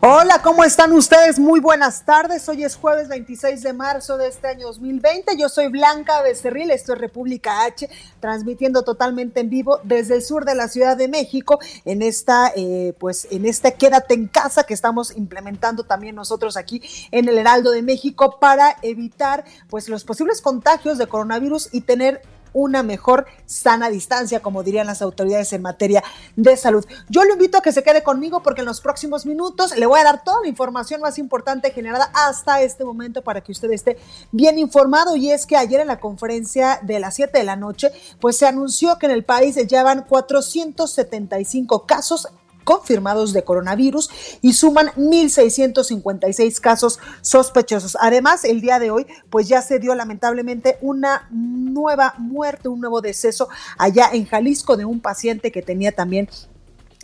Hola, 0.00 0.42
¿cómo 0.42 0.64
están 0.64 0.92
ustedes? 0.92 1.38
Muy 1.38 1.60
buenas 1.60 2.04
tardes. 2.04 2.48
Hoy 2.48 2.64
es 2.64 2.76
jueves 2.76 3.08
26 3.08 3.62
de 3.62 3.72
marzo 3.72 4.16
de 4.16 4.26
este 4.26 4.48
año 4.48 4.66
2020. 4.66 5.36
Yo 5.38 5.48
soy 5.48 5.68
Blanca 5.68 6.20
Becerril, 6.20 6.70
esto 6.70 6.92
es 6.92 6.98
República 6.98 7.64
H, 7.64 7.88
transmitiendo 8.20 8.82
totalmente 8.82 9.40
en 9.40 9.50
vivo 9.50 9.80
desde 9.84 10.16
el 10.16 10.22
sur 10.22 10.44
de 10.44 10.56
la 10.56 10.68
Ciudad 10.68 10.96
de 10.96 11.08
México 11.08 11.58
en 11.84 12.02
esta, 12.02 12.52
eh, 12.56 12.94
pues 12.98 13.28
en 13.30 13.46
este 13.46 13.74
Quédate 13.74 14.14
en 14.14 14.26
casa 14.26 14.64
que 14.64 14.74
estamos 14.74 15.16
implementando 15.16 15.84
también 15.84 16.16
nosotros 16.16 16.56
aquí 16.56 16.82
en 17.10 17.28
el 17.28 17.38
Heraldo 17.38 17.70
de 17.70 17.82
México 17.82 18.38
para 18.40 18.76
evitar 18.82 19.44
pues 19.68 19.88
los 19.88 20.04
posibles 20.04 20.40
contagios 20.40 20.98
de 20.98 21.06
coronavirus 21.06 21.68
y 21.72 21.82
tener 21.82 22.22
una 22.54 22.82
mejor 22.82 23.26
sana 23.44 23.90
distancia, 23.90 24.40
como 24.40 24.62
dirían 24.62 24.86
las 24.86 25.02
autoridades 25.02 25.52
en 25.52 25.60
materia 25.60 26.02
de 26.36 26.56
salud. 26.56 26.86
Yo 27.10 27.24
lo 27.24 27.34
invito 27.34 27.58
a 27.58 27.60
que 27.62 27.72
se 27.72 27.82
quede 27.82 28.02
conmigo 28.02 28.42
porque 28.42 28.62
en 28.62 28.66
los 28.66 28.80
próximos 28.80 29.26
minutos 29.26 29.76
le 29.76 29.84
voy 29.84 30.00
a 30.00 30.04
dar 30.04 30.24
toda 30.24 30.40
la 30.40 30.48
información 30.48 31.02
más 31.02 31.18
importante 31.18 31.70
generada 31.72 32.10
hasta 32.14 32.62
este 32.62 32.84
momento 32.84 33.22
para 33.22 33.42
que 33.42 33.52
usted 33.52 33.70
esté 33.72 33.98
bien 34.32 34.58
informado. 34.58 35.16
Y 35.16 35.30
es 35.30 35.44
que 35.44 35.56
ayer 35.56 35.80
en 35.80 35.88
la 35.88 36.00
conferencia 36.00 36.78
de 36.82 37.00
las 37.00 37.16
7 37.16 37.36
de 37.36 37.44
la 37.44 37.56
noche, 37.56 37.90
pues 38.20 38.38
se 38.38 38.46
anunció 38.46 38.98
que 38.98 39.06
en 39.06 39.12
el 39.12 39.24
país 39.24 39.54
se 39.54 39.66
llevan 39.66 40.04
475 40.08 41.86
casos 41.86 42.28
confirmados 42.64 43.32
de 43.32 43.44
coronavirus 43.44 44.10
y 44.42 44.54
suman 44.54 44.88
1.656 44.96 46.60
casos 46.60 46.98
sospechosos. 47.20 47.96
Además, 48.00 48.44
el 48.44 48.60
día 48.60 48.78
de 48.78 48.90
hoy, 48.90 49.06
pues 49.30 49.48
ya 49.48 49.62
se 49.62 49.78
dio 49.78 49.94
lamentablemente 49.94 50.78
una 50.80 51.28
nueva 51.30 52.14
muerte, 52.18 52.68
un 52.68 52.80
nuevo 52.80 53.00
deceso 53.00 53.48
allá 53.78 54.10
en 54.12 54.26
Jalisco 54.26 54.76
de 54.76 54.84
un 54.84 55.00
paciente 55.00 55.52
que 55.52 55.62
tenía 55.62 55.92
también 55.92 56.28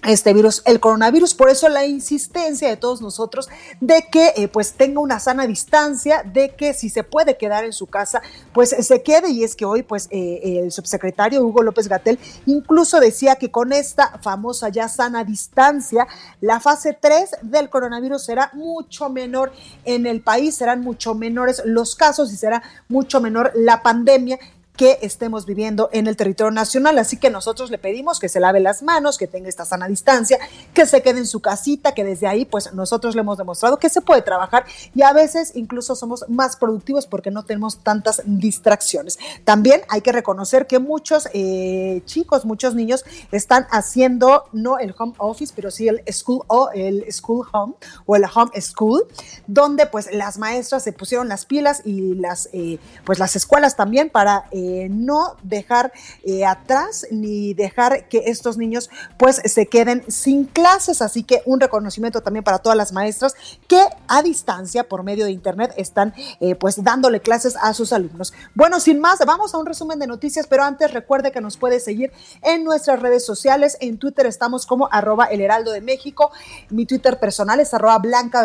este 0.04 0.32
virus, 0.32 0.62
el 0.64 0.80
coronavirus. 0.80 1.34
Por 1.34 1.50
eso 1.50 1.68
la 1.68 1.86
insistencia 1.86 2.68
de 2.68 2.76
todos 2.76 3.00
nosotros 3.00 3.48
de 3.80 4.06
que 4.10 4.32
eh, 4.36 4.48
pues 4.48 4.72
tenga 4.72 5.00
una 5.00 5.20
sana 5.20 5.46
distancia, 5.46 6.22
de 6.22 6.54
que 6.54 6.74
si 6.74 6.88
se 6.88 7.04
puede 7.04 7.36
quedar 7.36 7.64
en 7.64 7.72
su 7.72 7.86
casa, 7.86 8.22
pues 8.52 8.70
se 8.70 9.02
quede. 9.02 9.30
Y 9.30 9.44
es 9.44 9.54
que 9.54 9.64
hoy 9.64 9.82
pues 9.82 10.08
eh, 10.10 10.60
el 10.62 10.72
subsecretario 10.72 11.44
Hugo 11.44 11.62
López 11.62 11.88
Gatel 11.88 12.18
incluso 12.46 13.00
decía 13.00 13.36
que 13.36 13.50
con 13.50 13.72
esta 13.72 14.18
famosa 14.22 14.68
ya 14.68 14.88
sana 14.88 15.24
distancia, 15.24 16.06
la 16.40 16.60
fase 16.60 16.96
3 16.98 17.30
del 17.42 17.68
coronavirus 17.68 18.22
será 18.22 18.50
mucho 18.54 19.10
menor 19.10 19.52
en 19.84 20.06
el 20.06 20.22
país, 20.22 20.54
serán 20.54 20.80
mucho 20.80 21.14
menores 21.14 21.62
los 21.64 21.94
casos 21.94 22.33
y 22.33 22.36
será 22.36 22.62
mucho 22.89 23.20
menor 23.20 23.52
la 23.55 23.83
pandemia 23.83 24.39
que 24.80 24.98
estemos 25.02 25.45
viviendo 25.45 25.91
en 25.92 26.07
el 26.07 26.17
territorio 26.17 26.51
nacional. 26.51 26.98
Así 26.98 27.18
que 27.18 27.29
nosotros 27.29 27.70
le 27.70 27.77
pedimos 27.77 28.18
que 28.18 28.30
se 28.30 28.41
lave 28.41 28.61
las 28.61 28.83
manos, 28.83 29.18
que 29.18 29.27
tenga 29.27 29.46
esta 29.46 29.67
sana 29.67 29.86
distancia, 29.86 30.39
que 30.73 30.86
se 30.86 31.02
quede 31.02 31.18
en 31.18 31.27
su 31.27 31.41
casita, 31.41 31.92
que 31.92 32.02
desde 32.02 32.27
ahí 32.27 32.46
pues 32.46 32.73
nosotros 32.73 33.14
le 33.14 33.20
hemos 33.20 33.36
demostrado 33.36 33.79
que 33.79 33.90
se 33.90 34.01
puede 34.01 34.23
trabajar 34.23 34.64
y 34.95 35.02
a 35.02 35.13
veces 35.13 35.52
incluso 35.55 35.95
somos 35.95 36.24
más 36.30 36.57
productivos 36.57 37.07
porque 37.07 37.30
no 37.30 37.45
tenemos 37.45 37.80
tantas 37.80 38.23
distracciones. 38.24 39.19
También 39.45 39.83
hay 39.90 40.01
que 40.01 40.13
reconocer 40.13 40.67
que 40.67 40.79
muchos 40.79 41.29
eh, 41.35 42.01
chicos, 42.07 42.46
muchos 42.46 42.74
niños 42.74 43.05
están 43.33 43.67
haciendo 43.70 44.45
no 44.52 44.79
el 44.79 44.95
home 44.96 45.13
office, 45.19 45.52
pero 45.55 45.70
sí 45.70 45.89
el 45.89 46.02
school 46.11 46.42
o 46.46 46.70
el 46.73 47.05
school 47.13 47.46
home 47.52 47.74
o 48.07 48.17
el 48.17 48.24
home 48.24 48.58
school, 48.63 49.07
donde 49.46 49.85
pues 49.85 50.11
las 50.11 50.39
maestras 50.39 50.85
se 50.85 50.95
pusieron 50.95 51.29
las 51.29 51.45
pilas 51.45 51.83
y 51.85 52.14
las 52.14 52.48
eh, 52.55 52.79
pues 53.05 53.19
las 53.19 53.36
escuelas 53.36 53.77
también 53.77 54.08
para 54.08 54.46
eh, 54.52 54.70
eh, 54.70 54.89
no 54.89 55.36
dejar 55.42 55.92
eh, 56.23 56.45
atrás 56.45 57.07
ni 57.11 57.55
dejar 57.55 58.08
que 58.08 58.25
estos 58.27 58.57
niños 58.57 58.91
pues 59.19 59.41
se 59.45 59.67
queden 59.67 60.05
sin 60.08 60.45
clases. 60.45 61.03
Así 61.03 61.23
que 61.23 61.42
un 61.47 61.61
reconocimiento 61.61 62.23
también 62.23 62.45
para 62.45 62.58
todas 62.58 62.77
las 62.77 62.92
maestras 62.92 63.35
que 63.67 63.83
a 64.08 64.23
distancia 64.23 64.89
por 64.89 65.03
medio 65.03 65.25
de 65.25 65.33
internet 65.33 65.73
están 65.77 66.14
eh, 66.41 66.55
pues 66.55 66.83
dándole 66.83 67.20
clases 67.20 67.57
a 67.61 67.75
sus 67.75 67.92
alumnos. 67.92 68.33
Bueno, 68.55 68.81
sin 68.81 69.01
más, 69.01 69.19
vamos 69.27 69.55
a 69.55 69.58
un 69.58 69.67
resumen 69.67 69.98
de 69.98 70.07
noticias, 70.07 70.47
pero 70.47 70.63
antes 70.63 70.92
recuerde 70.92 71.33
que 71.33 71.41
nos 71.41 71.57
puede 71.57 71.81
seguir 71.81 72.13
en 72.42 72.64
nuestras 72.64 73.01
redes 73.01 73.25
sociales. 73.25 73.77
En 73.81 73.98
Twitter 73.98 74.27
estamos 74.27 74.67
como 74.67 74.89
arroba 74.92 75.27
el 75.27 75.41
heraldo 75.41 75.73
de 75.73 75.81
México. 75.81 76.31
Mi 76.69 76.87
Twitter 76.87 77.19
personal 77.19 77.61
es 77.61 77.75
arroba 77.75 77.98
blanca. 77.98 78.45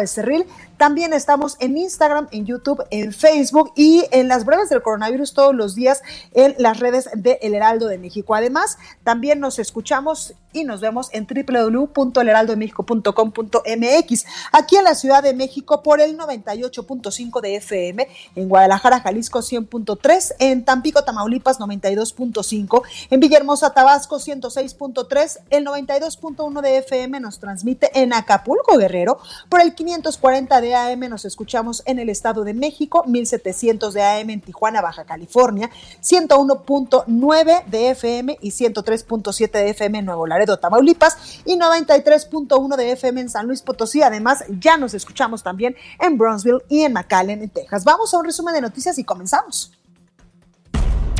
También 0.78 1.14
estamos 1.14 1.58
en 1.60 1.78
Instagram, 1.78 2.28
en 2.32 2.46
YouTube, 2.46 2.84
en 2.90 3.14
Facebook 3.14 3.72
y 3.76 4.06
en 4.12 4.28
las 4.28 4.46
breves 4.46 4.70
del 4.70 4.82
coronavirus 4.82 5.34
todos 5.34 5.56
los 5.56 5.76
días 5.76 6.02
en 6.34 6.56
las 6.58 6.80
redes 6.80 7.10
de 7.14 7.40
El 7.42 7.56
Heraldo 7.56 7.88
de 7.88 7.98
México. 7.98 8.36
Además, 8.36 8.78
también 9.04 9.40
nos 9.40 9.60
escuchamos 9.60 10.36
y 10.56 10.64
nos 10.64 10.80
vemos 10.80 11.10
en 11.12 11.28
www.elheraldodemexico.com.mx. 11.28 14.26
Aquí 14.52 14.78
en 14.78 14.84
la 14.84 14.96
Ciudad 14.96 15.22
de 15.22 15.34
México 15.34 15.84
por 15.84 16.00
el 16.00 16.18
98.5 16.18 17.42
de 17.42 17.58
FM, 17.58 18.08
en 18.36 18.50
Guadalajara, 18.50 19.02
Jalisco 19.02 19.40
100.3, 19.40 20.36
en 20.40 20.64
Tampico, 20.64 21.04
Tamaulipas 21.04 21.60
92.5, 21.60 22.84
en 23.10 23.20
Villahermosa, 23.20 23.74
Tabasco 23.74 24.18
106.3, 24.18 25.40
el 25.50 25.66
92.1 25.66 26.62
de 26.62 26.78
FM 26.78 27.20
nos 27.20 27.40
transmite 27.40 27.92
en 27.94 28.14
Acapulco, 28.14 28.78
Guerrero, 28.78 29.20
por 29.50 29.60
el 29.62 29.76
540 29.76 30.62
de 30.62 30.76
AM 30.76 31.02
nos 31.10 31.26
escuchamos 31.26 31.84
en 31.86 32.00
el 32.00 32.08
Estado 32.10 32.46
de 32.46 32.54
México, 32.54 33.04
1700 33.06 33.94
de 33.94 34.04
AM 34.04 34.30
en 34.30 34.40
Tijuana, 34.42 34.82
Baja 34.82 35.04
California, 35.04 35.70
101.9 36.06 37.66
de 37.66 37.90
FM 37.90 38.38
y 38.40 38.52
103.7 38.52 39.52
de 39.52 39.70
FM 39.72 40.00
en 40.00 40.06
Nuevo 40.06 40.28
Laredo, 40.28 40.60
Tamaulipas 40.60 41.42
y 41.46 41.58
93.1 41.58 42.76
de 42.76 42.92
FM 42.92 43.22
en 43.22 43.30
San 43.30 43.48
Luis 43.48 43.62
Potosí. 43.62 44.04
Además, 44.04 44.44
ya 44.60 44.78
nos 44.78 44.94
escuchamos 44.94 45.42
también 45.42 45.76
en 46.00 46.18
Brownsville 46.18 46.64
y 46.70 46.82
en 46.82 46.94
McAllen, 46.94 47.42
en 47.42 47.50
Texas. 47.50 47.84
Vamos 47.84 48.14
a 48.14 48.20
un 48.20 48.26
resumen 48.26 48.54
de 48.54 48.62
noticias 48.62 49.00
y 49.00 49.04
comenzamos. 49.04 49.72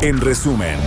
En 0.02 0.22
resumen. 0.22 0.78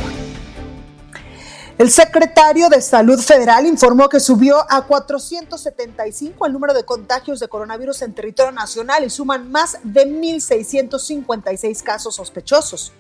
El 1.76 1.90
secretario 1.90 2.68
de 2.68 2.80
Salud 2.80 3.20
Federal 3.20 3.64
informó 3.64 4.08
que 4.08 4.18
subió 4.18 4.64
a 4.68 4.82
475 4.82 6.46
el 6.46 6.52
número 6.52 6.74
de 6.74 6.84
contagios 6.84 7.38
de 7.38 7.46
coronavirus 7.46 8.02
en 8.02 8.14
territorio 8.14 8.50
nacional 8.50 9.04
y 9.04 9.10
suman 9.10 9.50
más 9.50 9.78
de 9.84 10.04
1.656 10.06 11.82
casos 11.84 12.16
sospechosos. 12.16 12.92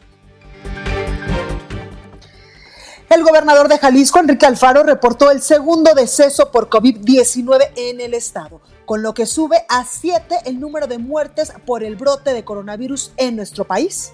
El 3.10 3.24
gobernador 3.24 3.68
de 3.68 3.78
Jalisco, 3.78 4.18
Enrique 4.18 4.44
Alfaro, 4.44 4.82
reportó 4.82 5.30
el 5.30 5.40
segundo 5.40 5.94
deceso 5.94 6.52
por 6.52 6.68
COVID-19 6.68 7.70
en 7.76 8.02
el 8.02 8.12
estado, 8.12 8.60
con 8.84 9.02
lo 9.02 9.14
que 9.14 9.24
sube 9.24 9.64
a 9.70 9.86
siete 9.86 10.36
el 10.44 10.60
número 10.60 10.86
de 10.86 10.98
muertes 10.98 11.52
por 11.64 11.82
el 11.82 11.96
brote 11.96 12.34
de 12.34 12.44
coronavirus 12.44 13.12
en 13.16 13.36
nuestro 13.36 13.64
país. 13.64 14.12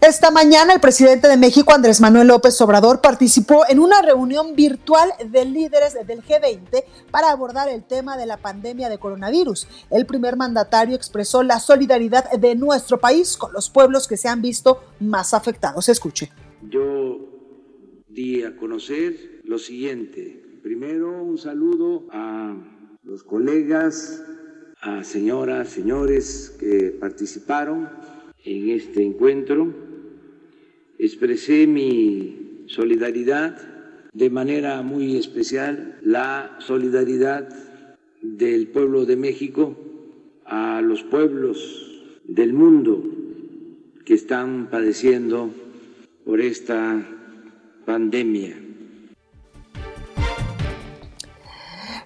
Esta 0.00 0.30
mañana 0.32 0.72
el 0.72 0.80
presidente 0.80 1.28
de 1.28 1.36
México, 1.36 1.72
Andrés 1.72 2.00
Manuel 2.00 2.26
López 2.26 2.60
Obrador, 2.62 3.00
participó 3.00 3.64
en 3.68 3.78
una 3.78 4.02
reunión 4.02 4.56
virtual 4.56 5.12
de 5.24 5.44
líderes 5.44 5.94
del 6.04 6.24
G20 6.24 6.84
para 7.12 7.30
abordar 7.30 7.68
el 7.68 7.84
tema 7.84 8.16
de 8.16 8.26
la 8.26 8.38
pandemia 8.38 8.88
de 8.88 8.98
coronavirus. 8.98 9.68
El 9.90 10.06
primer 10.06 10.36
mandatario 10.36 10.96
expresó 10.96 11.42
la 11.42 11.60
solidaridad 11.60 12.28
de 12.32 12.56
nuestro 12.56 12.98
país 12.98 13.36
con 13.36 13.52
los 13.52 13.68
pueblos 13.68 14.08
que 14.08 14.16
se 14.16 14.28
han 14.28 14.42
visto 14.42 14.82
más 14.98 15.32
afectados. 15.32 15.88
Escuche. 15.88 16.32
Yo 16.68 18.04
di 18.08 18.42
a 18.42 18.56
conocer 18.56 19.40
lo 19.44 19.58
siguiente. 19.58 20.58
Primero, 20.62 21.22
un 21.22 21.38
saludo 21.38 22.06
a 22.10 22.56
los 23.02 23.24
colegas, 23.24 24.24
a 24.80 25.04
señoras, 25.04 25.68
señores 25.68 26.56
que 26.60 26.96
participaron 26.98 27.88
en 28.44 28.70
este 28.70 29.02
encuentro 29.02 29.90
expresé 31.00 31.66
mi 31.66 32.64
solidaridad, 32.66 33.56
de 34.12 34.28
manera 34.28 34.82
muy 34.82 35.16
especial 35.16 35.98
la 36.02 36.56
solidaridad 36.58 37.48
del 38.20 38.68
pueblo 38.68 39.06
de 39.06 39.16
México 39.16 39.76
a 40.44 40.82
los 40.82 41.02
pueblos 41.04 42.02
del 42.24 42.52
mundo 42.52 43.02
que 44.04 44.12
están 44.12 44.68
padeciendo 44.70 45.50
por 46.24 46.40
esta 46.40 47.02
pandemia. 47.84 48.56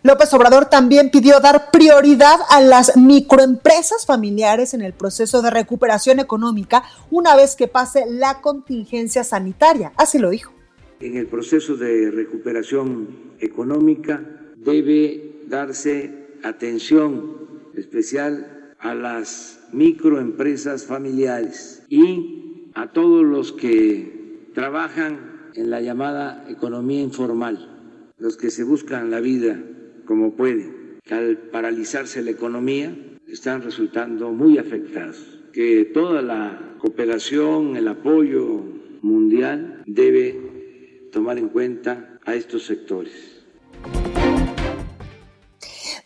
López 0.03 0.35
Obrador 0.35 0.67
también 0.67 1.11
pidió 1.11 1.41
dar 1.41 1.71
prioridad 1.71 2.39
a 2.51 2.61
las 2.61 2.95
microempresas 2.95 4.05
familiares 4.05 4.75
en 4.75 4.83
el 4.83 4.93
proceso 4.93 5.41
de 5.41 5.51
recuperación 5.51 6.21
económica 6.21 6.85
una 7.11 7.35
vez 7.35 7.57
que 7.57 7.69
pase 7.69 8.05
la 8.07 8.43
contingencia 8.43 9.25
sanitaria. 9.25 9.95
Así 9.97 10.19
lo 10.19 10.29
dijo. 10.29 10.53
En 11.01 11.17
el 11.17 11.27
proceso 11.27 11.77
de 11.77 12.11
recuperación 12.11 13.35
económica 13.41 14.23
debe 14.57 15.41
darse 15.47 16.29
atención 16.43 17.71
especial 17.75 18.75
a 18.79 18.95
las 18.95 19.59
microempresas 19.73 20.85
familiares 20.85 21.83
y 21.89 22.54
a 22.75 22.93
todos 22.93 23.25
los 23.25 23.53
que 23.53 24.51
trabajan 24.53 25.51
en 25.55 25.71
la 25.71 25.81
llamada 25.81 26.45
economía 26.49 27.01
informal, 27.01 28.13
los 28.19 28.37
que 28.37 28.51
se 28.51 28.65
buscan 28.65 29.11
la 29.11 29.21
vida 29.21 29.63
como 30.05 30.35
pueden. 30.35 31.01
Al 31.11 31.39
paralizarse 31.39 32.23
la 32.23 32.31
economía, 32.31 32.97
están 33.29 33.63
resultando 33.63 34.33
muy 34.33 34.59
afectados. 34.59 35.41
Que 35.53 35.85
toda 35.85 36.23
la 36.23 36.77
cooperación, 36.79 37.77
el 37.77 37.89
apoyo 37.89 38.63
mundial 39.03 39.83
debe 39.87 41.09
tomar 41.13 41.39
en 41.39 41.49
cuenta 41.49 42.19
a 42.25 42.35
estos 42.35 42.65
sectores. 42.65 43.34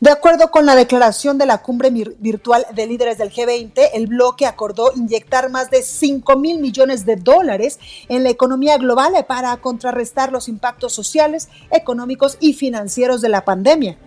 De 0.01 0.11
acuerdo 0.11 0.53
con 0.53 0.65
la 0.65 0.77
declaración 0.77 1.39
de 1.39 1.47
la 1.47 1.59
cumbre 1.59 1.91
virtual 1.91 2.65
de 2.73 2.87
líderes 2.87 3.19
del 3.19 3.33
G20, 3.33 3.73
el 3.95 4.07
bloque 4.07 4.47
acordó 4.47 4.93
inyectar 4.95 5.51
más 5.51 5.71
de 5.71 5.83
5 5.83 6.39
mil 6.39 6.61
millones 6.61 7.05
de 7.05 7.17
dólares 7.17 7.81
en 8.09 8.23
la 8.23 8.31
economía 8.31 8.79
global 8.79 9.15
para 9.27 9.57
contrarrestar 9.57 10.31
los 10.31 10.49
impactos 10.49 10.93
sociales, 10.93 11.49
económicos 11.73 12.37
y 12.39 12.53
financieros 12.55 13.21
de 13.23 13.29
la 13.29 13.45
pandemia. 13.45 13.99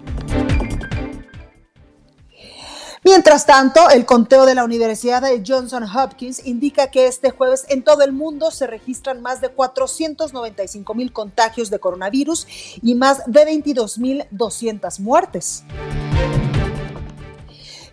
Mientras 3.03 3.47
tanto, 3.47 3.89
el 3.89 4.05
conteo 4.05 4.45
de 4.45 4.53
la 4.53 4.63
Universidad 4.63 5.23
de 5.23 5.41
Johnson 5.45 5.83
Hopkins 5.83 6.45
indica 6.45 6.91
que 6.91 7.07
este 7.07 7.31
jueves 7.31 7.65
en 7.69 7.83
todo 7.83 8.03
el 8.03 8.11
mundo 8.11 8.51
se 8.51 8.67
registran 8.67 9.23
más 9.23 9.41
de 9.41 9.49
495 9.49 10.93
mil 10.93 11.11
contagios 11.11 11.71
de 11.71 11.79
coronavirus 11.79 12.45
y 12.83 12.93
más 12.93 13.23
de 13.25 13.43
22 13.43 13.97
mil 13.97 14.25
200 14.29 14.99
muertes. 14.99 15.63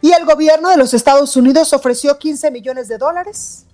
Y 0.02 0.12
el 0.12 0.26
gobierno 0.26 0.68
de 0.68 0.76
los 0.76 0.92
Estados 0.92 1.36
Unidos 1.36 1.72
ofreció 1.72 2.18
15 2.18 2.50
millones 2.50 2.86
de 2.88 2.98
dólares 2.98 3.64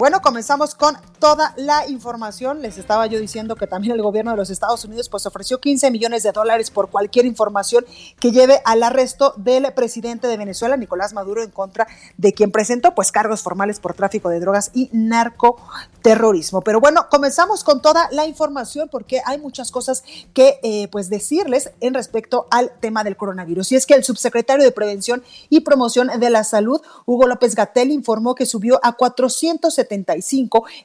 bueno, 0.00 0.22
comenzamos 0.22 0.74
con 0.74 0.96
toda 1.18 1.52
la 1.58 1.86
información. 1.86 2.62
Les 2.62 2.78
estaba 2.78 3.04
yo 3.06 3.20
diciendo 3.20 3.54
que 3.54 3.66
también 3.66 3.92
el 3.92 4.00
gobierno 4.00 4.30
de 4.30 4.38
los 4.38 4.48
Estados 4.48 4.82
Unidos 4.86 5.10
pues 5.10 5.26
ofreció 5.26 5.60
15 5.60 5.90
millones 5.90 6.22
de 6.22 6.32
dólares 6.32 6.70
por 6.70 6.88
cualquier 6.88 7.26
información 7.26 7.84
que 8.18 8.32
lleve 8.32 8.62
al 8.64 8.82
arresto 8.82 9.34
del 9.36 9.70
presidente 9.74 10.26
de 10.26 10.38
Venezuela, 10.38 10.78
Nicolás 10.78 11.12
Maduro, 11.12 11.42
en 11.42 11.50
contra 11.50 11.86
de 12.16 12.32
quien 12.32 12.50
presentó 12.50 12.94
pues 12.94 13.12
cargos 13.12 13.42
formales 13.42 13.78
por 13.78 13.92
tráfico 13.92 14.30
de 14.30 14.40
drogas 14.40 14.70
y 14.72 14.88
narcoterrorismo. 14.94 16.62
Pero 16.62 16.80
bueno, 16.80 17.10
comenzamos 17.10 17.62
con 17.62 17.82
toda 17.82 18.08
la 18.10 18.24
información 18.24 18.88
porque 18.90 19.20
hay 19.26 19.36
muchas 19.36 19.70
cosas 19.70 20.02
que 20.32 20.60
eh, 20.62 20.88
pues 20.88 21.10
decirles 21.10 21.72
en 21.80 21.92
respecto 21.92 22.46
al 22.50 22.72
tema 22.80 23.04
del 23.04 23.18
coronavirus. 23.18 23.72
Y 23.72 23.76
es 23.76 23.84
que 23.84 23.92
el 23.92 24.04
subsecretario 24.04 24.64
de 24.64 24.72
Prevención 24.72 25.22
y 25.50 25.60
Promoción 25.60 26.08
de 26.18 26.30
la 26.30 26.42
Salud, 26.42 26.80
Hugo 27.04 27.26
López 27.26 27.54
Gatel, 27.54 27.90
informó 27.90 28.34
que 28.34 28.46
subió 28.46 28.80
a 28.82 28.92
470 28.92 29.89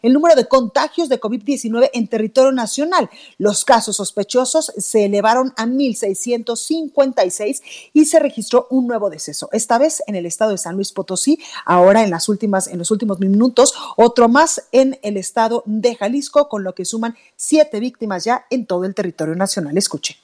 el 0.01 0.13
número 0.13 0.35
de 0.35 0.47
contagios 0.47 1.09
de 1.09 1.19
COVID-19 1.19 1.89
en 1.93 2.07
territorio 2.07 2.51
nacional. 2.51 3.09
Los 3.37 3.65
casos 3.65 3.97
sospechosos 3.97 4.71
se 4.77 5.05
elevaron 5.05 5.53
a 5.57 5.65
1.656 5.65 7.61
y 7.93 8.05
se 8.05 8.19
registró 8.19 8.67
un 8.69 8.87
nuevo 8.87 9.09
deceso, 9.09 9.49
esta 9.51 9.77
vez 9.77 10.03
en 10.07 10.15
el 10.15 10.25
estado 10.25 10.51
de 10.51 10.57
San 10.57 10.75
Luis 10.75 10.91
Potosí, 10.91 11.39
ahora 11.65 12.03
en, 12.03 12.09
las 12.09 12.29
últimas, 12.29 12.67
en 12.67 12.77
los 12.79 12.91
últimos 12.91 13.19
minutos, 13.19 13.73
otro 13.97 14.29
más 14.29 14.63
en 14.71 14.99
el 15.03 15.17
estado 15.17 15.63
de 15.65 15.95
Jalisco, 15.95 16.49
con 16.49 16.63
lo 16.63 16.73
que 16.73 16.85
suman 16.85 17.15
siete 17.35 17.79
víctimas 17.79 18.23
ya 18.23 18.45
en 18.49 18.65
todo 18.65 18.85
el 18.85 18.95
territorio 18.95 19.35
nacional. 19.35 19.77
Escuche. 19.77 20.17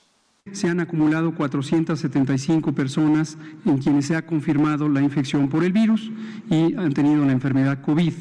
Se 0.52 0.68
han 0.68 0.80
acumulado 0.80 1.36
475 1.36 2.74
personas 2.74 3.38
en 3.64 3.78
quienes 3.78 4.08
se 4.08 4.16
ha 4.16 4.26
confirmado 4.26 4.90
la 4.90 5.02
infección 5.02 5.48
por 5.50 5.64
el 5.64 5.72
virus 5.72 6.12
y 6.50 6.74
han 6.76 6.94
tenido 6.94 7.24
la 7.26 7.32
enfermedad 7.32 7.80
COVID. 7.82 8.14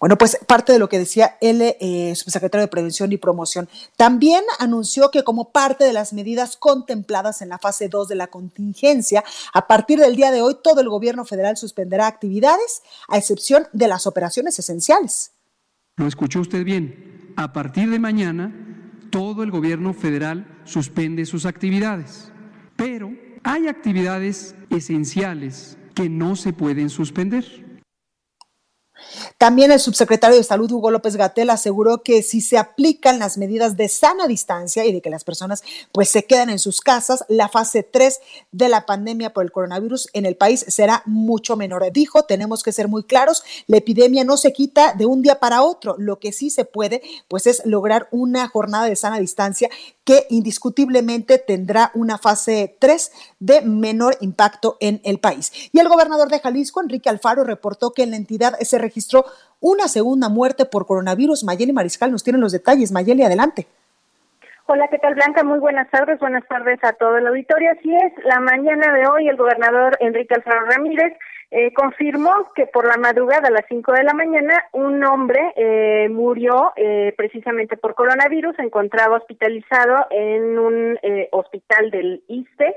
Bueno, 0.00 0.18
pues 0.18 0.38
parte 0.46 0.72
de 0.72 0.78
lo 0.78 0.88
que 0.88 0.98
decía 0.98 1.36
el 1.40 1.62
eh, 1.62 2.14
subsecretario 2.14 2.64
de 2.64 2.70
Prevención 2.70 3.12
y 3.12 3.16
Promoción. 3.16 3.68
También 3.96 4.42
anunció 4.58 5.10
que 5.10 5.24
como 5.24 5.50
parte 5.50 5.84
de 5.84 5.92
las 5.92 6.12
medidas 6.12 6.56
contempladas 6.56 7.42
en 7.42 7.48
la 7.48 7.58
fase 7.58 7.88
2 7.88 8.08
de 8.08 8.14
la 8.14 8.26
contingencia, 8.26 9.24
a 9.52 9.66
partir 9.66 9.98
del 9.98 10.16
día 10.16 10.30
de 10.30 10.42
hoy 10.42 10.56
todo 10.62 10.80
el 10.80 10.88
gobierno 10.88 11.24
federal 11.24 11.56
suspenderá 11.56 12.06
actividades, 12.06 12.82
a 13.08 13.18
excepción 13.18 13.66
de 13.72 13.88
las 13.88 14.06
operaciones 14.06 14.58
esenciales. 14.58 15.32
Lo 15.96 16.06
escuchó 16.06 16.40
usted 16.40 16.64
bien. 16.64 17.32
A 17.36 17.52
partir 17.52 17.90
de 17.90 17.98
mañana, 17.98 18.52
todo 19.10 19.42
el 19.42 19.50
gobierno 19.50 19.94
federal 19.94 20.46
suspende 20.64 21.24
sus 21.24 21.46
actividades. 21.46 22.32
Pero 22.76 23.12
hay 23.44 23.68
actividades 23.68 24.56
esenciales 24.70 25.78
que 25.94 26.08
no 26.08 26.34
se 26.34 26.52
pueden 26.52 26.90
suspender. 26.90 27.63
También 29.38 29.72
el 29.72 29.80
subsecretario 29.80 30.36
de 30.36 30.44
Salud, 30.44 30.70
Hugo 30.70 30.90
López 30.90 31.16
Gatel, 31.16 31.50
aseguró 31.50 32.02
que 32.02 32.22
si 32.22 32.40
se 32.40 32.58
aplican 32.58 33.18
las 33.18 33.38
medidas 33.38 33.76
de 33.76 33.88
sana 33.88 34.26
distancia 34.26 34.84
y 34.84 34.92
de 34.92 35.00
que 35.00 35.10
las 35.10 35.24
personas 35.24 35.62
pues 35.92 36.08
se 36.08 36.24
quedan 36.24 36.50
en 36.50 36.58
sus 36.58 36.80
casas, 36.80 37.24
la 37.28 37.48
fase 37.48 37.82
3 37.82 38.20
de 38.52 38.68
la 38.68 38.86
pandemia 38.86 39.32
por 39.32 39.44
el 39.44 39.52
coronavirus 39.52 40.08
en 40.12 40.26
el 40.26 40.36
país 40.36 40.64
será 40.68 41.02
mucho 41.06 41.56
menor. 41.56 41.84
Dijo, 41.92 42.24
tenemos 42.24 42.62
que 42.62 42.72
ser 42.72 42.88
muy 42.88 43.04
claros, 43.04 43.42
la 43.66 43.78
epidemia 43.78 44.24
no 44.24 44.36
se 44.36 44.52
quita 44.52 44.94
de 44.94 45.06
un 45.06 45.22
día 45.22 45.40
para 45.40 45.62
otro. 45.62 45.96
Lo 45.98 46.18
que 46.18 46.32
sí 46.32 46.50
se 46.50 46.64
puede 46.64 47.02
pues 47.28 47.46
es 47.46 47.62
lograr 47.64 48.08
una 48.10 48.48
jornada 48.48 48.86
de 48.86 48.96
sana 48.96 49.18
distancia 49.18 49.68
que 50.04 50.26
indiscutiblemente 50.30 51.38
tendrá 51.38 51.90
una 51.94 52.18
fase 52.18 52.76
3 52.78 53.34
de 53.40 53.62
menor 53.62 54.16
impacto 54.20 54.76
en 54.80 55.00
el 55.04 55.18
país. 55.18 55.70
Y 55.72 55.80
el 55.80 55.88
gobernador 55.88 56.28
de 56.28 56.40
Jalisco, 56.40 56.82
Enrique 56.82 57.08
Alfaro, 57.08 57.44
reportó 57.44 57.92
que 57.92 58.02
en 58.02 58.10
la 58.10 58.16
entidad 58.16 58.58
se 58.60 58.78
registró 58.78 59.24
una 59.60 59.88
segunda 59.88 60.28
muerte 60.28 60.66
por 60.66 60.86
coronavirus. 60.86 61.44
Mayeli 61.44 61.72
Mariscal 61.72 62.12
nos 62.12 62.22
tiene 62.22 62.38
los 62.38 62.52
detalles. 62.52 62.92
Mayeli, 62.92 63.22
adelante. 63.22 63.66
Hola, 64.66 64.88
¿qué 64.88 64.98
tal 64.98 65.14
Blanca? 65.14 65.44
Muy 65.44 65.58
buenas 65.58 65.90
tardes, 65.90 66.18
buenas 66.18 66.46
tardes 66.48 66.82
a 66.84 66.94
todo 66.94 67.18
el 67.18 67.26
auditorio. 67.26 67.70
Así 67.70 67.94
es, 67.94 68.12
la 68.24 68.40
mañana 68.40 68.94
de 68.94 69.06
hoy 69.06 69.28
el 69.28 69.36
gobernador 69.36 69.94
Enrique 70.00 70.34
Alfaro 70.34 70.64
Ramírez 70.64 71.12
eh, 71.56 71.72
confirmó 71.72 72.50
que 72.56 72.66
por 72.66 72.84
la 72.84 72.96
madrugada 72.96 73.46
a 73.46 73.52
las 73.52 73.64
5 73.68 73.92
de 73.92 74.02
la 74.02 74.12
mañana 74.12 74.66
un 74.72 75.04
hombre 75.04 75.40
eh, 75.54 76.08
murió 76.10 76.72
eh, 76.74 77.14
precisamente 77.16 77.76
por 77.76 77.94
coronavirus, 77.94 78.56
se 78.56 78.62
encontraba 78.62 79.18
hospitalizado 79.18 80.04
en 80.10 80.58
un 80.58 80.98
hospital 81.30 81.92
del 81.92 82.24
ISTE 82.26 82.74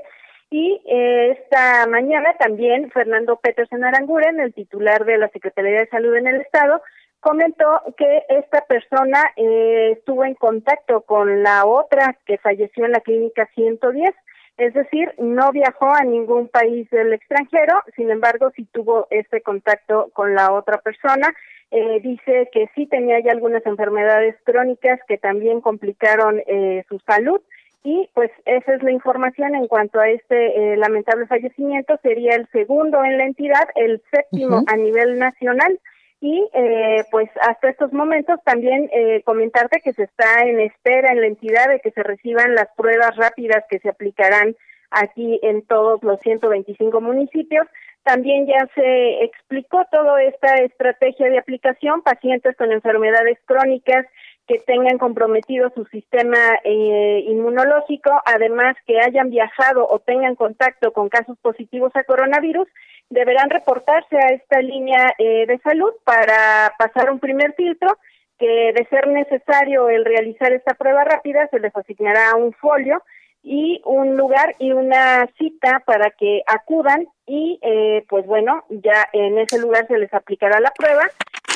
y 0.50 0.80
esta 0.86 1.88
mañana 1.88 2.34
también 2.38 2.88
Fernando 2.92 3.40
Petersen 3.42 3.82
Aranguren, 3.82 4.38
el 4.38 4.54
titular 4.54 5.04
de 5.04 5.18
la 5.18 5.28
Secretaría 5.30 5.80
de 5.80 5.88
Salud 5.88 6.14
en 6.14 6.28
el 6.28 6.40
Estado, 6.40 6.80
comentó 7.18 7.82
que 7.96 8.26
esta 8.28 8.60
persona 8.66 9.24
estuvo 9.34 10.24
en 10.24 10.34
contacto 10.36 11.00
con 11.00 11.42
la 11.42 11.66
otra 11.66 12.16
que 12.26 12.38
falleció 12.38 12.84
en 12.84 12.92
la 12.92 13.00
clínica 13.00 13.48
110 13.56 14.14
es 14.58 14.74
decir, 14.74 15.14
no 15.18 15.52
viajó 15.52 15.94
a 15.94 16.02
ningún 16.02 16.48
país 16.48 16.90
del 16.90 17.12
extranjero, 17.12 17.80
sin 17.94 18.10
embargo, 18.10 18.50
sí 18.56 18.66
tuvo 18.72 19.06
este 19.10 19.40
contacto 19.40 20.10
con 20.12 20.34
la 20.34 20.52
otra 20.52 20.78
persona. 20.78 21.32
Eh, 21.70 22.00
dice 22.02 22.48
que 22.52 22.68
sí 22.74 22.86
tenía 22.86 23.20
ya 23.20 23.30
algunas 23.30 23.64
enfermedades 23.66 24.34
crónicas 24.42 24.98
que 25.06 25.16
también 25.16 25.60
complicaron 25.60 26.42
eh, 26.46 26.82
su 26.88 26.98
salud 27.00 27.40
y 27.84 28.08
pues 28.14 28.30
esa 28.46 28.74
es 28.74 28.82
la 28.82 28.90
información 28.90 29.54
en 29.54 29.68
cuanto 29.68 30.00
a 30.00 30.08
este 30.08 30.72
eh, 30.72 30.76
lamentable 30.76 31.26
fallecimiento. 31.26 31.96
Sería 32.02 32.34
el 32.34 32.48
segundo 32.48 33.04
en 33.04 33.18
la 33.18 33.26
entidad, 33.26 33.68
el 33.76 34.02
séptimo 34.10 34.64
a 34.66 34.76
nivel 34.76 35.18
nacional 35.18 35.78
y 36.20 36.48
eh, 36.52 37.04
pues 37.10 37.30
hasta 37.42 37.70
estos 37.70 37.92
momentos 37.92 38.40
también 38.44 38.90
eh, 38.92 39.22
comentarte 39.24 39.80
que 39.80 39.92
se 39.92 40.04
está 40.04 40.42
en 40.42 40.60
espera 40.60 41.12
en 41.12 41.20
la 41.20 41.28
entidad 41.28 41.68
de 41.68 41.80
que 41.80 41.92
se 41.92 42.02
reciban 42.02 42.54
las 42.54 42.68
pruebas 42.76 43.16
rápidas 43.16 43.64
que 43.70 43.78
se 43.78 43.88
aplicarán 43.88 44.56
aquí 44.90 45.38
en 45.42 45.62
todos 45.62 46.02
los 46.02 46.18
125 46.20 47.00
municipios. 47.00 47.66
También 48.02 48.46
ya 48.46 48.66
se 48.74 49.24
explicó 49.24 49.84
toda 49.92 50.22
esta 50.22 50.54
estrategia 50.56 51.28
de 51.28 51.38
aplicación, 51.38 52.02
pacientes 52.02 52.56
con 52.56 52.72
enfermedades 52.72 53.38
crónicas 53.44 54.06
que 54.48 54.58
tengan 54.60 54.96
comprometido 54.96 55.70
su 55.74 55.84
sistema 55.84 56.38
eh, 56.64 57.22
inmunológico, 57.28 58.10
además 58.24 58.76
que 58.86 58.98
hayan 58.98 59.28
viajado 59.28 59.86
o 59.86 59.98
tengan 59.98 60.36
contacto 60.36 60.92
con 60.92 61.10
casos 61.10 61.36
positivos 61.42 61.94
a 61.94 62.04
coronavirus, 62.04 62.66
deberán 63.10 63.50
reportarse 63.50 64.16
a 64.16 64.28
esta 64.28 64.60
línea 64.60 65.14
eh, 65.18 65.46
de 65.46 65.58
salud 65.58 65.92
para 66.04 66.74
pasar 66.78 67.10
un 67.10 67.18
primer 67.18 67.54
filtro 67.54 67.96
que 68.38 68.72
de 68.72 68.86
ser 68.88 69.08
necesario 69.08 69.88
el 69.88 70.04
realizar 70.04 70.52
esta 70.52 70.74
prueba 70.74 71.04
rápida 71.04 71.48
se 71.48 71.58
les 71.58 71.74
asignará 71.74 72.36
un 72.36 72.52
folio 72.52 73.02
y 73.42 73.80
un 73.84 74.16
lugar 74.16 74.54
y 74.58 74.72
una 74.72 75.26
cita 75.38 75.82
para 75.86 76.10
que 76.10 76.42
acudan 76.46 77.06
y 77.26 77.58
eh, 77.62 78.04
pues 78.08 78.26
bueno 78.26 78.64
ya 78.68 79.08
en 79.12 79.38
ese 79.38 79.58
lugar 79.58 79.86
se 79.86 79.98
les 79.98 80.12
aplicará 80.12 80.60
la 80.60 80.72
prueba 80.76 81.04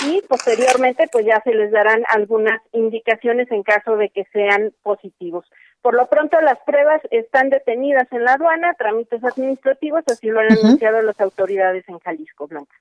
y 0.08 0.22
posteriormente 0.22 1.08
pues 1.12 1.24
ya 1.26 1.40
se 1.44 1.54
les 1.54 1.70
darán 1.70 2.02
algunas 2.08 2.60
indicaciones 2.72 3.50
en 3.50 3.62
caso 3.62 3.96
de 3.96 4.08
que 4.08 4.24
sean 4.32 4.72
positivos. 4.82 5.44
Por 5.82 5.94
lo 5.94 6.06
pronto 6.06 6.40
las 6.40 6.58
pruebas 6.60 7.02
están 7.10 7.50
detenidas 7.50 8.06
en 8.12 8.24
la 8.24 8.34
aduana, 8.34 8.74
trámites 8.74 9.22
administrativos, 9.24 10.04
así 10.06 10.28
lo 10.28 10.40
han 10.40 10.52
anunciado 10.52 11.02
las 11.02 11.20
autoridades 11.20 11.84
en 11.88 11.98
Jalisco, 11.98 12.46
Blanca. 12.46 12.74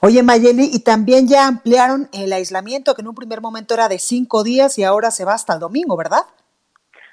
Oye, 0.00 0.22
Mayeli, 0.22 0.70
y 0.72 0.82
también 0.82 1.28
ya 1.28 1.46
ampliaron 1.46 2.08
el 2.12 2.32
aislamiento, 2.32 2.94
que 2.94 3.02
en 3.02 3.08
un 3.08 3.14
primer 3.14 3.40
momento 3.40 3.74
era 3.74 3.88
de 3.88 3.98
cinco 3.98 4.44
días 4.44 4.78
y 4.78 4.84
ahora 4.84 5.10
se 5.10 5.24
va 5.24 5.34
hasta 5.34 5.54
el 5.54 5.60
domingo, 5.60 5.96
¿verdad? 5.96 6.22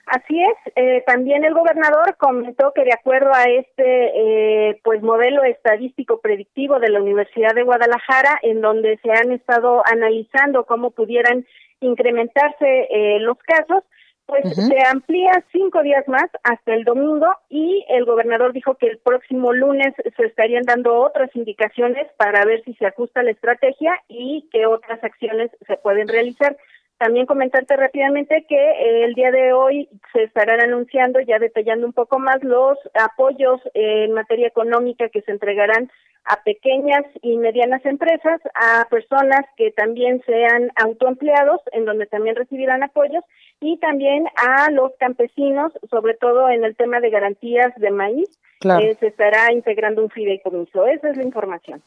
Así 0.06 0.38
es. 0.42 0.74
Eh, 0.76 1.04
también 1.08 1.46
el 1.46 1.54
gobernador 1.54 2.18
comentó 2.18 2.74
que 2.74 2.84
de 2.84 2.94
acuerdo 2.94 3.32
a 3.34 3.44
este 3.44 4.70
eh, 4.70 4.80
pues 4.84 5.02
modelo 5.02 5.44
estadístico 5.44 6.20
predictivo 6.20 6.80
de 6.80 6.90
la 6.90 7.02
Universidad 7.02 7.56
de 7.56 7.64
Guadalajara, 7.64 8.38
en 8.42 8.60
donde 8.60 9.00
se 9.02 9.12
han 9.12 9.32
estado 9.32 9.82
analizando 9.86 10.66
cómo 10.66 10.92
pudieran 10.92 11.46
incrementarse 11.80 12.88
eh, 12.92 13.20
los 13.20 13.38
casos, 13.38 13.84
pues 14.32 14.56
se 14.56 14.88
amplía 14.90 15.44
cinco 15.52 15.84
días 15.84 16.08
más 16.08 16.30
hasta 16.44 16.74
el 16.74 16.86
domingo 16.86 17.28
y 17.50 17.86
el 17.90 18.06
gobernador 18.06 18.54
dijo 18.54 18.76
que 18.76 18.88
el 18.88 18.98
próximo 19.00 19.52
lunes 19.52 19.94
se 20.16 20.26
estarían 20.26 20.64
dando 20.64 20.96
otras 21.02 21.36
indicaciones 21.36 22.08
para 22.16 22.46
ver 22.46 22.64
si 22.64 22.74
se 22.76 22.86
ajusta 22.86 23.24
la 23.24 23.32
estrategia 23.32 23.94
y 24.08 24.48
qué 24.50 24.66
otras 24.66 25.04
acciones 25.04 25.52
se 25.68 25.76
pueden 25.76 26.08
realizar. 26.08 26.56
También 26.98 27.26
comentarte 27.26 27.76
rápidamente 27.76 28.46
que 28.48 28.56
eh, 28.56 29.04
el 29.04 29.16
día 29.16 29.32
de 29.32 29.52
hoy 29.52 29.90
se 30.14 30.24
estarán 30.24 30.62
anunciando, 30.62 31.20
ya 31.20 31.38
detallando 31.38 31.86
un 31.86 31.94
poco 31.94 32.18
más, 32.18 32.42
los 32.42 32.78
apoyos 32.94 33.60
en 33.74 34.14
materia 34.14 34.48
económica 34.48 35.10
que 35.10 35.22
se 35.24 35.32
entregarán 35.32 35.92
a 36.26 36.44
pequeñas 36.44 37.04
y 37.22 37.38
medianas 37.38 37.86
empresas, 37.86 38.40
a 38.54 38.88
personas 38.90 39.42
que 39.58 39.72
también 39.72 40.22
sean 40.26 40.72
autoempleados, 40.76 41.62
en 41.72 41.86
donde 41.86 42.06
también 42.06 42.36
recibirán 42.36 42.84
apoyos, 42.84 43.24
y 43.60 43.78
también 43.78 44.26
a 44.36 44.72
los 44.72 44.92
campesinos, 45.00 45.72
sobre 45.90 46.14
todo 46.16 46.50
en 46.50 46.64
el 46.64 46.76
tema 46.76 47.00
de 47.00 47.10
garantías 47.10 47.74
de 47.78 47.92
maíz, 47.92 48.30
que 48.60 48.96
se 49.00 49.08
estará 49.08 49.52
integrando 49.52 50.04
un 50.04 50.10
fideicomiso. 50.10 50.86
Esa 50.86 51.10
es 51.10 51.18
la 51.18 51.24
información. 51.24 51.82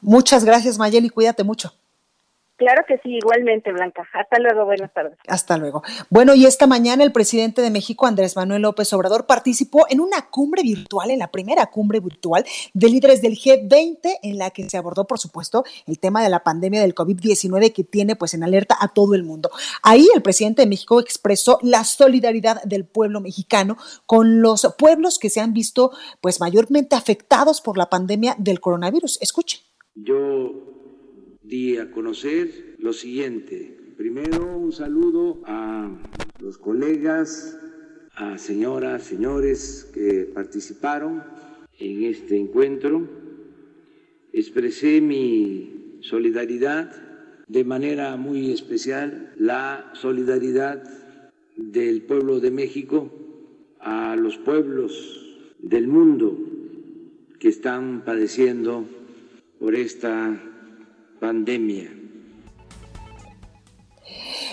Muchas 0.00 0.44
gracias, 0.44 0.78
Mayeli, 0.78 1.10
cuídate 1.10 1.44
mucho. 1.44 1.72
Claro 2.60 2.84
que 2.86 2.98
sí, 2.98 3.16
igualmente, 3.16 3.72
Blanca. 3.72 4.06
Hasta 4.12 4.38
luego, 4.38 4.66
buenas 4.66 4.92
tardes. 4.92 5.16
Hasta 5.26 5.56
luego. 5.56 5.82
Bueno, 6.10 6.34
y 6.34 6.44
esta 6.44 6.66
mañana 6.66 7.02
el 7.02 7.10
presidente 7.10 7.62
de 7.62 7.70
México, 7.70 8.06
Andrés 8.06 8.36
Manuel 8.36 8.60
López 8.60 8.92
Obrador, 8.92 9.24
participó 9.24 9.86
en 9.88 9.98
una 9.98 10.28
cumbre 10.28 10.62
virtual, 10.62 11.10
en 11.10 11.20
la 11.20 11.28
primera 11.28 11.64
cumbre 11.70 12.00
virtual 12.00 12.44
de 12.74 12.88
líderes 12.90 13.22
del 13.22 13.32
G20, 13.32 14.18
en 14.22 14.36
la 14.36 14.50
que 14.50 14.68
se 14.68 14.76
abordó, 14.76 15.06
por 15.06 15.18
supuesto, 15.18 15.64
el 15.86 15.98
tema 15.98 16.22
de 16.22 16.28
la 16.28 16.44
pandemia 16.44 16.82
del 16.82 16.94
COVID-19 16.94 17.72
que 17.72 17.82
tiene 17.82 18.14
pues 18.14 18.34
en 18.34 18.44
alerta 18.44 18.76
a 18.78 18.88
todo 18.88 19.14
el 19.14 19.24
mundo. 19.24 19.50
Ahí 19.82 20.06
el 20.14 20.20
presidente 20.20 20.60
de 20.60 20.68
México 20.68 21.00
expresó 21.00 21.58
la 21.62 21.84
solidaridad 21.84 22.62
del 22.64 22.84
pueblo 22.84 23.22
mexicano 23.22 23.78
con 24.04 24.42
los 24.42 24.68
pueblos 24.78 25.18
que 25.18 25.30
se 25.30 25.40
han 25.40 25.54
visto 25.54 25.92
pues 26.20 26.40
mayormente 26.40 26.94
afectados 26.94 27.62
por 27.62 27.78
la 27.78 27.88
pandemia 27.88 28.34
del 28.36 28.60
coronavirus. 28.60 29.16
Escuchen. 29.22 29.60
Yo 29.94 30.52
di 31.50 31.78
a 31.78 31.90
conocer 31.90 32.76
lo 32.78 32.92
siguiente. 32.92 33.76
Primero, 33.96 34.56
un 34.56 34.70
saludo 34.70 35.42
a 35.44 35.90
los 36.38 36.58
colegas, 36.58 37.58
a 38.14 38.38
señoras, 38.38 39.02
señores 39.02 39.90
que 39.92 40.30
participaron 40.32 41.24
en 41.76 42.04
este 42.04 42.38
encuentro. 42.38 43.08
Expresé 44.32 45.00
mi 45.00 45.98
solidaridad, 46.02 46.94
de 47.48 47.64
manera 47.64 48.16
muy 48.16 48.52
especial 48.52 49.32
la 49.36 49.90
solidaridad 49.94 50.84
del 51.56 52.02
pueblo 52.02 52.38
de 52.38 52.52
México 52.52 53.10
a 53.80 54.14
los 54.14 54.38
pueblos 54.38 55.36
del 55.58 55.88
mundo 55.88 56.38
que 57.40 57.48
están 57.48 58.04
padeciendo 58.04 58.84
por 59.58 59.74
esta 59.74 60.49
pandemia. 61.20 62.00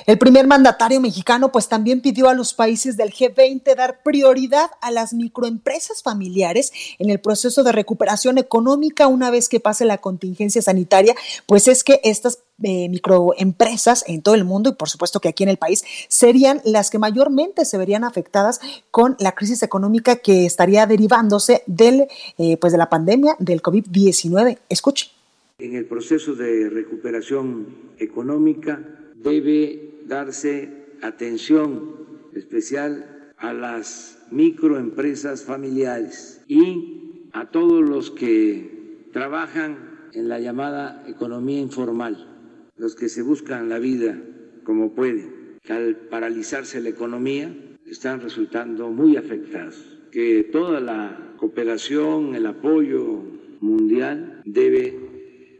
El 0.07 0.17
primer 0.17 0.47
mandatario 0.47 1.01
mexicano 1.01 1.51
pues 1.51 1.67
también 1.67 2.00
pidió 2.00 2.29
a 2.29 2.33
los 2.33 2.53
países 2.53 2.95
del 2.95 3.12
G20 3.12 3.75
dar 3.75 4.01
prioridad 4.03 4.71
a 4.79 4.89
las 4.89 5.13
microempresas 5.13 6.01
familiares 6.01 6.71
en 6.97 7.09
el 7.09 7.19
proceso 7.19 7.62
de 7.62 7.74
recuperación 7.74 8.38
económica 8.38 9.07
una 9.07 9.29
vez 9.31 9.50
que 9.50 9.59
pase 9.59 9.83
la 9.83 9.97
contingencia 9.97 10.62
sanitaria, 10.62 11.13
pues 11.45 11.67
es 11.67 11.83
que 11.83 12.00
estas 12.05 12.39
eh, 12.63 12.88
microempresas 12.88 14.05
en 14.07 14.21
todo 14.21 14.36
el 14.36 14.45
mundo 14.45 14.69
y 14.69 14.75
por 14.75 14.89
supuesto 14.89 15.19
que 15.19 15.27
aquí 15.27 15.43
en 15.43 15.50
el 15.50 15.57
país 15.57 15.83
serían 16.07 16.62
las 16.63 16.89
que 16.89 17.00
mayormente 17.00 17.65
se 17.65 17.77
verían 17.77 18.05
afectadas 18.05 18.62
con 18.91 19.17
la 19.19 19.33
crisis 19.33 19.62
económica 19.62 20.15
que 20.15 20.45
estaría 20.45 20.86
derivándose 20.86 21.63
del, 21.67 22.07
eh, 22.38 22.55
pues 22.55 22.71
de 22.71 22.77
la 22.77 22.89
pandemia 22.89 23.36
del 23.39 23.62
COVID-19. 23.62 24.57
Escuche. 24.69 25.16
En 25.59 25.73
el 25.73 25.85
proceso 25.85 26.35
de 26.35 26.69
recuperación 26.69 27.65
económica 27.97 28.79
debe 29.15 30.01
darse 30.05 30.69
atención 31.01 31.95
especial 32.35 33.31
a 33.37 33.53
las 33.53 34.19
microempresas 34.29 35.45
familiares 35.45 36.43
y 36.47 37.29
a 37.33 37.49
todos 37.49 37.81
los 37.81 38.11
que 38.11 39.07
trabajan 39.11 40.09
en 40.13 40.29
la 40.29 40.39
llamada 40.39 41.03
economía 41.07 41.59
informal, 41.59 42.27
los 42.75 42.93
que 42.93 43.09
se 43.09 43.23
buscan 43.23 43.67
la 43.67 43.79
vida 43.79 44.15
como 44.63 44.93
pueden, 44.93 45.57
que 45.63 45.73
al 45.73 45.95
paralizarse 45.95 46.81
la 46.81 46.89
economía 46.89 47.51
están 47.87 48.21
resultando 48.21 48.91
muy 48.91 49.17
afectados, 49.17 49.97
que 50.11 50.47
toda 50.51 50.79
la 50.79 51.33
cooperación, 51.37 52.35
el 52.35 52.45
apoyo 52.45 53.23
mundial 53.59 54.43
debe 54.45 55.06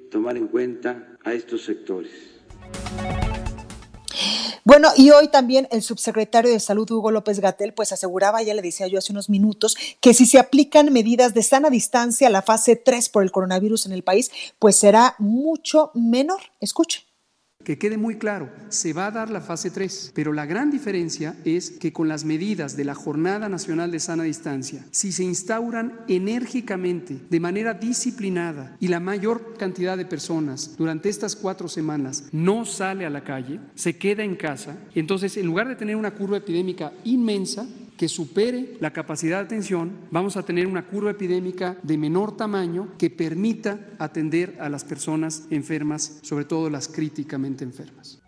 tomar 0.10 0.38
en 0.38 0.48
cuenta 0.48 1.18
a 1.24 1.34
estos 1.34 1.64
sectores. 1.64 2.12
Bueno, 4.68 4.90
y 4.98 5.12
hoy 5.12 5.30
también 5.30 5.70
el 5.72 5.82
subsecretario 5.82 6.52
de 6.52 6.60
Salud, 6.60 6.92
Hugo 6.92 7.10
López 7.10 7.40
Gatel, 7.40 7.74
pues 7.74 7.94
aseguraba, 7.94 8.44
ya 8.44 8.54
le 8.54 8.62
decía 8.62 8.88
yo 8.88 9.00
hace 9.00 9.14
unos 9.14 9.30
minutos, 9.30 9.78
que 10.02 10.14
si 10.14 10.26
se 10.26 10.40
aplican 10.40 10.92
medidas 10.92 11.34
de 11.34 11.42
sana 11.42 11.70
distancia 11.70 12.28
a 12.28 12.32
la 12.32 12.42
fase 12.42 12.76
3 12.76 13.08
por 13.08 13.24
el 13.24 13.32
coronavirus 13.32 13.86
en 13.86 13.94
el 13.94 14.04
país, 14.04 14.30
pues 14.60 14.76
será 14.76 15.16
mucho 15.20 15.92
menor. 15.94 16.42
Escuche. 16.60 17.07
Que 17.68 17.78
quede 17.78 17.98
muy 17.98 18.16
claro, 18.16 18.50
se 18.70 18.94
va 18.94 19.08
a 19.08 19.12
dar 19.12 19.30
la 19.30 19.42
fase 19.42 19.70
3, 19.72 20.14
pero 20.16 20.32
la 20.32 20.46
gran 20.46 20.72
diferencia 20.72 21.36
es 21.44 21.70
que 21.70 21.92
con 21.92 22.08
las 22.08 22.24
medidas 22.24 22.78
de 22.78 22.86
la 22.86 22.96
Jornada 22.96 23.50
Nacional 23.50 23.92
de 23.92 24.00
Sana 24.00 24.24
Distancia, 24.24 24.86
si 24.92 25.12
se 25.12 25.26
instauran 25.26 26.00
enérgicamente, 26.08 27.20
de 27.30 27.40
manera 27.42 27.74
disciplinada, 27.74 28.78
y 28.80 28.88
la 28.88 29.02
mayor 29.02 29.58
cantidad 29.58 29.98
de 29.98 30.06
personas 30.06 30.78
durante 30.78 31.10
estas 31.10 31.36
cuatro 31.36 31.68
semanas 31.68 32.30
no 32.32 32.64
sale 32.64 33.06
a 33.06 33.10
la 33.10 33.26
calle, 33.26 33.60
se 33.76 33.98
queda 33.98 34.24
en 34.24 34.38
casa, 34.38 34.78
entonces 34.96 35.36
en 35.36 35.48
lugar 35.48 35.68
de 35.68 35.76
tener 35.76 35.98
una 35.98 36.12
curva 36.12 36.38
epidémica 36.38 36.94
inmensa, 37.04 37.68
que 37.98 38.08
supere 38.08 38.78
la 38.80 38.94
capacidad 38.94 39.40
de 39.40 39.46
atención, 39.46 39.92
vamos 40.12 40.38
a 40.38 40.44
tener 40.44 40.68
una 40.68 40.88
curva 40.88 41.12
epidémica 41.12 41.78
de 41.84 41.98
menor 41.98 42.38
tamaño 42.38 42.94
que 42.98 43.10
permita 43.10 43.80
atender 43.98 44.56
a 44.60 44.70
las 44.70 44.86
personas 44.86 45.46
enfermas, 45.50 46.20
sobre 46.22 46.46
todo 46.46 46.70
las 46.70 46.88
críticamente 46.88 47.64
enfermas. 47.64 48.20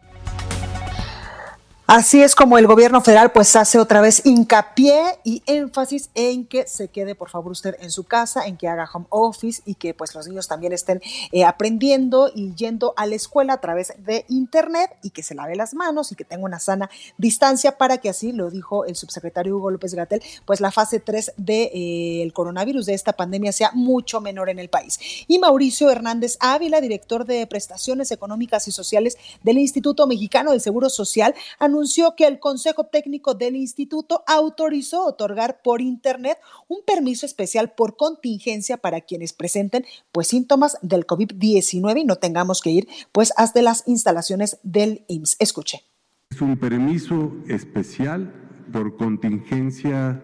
Así 1.92 2.22
es 2.22 2.36
como 2.36 2.60
el 2.60 2.68
gobierno 2.68 3.02
federal 3.02 3.32
pues 3.32 3.56
hace 3.56 3.80
otra 3.80 4.00
vez 4.00 4.24
hincapié 4.24 5.02
y 5.24 5.42
énfasis 5.48 6.12
en 6.14 6.46
que 6.46 6.68
se 6.68 6.90
quede 6.90 7.16
por 7.16 7.32
favor 7.32 7.52
usted 7.52 7.78
en 7.80 7.90
su 7.90 8.04
casa, 8.04 8.46
en 8.46 8.58
que 8.58 8.68
haga 8.68 8.88
home 8.94 9.08
office 9.10 9.64
y 9.66 9.74
que 9.74 9.96
pues 9.96 10.14
los 10.14 10.28
niños 10.28 10.48
también 10.48 10.72
estén 10.72 11.02
eh, 11.32 11.46
aprendiendo 11.46 12.30
y 12.32 12.54
yendo 12.54 12.94
a 12.96 13.08
la 13.08 13.16
escuela 13.16 13.54
a 13.54 13.58
través 13.60 13.92
de 14.06 14.24
internet 14.30 14.98
y 15.02 15.10
que 15.10 15.24
se 15.24 15.34
lave 15.34 15.56
las 15.56 15.74
manos 15.74 16.12
y 16.12 16.16
que 16.16 16.24
tenga 16.24 16.46
una 16.46 16.60
sana 16.60 16.92
distancia 17.18 17.80
para 17.80 17.98
que 17.98 18.10
así, 18.10 18.34
lo 18.34 18.52
dijo 18.52 18.86
el 18.86 18.96
subsecretario 18.96 19.58
Hugo 19.58 19.72
López 19.72 19.96
Gatel, 19.96 20.22
pues 20.46 20.62
la 20.62 20.70
fase 20.70 21.00
3 21.00 21.34
del 21.38 21.46
de, 21.48 21.64
eh, 21.74 22.22
el 22.22 22.34
coronavirus 22.34 22.86
de 22.86 22.94
esta 22.94 23.14
pandemia 23.14 23.52
sea 23.52 23.72
mucho 23.74 24.22
menor 24.22 24.50
en 24.50 24.60
el 24.60 24.70
país. 24.70 25.00
Y 25.28 25.40
Mauricio 25.40 25.90
Hernández 25.90 26.38
Ávila, 26.40 26.82
director 26.82 27.26
de 27.26 27.48
prestaciones 27.48 28.12
económicas 28.12 28.68
y 28.68 28.72
sociales 28.72 29.18
del 29.42 29.58
Instituto 29.58 30.06
Mexicano 30.06 30.52
del 30.52 30.62
Seguro 30.62 30.92
Social, 30.92 31.34
anunció 31.58 31.79
anunció 31.80 32.14
que 32.18 32.28
el 32.28 32.40
Consejo 32.40 32.88
Técnico 32.88 33.36
del 33.36 33.56
Instituto 33.56 34.22
autorizó 34.28 35.06
otorgar 35.06 35.62
por 35.64 35.80
Internet 35.80 36.38
un 36.68 36.80
permiso 36.86 37.26
especial 37.26 37.72
por 37.72 37.96
contingencia 37.96 38.76
para 38.76 39.00
quienes 39.00 39.32
presenten 39.32 39.86
pues 40.12 40.28
síntomas 40.28 40.78
del 40.82 41.08
COVID-19 41.08 42.02
y 42.02 42.04
no 42.04 42.18
tengamos 42.18 42.62
que 42.62 42.72
ir 42.72 42.88
pues 43.14 43.32
hasta 43.38 43.62
las 43.62 43.88
instalaciones 43.88 44.60
del 44.64 45.06
IMSS. 45.08 45.38
Escuche. 45.40 45.84
Es 46.32 46.42
un 46.42 46.58
permiso 46.58 47.32
especial 47.48 48.34
por 48.74 48.98
contingencia 48.98 50.22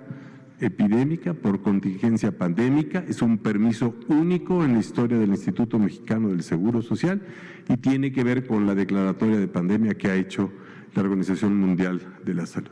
epidémica, 0.60 1.34
por 1.34 1.62
contingencia 1.62 2.38
pandémica. 2.38 3.06
Es 3.08 3.22
un 3.22 3.38
permiso 3.38 3.96
único 4.10 4.66
en 4.66 4.74
la 4.74 4.80
historia 4.80 5.18
del 5.18 5.30
Instituto 5.30 5.80
Mexicano 5.80 6.30
del 6.30 6.44
Seguro 6.44 6.82
Social 6.82 7.22
y 7.70 7.78
tiene 7.78 8.12
que 8.12 8.26
ver 8.26 8.46
con 8.46 8.68
la 8.68 8.76
declaratoria 8.76 9.38
de 9.38 9.48
pandemia 9.48 9.96
que 9.96 10.10
ha 10.10 10.16
hecho 10.16 10.52
la 10.96 11.10
Organización 11.10 11.60
Mundial 11.60 12.02
de 12.24 12.34
la 12.34 12.46
Salud. 12.46 12.72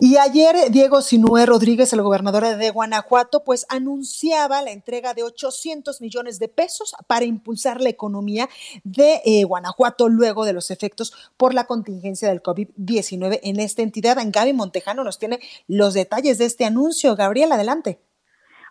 Y 0.00 0.16
ayer 0.16 0.70
Diego 0.70 1.00
Sinué 1.00 1.46
Rodríguez, 1.46 1.92
el 1.92 2.02
gobernador 2.02 2.56
de 2.56 2.70
Guanajuato, 2.70 3.44
pues 3.44 3.64
anunciaba 3.68 4.60
la 4.60 4.72
entrega 4.72 5.14
de 5.14 5.22
800 5.22 6.00
millones 6.00 6.38
de 6.38 6.48
pesos 6.48 6.94
para 7.06 7.24
impulsar 7.24 7.80
la 7.80 7.88
economía 7.88 8.48
de 8.82 9.22
eh, 9.24 9.44
Guanajuato 9.44 10.08
luego 10.08 10.44
de 10.44 10.52
los 10.52 10.70
efectos 10.70 11.14
por 11.36 11.54
la 11.54 11.66
contingencia 11.66 12.28
del 12.28 12.42
COVID-19 12.42 13.40
en 13.44 13.60
esta 13.60 13.82
entidad. 13.82 14.18
Gaby 14.22 14.52
Montejano 14.52 15.04
nos 15.04 15.18
tiene 15.18 15.38
los 15.68 15.94
detalles 15.94 16.38
de 16.38 16.46
este 16.46 16.64
anuncio. 16.64 17.14
Gabriel, 17.14 17.52
adelante. 17.52 18.00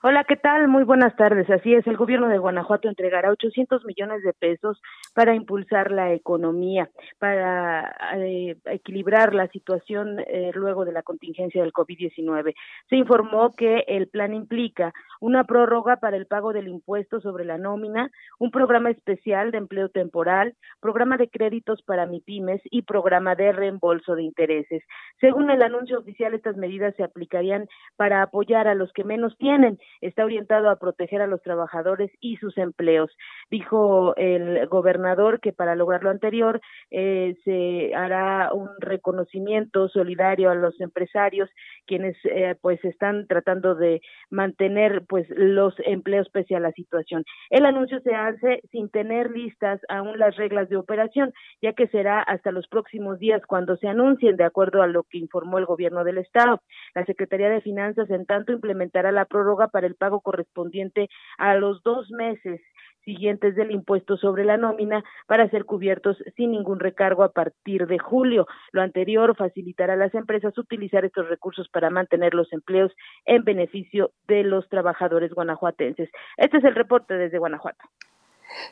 Hola, 0.06 0.26
¿qué 0.26 0.36
tal? 0.36 0.68
Muy 0.68 0.84
buenas 0.84 1.16
tardes. 1.16 1.50
Así 1.50 1.74
es, 1.74 1.88
el 1.88 1.96
gobierno 1.96 2.28
de 2.28 2.38
Guanajuato 2.38 2.90
entregará 2.90 3.32
800 3.32 3.86
millones 3.86 4.22
de 4.22 4.34
pesos 4.34 4.82
para 5.14 5.34
impulsar 5.34 5.92
la 5.92 6.12
economía, 6.12 6.90
para 7.20 7.96
eh, 8.18 8.58
equilibrar 8.66 9.34
la 9.34 9.48
situación 9.48 10.20
eh, 10.20 10.52
luego 10.56 10.84
de 10.84 10.92
la 10.92 11.04
contingencia 11.04 11.62
del 11.62 11.72
COVID-19. 11.72 12.54
Se 12.90 12.98
informó 12.98 13.54
que 13.54 13.86
el 13.88 14.10
plan 14.10 14.34
implica 14.34 14.92
una 15.22 15.46
prórroga 15.46 15.96
para 15.96 16.18
el 16.18 16.26
pago 16.26 16.52
del 16.52 16.68
impuesto 16.68 17.22
sobre 17.22 17.46
la 17.46 17.58
nómina, 17.58 18.12
un 18.40 18.52
programa 18.52 18.90
especial 18.90 19.52
de 19.52 19.60
empleo 19.60 19.88
temporal, 19.88 20.54
programa 20.82 21.16
de 21.16 21.30
créditos 21.30 21.82
para 21.82 22.08
MIPIMES 22.08 22.62
y 22.66 22.82
programa 22.82 23.36
de 23.36 23.54
reembolso 23.54 24.16
de 24.16 24.24
intereses. 24.24 24.84
Según 25.22 25.50
el 25.50 25.64
anuncio 25.64 25.98
oficial, 25.98 26.34
estas 26.34 26.58
medidas 26.58 26.94
se 26.98 27.04
aplicarían 27.06 27.70
para 27.96 28.22
apoyar 28.22 28.68
a 28.68 28.76
los 28.76 28.92
que 28.92 29.06
menos 29.06 29.38
tienen 29.38 29.80
está 30.02 30.26
orientado 30.26 30.70
a 30.70 30.78
proteger 30.78 31.22
a 31.22 31.28
los 31.28 31.42
trabajadores 31.42 32.12
y 32.20 32.38
sus 32.38 32.58
empleos. 32.58 33.12
Dijo 33.50 34.16
el 34.18 34.68
gobernador 34.68 35.40
que 35.40 35.54
para 35.54 35.76
lograr 35.76 36.04
lo 36.04 36.10
anterior 36.10 36.62
eh, 36.92 37.36
se 37.44 37.96
hará 37.96 38.54
un 38.54 38.70
reconocimiento 38.80 39.90
solidario 39.90 40.50
a 40.50 40.56
los 40.56 40.80
empresarios 40.82 41.50
quienes 41.86 42.16
eh, 42.26 42.56
pues 42.62 42.84
están 42.86 43.28
tratando 43.28 43.76
de 43.76 44.02
mantener 44.30 45.04
pues 45.08 45.28
los 45.30 45.74
empleos 45.86 46.30
pese 46.30 46.56
a 46.56 46.60
la 46.60 46.72
situación. 46.72 47.24
El 47.50 47.66
anuncio 47.66 48.00
se 48.02 48.16
hace 48.16 48.62
sin 48.72 48.90
tener 48.90 49.32
listas 49.32 49.82
aún 49.90 50.18
las 50.18 50.36
reglas 50.36 50.70
de 50.70 50.78
operación, 50.78 51.34
ya 51.62 51.74
que 51.74 51.88
será 51.88 52.22
hasta 52.22 52.52
los 52.52 52.68
próximos 52.68 53.20
días 53.20 53.42
cuando 53.46 53.78
se 53.78 53.88
anuncien 53.88 54.38
de 54.38 54.44
acuerdo 54.44 54.82
a 54.82 54.88
lo 54.88 55.04
que 55.04 55.18
informó 55.18 55.58
el 55.58 55.66
gobierno 55.66 56.04
del 56.04 56.18
estado. 56.18 56.62
La 56.96 57.06
Secretaría 57.06 57.50
de 57.50 57.62
Finanzas 57.62 58.10
en 58.10 58.26
tanto 58.26 58.52
implementará 58.52 59.12
la 59.12 59.26
prórroga 59.26 59.68
para 59.68 59.83
el 59.86 59.96
pago 59.96 60.22
correspondiente 60.22 61.10
a 61.38 61.56
los 61.56 61.84
dos 61.84 62.10
meses 62.12 62.62
siguientes 63.04 63.56
del 63.56 63.72
impuesto 63.72 64.18
sobre 64.18 64.46
la 64.46 64.58
nómina 64.58 65.04
para 65.28 65.50
ser 65.50 65.66
cubiertos 65.66 66.18
sin 66.36 66.52
ningún 66.52 66.80
recargo 66.80 67.24
a 67.24 67.32
partir 67.32 67.88
de 67.88 68.00
julio. 68.00 68.48
Lo 68.72 68.82
anterior 68.82 69.36
facilitará 69.36 69.94
a 69.94 69.98
las 69.98 70.14
empresas 70.14 70.58
utilizar 70.58 71.06
estos 71.06 71.28
recursos 71.28 71.68
para 71.70 71.90
mantener 71.90 72.34
los 72.34 72.52
empleos 72.54 72.92
en 73.26 73.44
beneficio 73.44 74.12
de 74.28 74.44
los 74.44 74.68
trabajadores 74.70 75.34
guanajuatenses. 75.34 76.10
Este 76.38 76.58
es 76.58 76.64
el 76.64 76.76
reporte 76.76 77.16
desde 77.16 77.38
Guanajuato. 77.38 77.84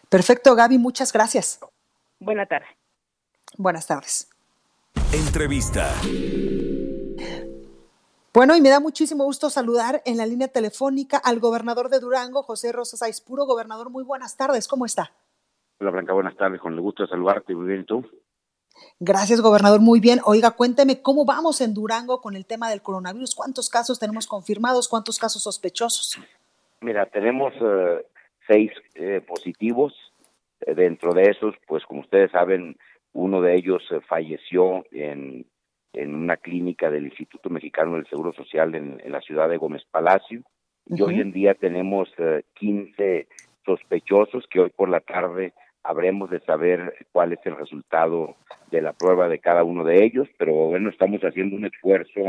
Perfecto, 0.09 0.55
Gaby, 0.55 0.77
muchas 0.77 1.11
gracias. 1.11 1.59
Buenas 2.19 2.47
tardes. 2.47 2.69
Buenas 3.57 3.87
tardes. 3.87 4.29
Entrevista. 5.13 5.91
Bueno, 8.33 8.55
y 8.55 8.61
me 8.61 8.69
da 8.69 8.79
muchísimo 8.79 9.25
gusto 9.25 9.49
saludar 9.49 10.01
en 10.05 10.15
la 10.15 10.25
línea 10.25 10.47
telefónica 10.47 11.17
al 11.17 11.41
gobernador 11.41 11.89
de 11.89 11.99
Durango, 11.99 12.43
José 12.43 12.71
Rosas 12.71 13.01
Aispuro. 13.01 13.45
Gobernador, 13.45 13.89
muy 13.89 14.05
buenas 14.05 14.37
tardes, 14.37 14.69
¿cómo 14.69 14.85
está? 14.85 15.11
Hola 15.81 15.91
Blanca, 15.91 16.13
buenas 16.13 16.37
tardes, 16.37 16.61
con 16.61 16.71
el 16.73 16.79
gusto 16.79 17.03
de 17.03 17.09
saludarte, 17.09 17.53
muy 17.53 17.67
bien, 17.67 17.81
¿y 17.81 17.83
tú? 17.83 18.09
Gracias, 19.01 19.41
gobernador, 19.41 19.81
muy 19.81 19.99
bien. 19.99 20.19
Oiga, 20.23 20.51
cuénteme, 20.51 21.01
¿cómo 21.01 21.25
vamos 21.25 21.59
en 21.59 21.73
Durango 21.73 22.21
con 22.21 22.37
el 22.37 22.45
tema 22.45 22.69
del 22.69 22.81
coronavirus? 22.81 23.35
¿Cuántos 23.35 23.69
casos 23.69 23.99
tenemos 23.99 24.27
confirmados? 24.27 24.87
¿Cuántos 24.87 25.19
casos 25.19 25.43
sospechosos? 25.43 26.17
Mira, 26.79 27.07
tenemos 27.07 27.53
eh, 27.59 28.05
seis 28.47 28.71
eh, 28.95 29.19
positivos. 29.27 29.93
Eh, 30.61 30.73
dentro 30.73 31.13
de 31.13 31.31
esos, 31.31 31.53
pues 31.67 31.83
como 31.83 31.99
ustedes 31.99 32.31
saben, 32.31 32.77
uno 33.11 33.41
de 33.41 33.57
ellos 33.57 33.83
falleció 34.07 34.85
en 34.91 35.45
en 35.93 36.15
una 36.15 36.37
clínica 36.37 36.89
del 36.89 37.05
Instituto 37.05 37.49
Mexicano 37.49 37.95
del 37.95 38.07
Seguro 38.07 38.33
Social 38.33 38.75
en, 38.75 38.99
la 39.11 39.21
ciudad 39.21 39.49
de 39.49 39.57
Gómez 39.57 39.83
Palacio. 39.89 40.41
Y 40.87 41.01
hoy 41.01 41.21
en 41.21 41.31
día 41.31 41.53
tenemos 41.53 42.09
15 42.55 42.93
eh, 42.97 43.27
sospechosos 43.65 44.45
que 44.47 44.59
hoy 44.59 44.69
por 44.69 44.89
la 44.89 45.01
tarde 45.01 45.53
habremos 45.83 46.29
de 46.29 46.39
saber 46.41 47.07
cuál 47.11 47.33
es 47.33 47.39
el 47.45 47.55
resultado 47.55 48.35
de 48.69 48.81
la 48.81 48.93
prueba 48.93 49.27
de 49.27 49.39
cada 49.39 49.63
uno 49.63 49.83
de 49.83 50.03
ellos, 50.03 50.27
pero 50.37 50.53
bueno, 50.53 50.89
estamos 50.89 51.21
haciendo 51.21 51.55
un 51.55 51.65
esfuerzo 51.65 52.21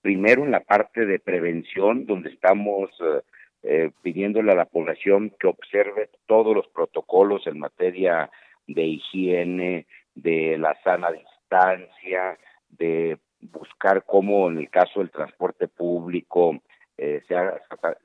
primero 0.00 0.44
en 0.44 0.50
la 0.50 0.60
parte 0.60 1.06
de 1.06 1.18
prevención, 1.18 2.06
donde 2.06 2.30
estamos 2.30 2.90
eh, 3.00 3.22
eh, 3.62 3.90
pidiéndole 4.02 4.52
a 4.52 4.56
la 4.56 4.64
población 4.64 5.32
que 5.38 5.46
observe 5.46 6.10
todos 6.26 6.54
los 6.54 6.66
protocolos 6.68 7.46
en 7.46 7.58
materia 7.58 8.30
de 8.66 8.82
higiene, 8.82 9.86
de 10.14 10.58
la 10.58 10.76
sana 10.82 11.10
distancia, 11.10 12.36
de 12.72 13.18
buscar 13.40 14.04
cómo 14.04 14.48
en 14.48 14.58
el 14.58 14.70
caso 14.70 15.00
del 15.00 15.10
transporte 15.10 15.68
público 15.68 16.60
eh, 16.96 17.22
se 17.26 17.34
ha 17.34 17.60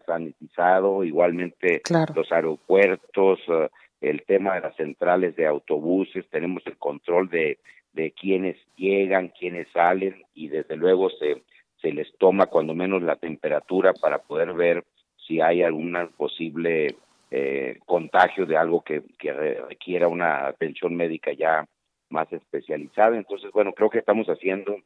sanitizado, 0.06 1.03
igualmente 1.03 1.82
los 2.15 2.32
aeropuertos, 2.32 3.39
eh, 3.47 3.69
el 4.01 4.23
tema 4.23 4.56
de 4.56 4.62
las 4.62 4.75
centrales 4.75 5.36
de 5.36 5.47
autobuses, 5.47 6.27
tenemos 6.30 6.63
el 6.65 6.77
control 6.77 7.30
de, 7.30 7.60
de 7.93 8.12
quienes 8.12 8.58
llegan, 8.75 9.30
quienes 9.30 9.67
salen 9.73 10.23
y 10.34 10.47
desde 10.49 10.75
luego 10.75 11.10
se, 11.10 11.43
se 11.82 11.91
les 11.91 12.08
toma 12.17 12.45
cuando 12.47 12.73
menos 12.73 13.01
la 13.01 13.15
temperatura 13.15 13.93
para 13.93 14.19
poder 14.19 14.53
ver 14.53 14.84
si 15.27 15.41
hay 15.41 15.63
algún 15.63 15.95
posible 16.15 16.95
eh, 17.30 17.80
contagio 17.86 18.45
de 18.45 18.56
algo 18.56 18.82
que, 18.82 19.03
que 19.19 19.34
requiera 19.34 20.08
una 20.08 20.47
atención 20.47 20.95
médica 20.95 21.34
ya 21.34 21.67
más 22.10 22.32
especializada. 22.32 23.17
Entonces, 23.17 23.52
bueno, 23.52 23.74
creo 23.74 23.89
que 23.89 24.00
estamos 24.00 24.28
haciendo 24.28 24.78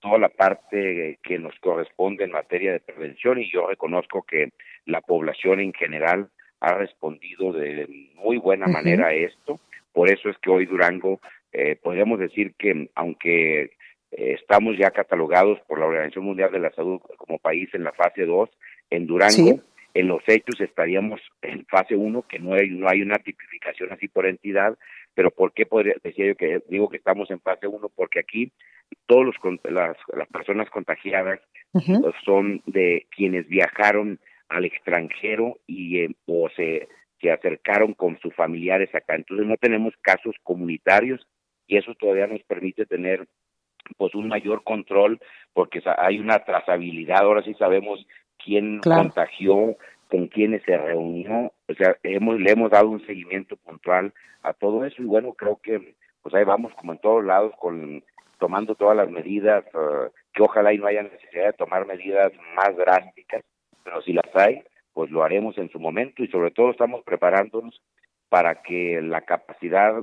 toda 0.00 0.18
la 0.18 0.28
parte 0.28 1.18
que 1.22 1.38
nos 1.38 1.58
corresponde 1.60 2.24
en 2.24 2.32
materia 2.32 2.72
de 2.72 2.80
prevención 2.80 3.40
y 3.40 3.50
yo 3.50 3.66
reconozco 3.66 4.22
que 4.22 4.52
la 4.84 5.00
población 5.00 5.60
en 5.60 5.72
general 5.72 6.28
ha 6.60 6.74
respondido 6.74 7.52
de 7.52 8.10
muy 8.14 8.36
buena 8.38 8.66
manera 8.66 9.08
a 9.08 9.14
esto. 9.14 9.60
Por 9.92 10.10
eso 10.10 10.28
es 10.28 10.36
que 10.38 10.50
hoy 10.50 10.66
Durango 10.66 11.20
eh, 11.52 11.76
podríamos 11.76 12.18
decir 12.18 12.54
que 12.58 12.90
aunque 12.94 13.62
eh, 13.62 13.70
estamos 14.10 14.76
ya 14.76 14.90
catalogados 14.90 15.60
por 15.66 15.78
la 15.78 15.86
Organización 15.86 16.24
Mundial 16.24 16.52
de 16.52 16.58
la 16.58 16.72
Salud 16.72 17.00
como 17.16 17.38
país 17.38 17.68
en 17.74 17.84
la 17.84 17.92
fase 17.92 18.26
2, 18.26 18.50
en 18.90 19.06
Durango 19.06 19.60
en 19.94 20.08
los 20.08 20.22
hechos 20.26 20.60
estaríamos 20.60 21.20
en 21.40 21.64
fase 21.66 21.94
1, 21.94 22.22
que 22.28 22.40
no 22.40 22.54
hay, 22.54 22.68
no 22.68 22.88
hay 22.88 23.00
una 23.00 23.18
tipificación 23.18 23.92
así 23.92 24.08
por 24.08 24.26
entidad, 24.26 24.76
pero 25.14 25.30
¿por 25.30 25.52
qué 25.52 25.66
podría, 25.66 25.94
decía 26.02 26.26
yo 26.26 26.36
que 26.36 26.60
digo 26.68 26.88
que 26.88 26.96
estamos 26.96 27.30
en 27.30 27.40
fase 27.40 27.66
1? 27.66 27.88
Porque 27.94 28.20
aquí 28.20 28.52
todos 29.06 29.24
los 29.24 29.36
las, 29.64 29.96
las 30.14 30.28
personas 30.28 30.68
contagiadas 30.70 31.40
son 32.24 32.62
de 32.66 33.06
quienes 33.10 33.48
viajaron 33.48 34.20
al 34.48 34.64
extranjero 34.64 35.58
y 35.66 36.00
eh, 36.00 36.14
o 36.26 36.48
se, 36.50 36.88
se 37.20 37.30
acercaron 37.30 37.94
con 37.94 38.18
sus 38.20 38.34
familiares 38.34 38.94
acá. 38.94 39.16
Entonces 39.16 39.46
no 39.46 39.56
tenemos 39.56 39.94
casos 40.02 40.36
comunitarios 40.42 41.26
y 41.66 41.76
eso 41.76 41.94
todavía 41.94 42.26
nos 42.26 42.42
permite 42.42 42.86
tener 42.86 43.26
pues 43.96 44.14
un 44.14 44.28
mayor 44.28 44.62
control 44.64 45.20
porque 45.52 45.82
hay 45.98 46.18
una 46.18 46.40
trazabilidad, 46.44 47.18
ahora 47.18 47.42
sí 47.42 47.54
sabemos 47.54 48.06
quién 48.42 48.80
contagió, 48.80 49.76
con 50.08 50.28
quiénes 50.28 50.62
se 50.64 50.76
reunió, 50.76 51.52
o 51.68 51.74
sea, 51.74 51.96
hemos, 52.02 52.38
le 52.38 52.50
hemos 52.50 52.70
dado 52.70 52.88
un 52.88 53.04
seguimiento 53.06 53.56
puntual 53.56 54.12
a 54.42 54.52
todo 54.52 54.84
eso 54.84 55.02
y 55.02 55.06
bueno, 55.06 55.32
creo 55.32 55.58
que 55.62 55.94
pues 56.22 56.34
ahí 56.34 56.44
vamos 56.44 56.72
como 56.74 56.92
en 56.92 56.98
todos 56.98 57.24
lados 57.24 57.52
con 57.58 58.02
tomando 58.38 58.74
todas 58.74 58.96
las 58.96 59.10
medidas, 59.10 59.64
eh, 59.66 60.10
que 60.32 60.42
ojalá 60.42 60.72
y 60.72 60.78
no 60.78 60.86
haya 60.86 61.02
necesidad 61.02 61.46
de 61.46 61.52
tomar 61.52 61.86
medidas 61.86 62.32
más 62.56 62.76
drásticas, 62.76 63.42
pero 63.82 64.02
si 64.02 64.12
las 64.12 64.34
hay, 64.34 64.62
pues 64.92 65.10
lo 65.10 65.22
haremos 65.22 65.56
en 65.58 65.70
su 65.70 65.78
momento 65.78 66.22
y 66.22 66.28
sobre 66.28 66.50
todo 66.50 66.70
estamos 66.70 67.02
preparándonos 67.04 67.80
para 68.28 68.62
que 68.62 69.00
la 69.02 69.22
capacidad 69.22 69.94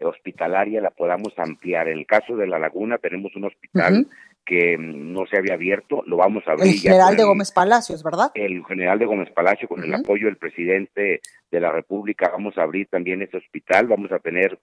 hospitalaria 0.00 0.80
la 0.80 0.90
podamos 0.90 1.32
ampliar. 1.38 1.88
En 1.88 1.98
el 1.98 2.06
caso 2.06 2.36
de 2.36 2.46
La 2.46 2.58
Laguna 2.58 2.98
tenemos 2.98 3.34
un 3.36 3.44
hospital 3.44 4.06
que 4.44 4.76
no 4.78 5.26
se 5.26 5.38
había 5.38 5.54
abierto, 5.54 6.02
lo 6.06 6.16
vamos 6.16 6.42
a 6.46 6.52
abrir. 6.52 6.72
El 6.72 6.78
general 6.80 7.16
de 7.16 7.24
Gómez 7.24 7.52
Palacios, 7.52 8.02
¿verdad? 8.02 8.30
El 8.34 8.64
general 8.64 8.98
de 8.98 9.06
Gómez 9.06 9.30
Palacio, 9.30 9.68
con 9.68 9.82
el 9.82 9.94
apoyo 9.94 10.26
del 10.26 10.36
presidente 10.36 11.20
de 11.50 11.60
la 11.60 11.70
República, 11.70 12.30
vamos 12.30 12.58
a 12.58 12.62
abrir 12.62 12.88
también 12.88 13.22
ese 13.22 13.36
hospital, 13.36 13.86
vamos 13.86 14.10
a 14.12 14.18
tener 14.18 14.58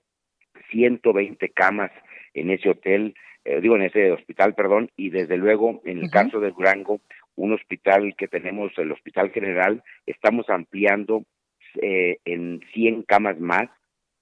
120 0.71 1.49
camas 1.49 1.91
en 2.33 2.51
ese 2.51 2.69
hotel, 2.69 3.15
eh, 3.45 3.61
digo, 3.61 3.75
en 3.75 3.83
ese 3.83 4.11
hospital, 4.11 4.53
perdón, 4.53 4.89
y 4.95 5.09
desde 5.09 5.37
luego, 5.37 5.81
en 5.85 5.99
el 5.99 6.09
caso 6.09 6.39
de 6.39 6.51
Durango, 6.51 6.99
un 7.35 7.53
hospital 7.53 8.15
que 8.17 8.27
tenemos, 8.27 8.71
el 8.77 8.91
Hospital 8.91 9.31
General, 9.31 9.81
estamos 10.05 10.49
ampliando 10.49 11.23
eh, 11.81 12.17
en 12.25 12.61
100 12.73 13.03
camas 13.03 13.39
más, 13.39 13.69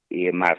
y 0.09 0.31
más 0.31 0.57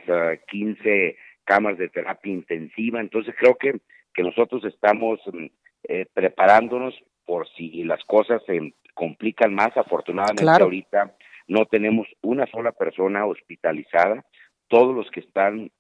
15 0.49 1.17
ah, 1.17 1.23
camas 1.45 1.79
de 1.79 1.89
terapia 1.89 2.33
intensiva. 2.33 3.01
Entonces 3.01 3.35
creo 3.39 3.57
que, 3.57 3.81
que 4.19 4.25
nosotros 4.25 4.65
estamos 4.65 5.21
mm, 5.33 5.47
eh, 5.85 6.07
preparándonos 6.13 6.93
por 7.25 7.49
si 7.51 7.85
las 7.85 8.03
cosas 8.03 8.43
se 8.47 8.75
complican 8.93 9.55
más. 9.55 9.77
Afortunadamente 9.77 10.61
ahorita 10.61 11.15
no 11.47 11.67
tenemos 11.67 12.09
una 12.21 12.45
sola 12.49 12.73
persona 12.73 13.27
hospitalizada. 13.27 14.25
Todos 14.67 14.93
los 14.93 15.09
que 15.13 15.21
están 15.21 15.71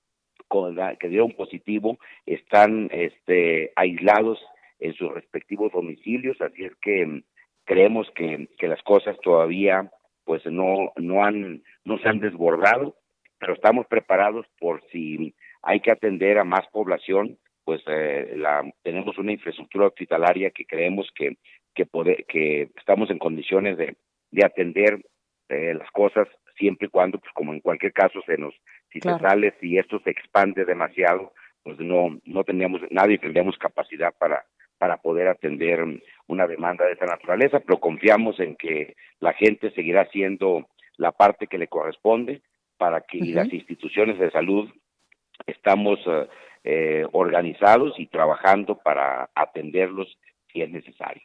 con 0.46 0.77
que 1.01 1.09
dieron 1.09 1.33
positivo 1.33 1.98
están 2.27 2.88
este, 2.92 3.72
aislados 3.74 4.38
en 4.79 4.94
sus 4.94 5.12
respectivos 5.12 5.72
domicilios, 5.72 6.40
así 6.40 6.62
es 6.62 6.77
que 6.77 7.07
mm, 7.07 7.24
creemos 7.64 8.09
que, 8.14 8.48
que 8.57 8.68
las 8.68 8.83
cosas 8.85 9.16
todavía 9.20 9.90
pues 10.22 10.46
no 10.46 10.92
no 10.94 11.24
han 11.24 11.64
no 11.85 11.98
se 11.98 12.09
han 12.09 12.20
desbordado 12.20 12.94
pero 13.40 13.55
estamos 13.55 13.87
preparados 13.87 14.46
por 14.61 14.83
si 14.90 15.35
hay 15.62 15.81
que 15.81 15.90
atender 15.90 16.38
a 16.38 16.44
más 16.44 16.66
población, 16.72 17.38
pues 17.68 17.83
eh, 17.87 18.33
la, 18.37 18.64
tenemos 18.83 19.18
una 19.18 19.31
infraestructura 19.31 19.88
hospitalaria 19.88 20.50
que 20.52 20.64
creemos 20.64 21.07
que 21.14 21.37
que, 21.74 21.85
que 22.26 22.70
estamos 22.78 23.11
en 23.11 23.18
condiciones 23.18 23.76
de, 23.76 23.94
de 24.31 24.42
atender 24.42 25.04
eh, 25.50 25.74
las 25.74 25.90
cosas 25.90 26.26
siempre 26.57 26.87
y 26.87 26.90
cuando, 26.90 27.18
pues 27.18 27.31
como 27.35 27.52
en 27.52 27.61
cualquier 27.61 27.92
caso 27.92 28.22
se 28.24 28.38
nos, 28.38 28.54
si 28.90 29.00
se 29.00 29.11
sale, 29.18 29.52
si 29.61 29.76
esto 29.76 30.00
se 30.00 30.09
expande 30.09 30.64
demasiado, 30.64 31.35
pues 31.62 31.78
no, 31.78 32.18
no 32.24 32.42
tendríamos, 32.42 32.81
nadie 32.88 33.18
tendríamos 33.18 33.59
capacidad 33.59 34.14
para, 34.18 34.46
para 34.78 34.96
poder 34.96 35.28
atender 35.28 35.85
una 36.26 36.46
demanda 36.46 36.87
de 36.87 36.92
esa 36.92 37.04
naturaleza, 37.04 37.61
pero 37.61 37.81
confiamos 37.81 38.40
en 38.40 38.57
que 38.57 38.96
la 39.20 39.35
gente 39.35 39.72
seguirá 39.72 40.04
haciendo 40.04 40.66
la 40.96 41.12
parte 41.12 41.48
que 41.48 41.59
le 41.59 41.68
corresponde, 41.68 42.40
para 42.78 43.02
que 43.02 43.18
las 43.18 43.52
instituciones 43.52 44.18
de 44.18 44.31
salud 44.31 44.70
estamos 45.46 45.98
eh, 46.07 46.28
eh, 46.70 47.07
organizados 47.12 47.98
y 47.98 48.09
trabajando 48.09 48.76
para 48.76 49.31
atenderlos 49.35 50.18
si 50.52 50.61
es 50.61 50.70
necesario. 50.70 51.22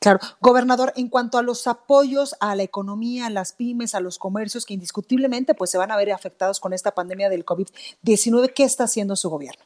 Claro, 0.00 0.18
gobernador, 0.40 0.94
en 0.96 1.10
cuanto 1.10 1.36
a 1.36 1.42
los 1.42 1.66
apoyos 1.66 2.34
a 2.40 2.54
la 2.54 2.62
economía, 2.62 3.26
a 3.26 3.30
las 3.30 3.52
pymes, 3.52 3.94
a 3.94 4.00
los 4.00 4.18
comercios 4.18 4.64
que 4.64 4.72
indiscutiblemente 4.72 5.52
pues 5.52 5.70
se 5.70 5.76
van 5.76 5.90
a 5.90 5.98
ver 5.98 6.10
afectados 6.10 6.58
con 6.58 6.72
esta 6.72 6.92
pandemia 6.92 7.28
del 7.28 7.44
COVID-19, 7.44 8.54
¿qué 8.54 8.62
está 8.62 8.84
haciendo 8.84 9.14
su 9.14 9.28
gobierno? 9.28 9.62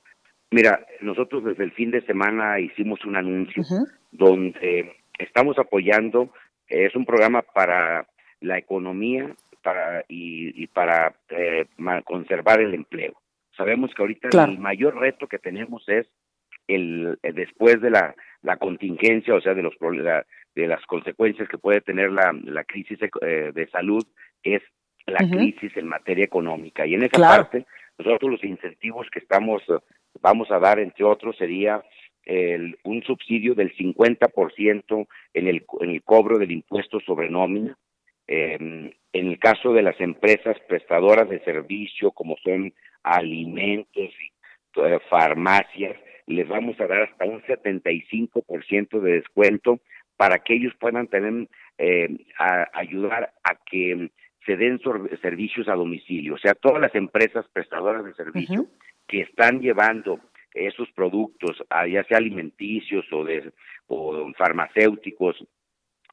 Mira, 0.50 0.84
nosotros 1.02 1.44
desde 1.44 1.62
el 1.62 1.70
fin 1.70 1.92
de 1.92 2.04
semana 2.04 2.58
hicimos 2.58 3.04
un 3.04 3.14
anuncio 3.14 3.62
donde 4.10 4.96
estamos 5.20 5.56
apoyando, 5.56 6.32
es 6.66 6.96
un 6.96 7.06
programa 7.06 7.42
para 7.42 8.08
la 8.40 8.58
economía 8.58 9.36
para 9.62 10.04
y, 10.08 10.66
para 10.66 11.14
eh, 11.28 11.66
conservar 12.04 12.60
el 12.60 12.74
empleo. 12.74 13.21
Sabemos 13.56 13.92
que 13.94 14.02
ahorita 14.02 14.28
el 14.44 14.58
mayor 14.58 14.96
reto 14.96 15.26
que 15.26 15.38
tenemos 15.38 15.86
es 15.88 16.06
el, 16.68 17.18
eh, 17.22 17.32
después 17.32 17.80
de 17.80 17.90
la, 17.90 18.14
la 18.42 18.56
contingencia, 18.56 19.34
o 19.34 19.40
sea, 19.40 19.54
de 19.54 19.62
los 19.62 19.74
de 20.54 20.66
las 20.66 20.84
consecuencias 20.86 21.48
que 21.48 21.58
puede 21.58 21.80
tener 21.80 22.10
la, 22.10 22.32
la 22.44 22.64
crisis 22.64 22.98
eh, 23.20 23.52
de 23.54 23.68
salud, 23.70 24.04
es 24.42 24.62
la 25.06 25.18
crisis 25.18 25.76
en 25.76 25.88
materia 25.88 26.24
económica. 26.24 26.86
Y 26.86 26.94
en 26.94 27.02
esa 27.02 27.18
parte, 27.18 27.66
nosotros 27.98 28.32
los 28.32 28.44
incentivos 28.44 29.08
que 29.10 29.18
estamos 29.18 29.62
vamos 30.20 30.50
a 30.50 30.58
dar, 30.58 30.78
entre 30.78 31.04
otros, 31.04 31.36
sería 31.36 31.82
el, 32.24 32.78
un 32.84 33.02
subsidio 33.02 33.54
del 33.54 33.74
50% 33.74 35.06
en 35.34 35.48
el, 35.48 35.64
en 35.80 35.90
el 35.90 36.02
cobro 36.02 36.38
del 36.38 36.52
impuesto 36.52 37.00
sobre 37.00 37.28
nómina, 37.28 37.76
eh, 38.34 38.56
en 39.12 39.26
el 39.28 39.38
caso 39.38 39.74
de 39.74 39.82
las 39.82 40.00
empresas 40.00 40.56
prestadoras 40.66 41.28
de 41.28 41.40
servicio, 41.40 42.12
como 42.12 42.36
son 42.42 42.72
alimentos 43.02 43.94
y 43.94 44.80
eh, 44.80 44.98
farmacias, 45.10 45.96
les 46.26 46.48
vamos 46.48 46.80
a 46.80 46.86
dar 46.86 47.02
hasta 47.02 47.26
un 47.26 47.42
75% 47.42 49.00
de 49.00 49.12
descuento 49.12 49.80
para 50.16 50.38
que 50.38 50.54
ellos 50.54 50.72
puedan 50.80 51.08
tener, 51.08 51.46
eh, 51.76 52.08
ayudar 52.72 53.34
a 53.44 53.54
que 53.70 54.10
se 54.46 54.56
den 54.56 54.80
servicios 55.20 55.68
a 55.68 55.74
domicilio. 55.74 56.34
O 56.34 56.38
sea, 56.38 56.54
todas 56.54 56.80
las 56.80 56.94
empresas 56.94 57.44
prestadoras 57.52 58.02
de 58.02 58.14
servicio 58.14 58.66
que 59.08 59.20
están 59.20 59.60
llevando 59.60 60.20
esos 60.54 60.90
productos, 60.92 61.62
ya 61.90 62.02
sea 62.04 62.16
alimenticios 62.16 63.04
o 63.12 63.24
de 63.24 63.52
o 63.88 64.32
farmacéuticos, 64.38 65.36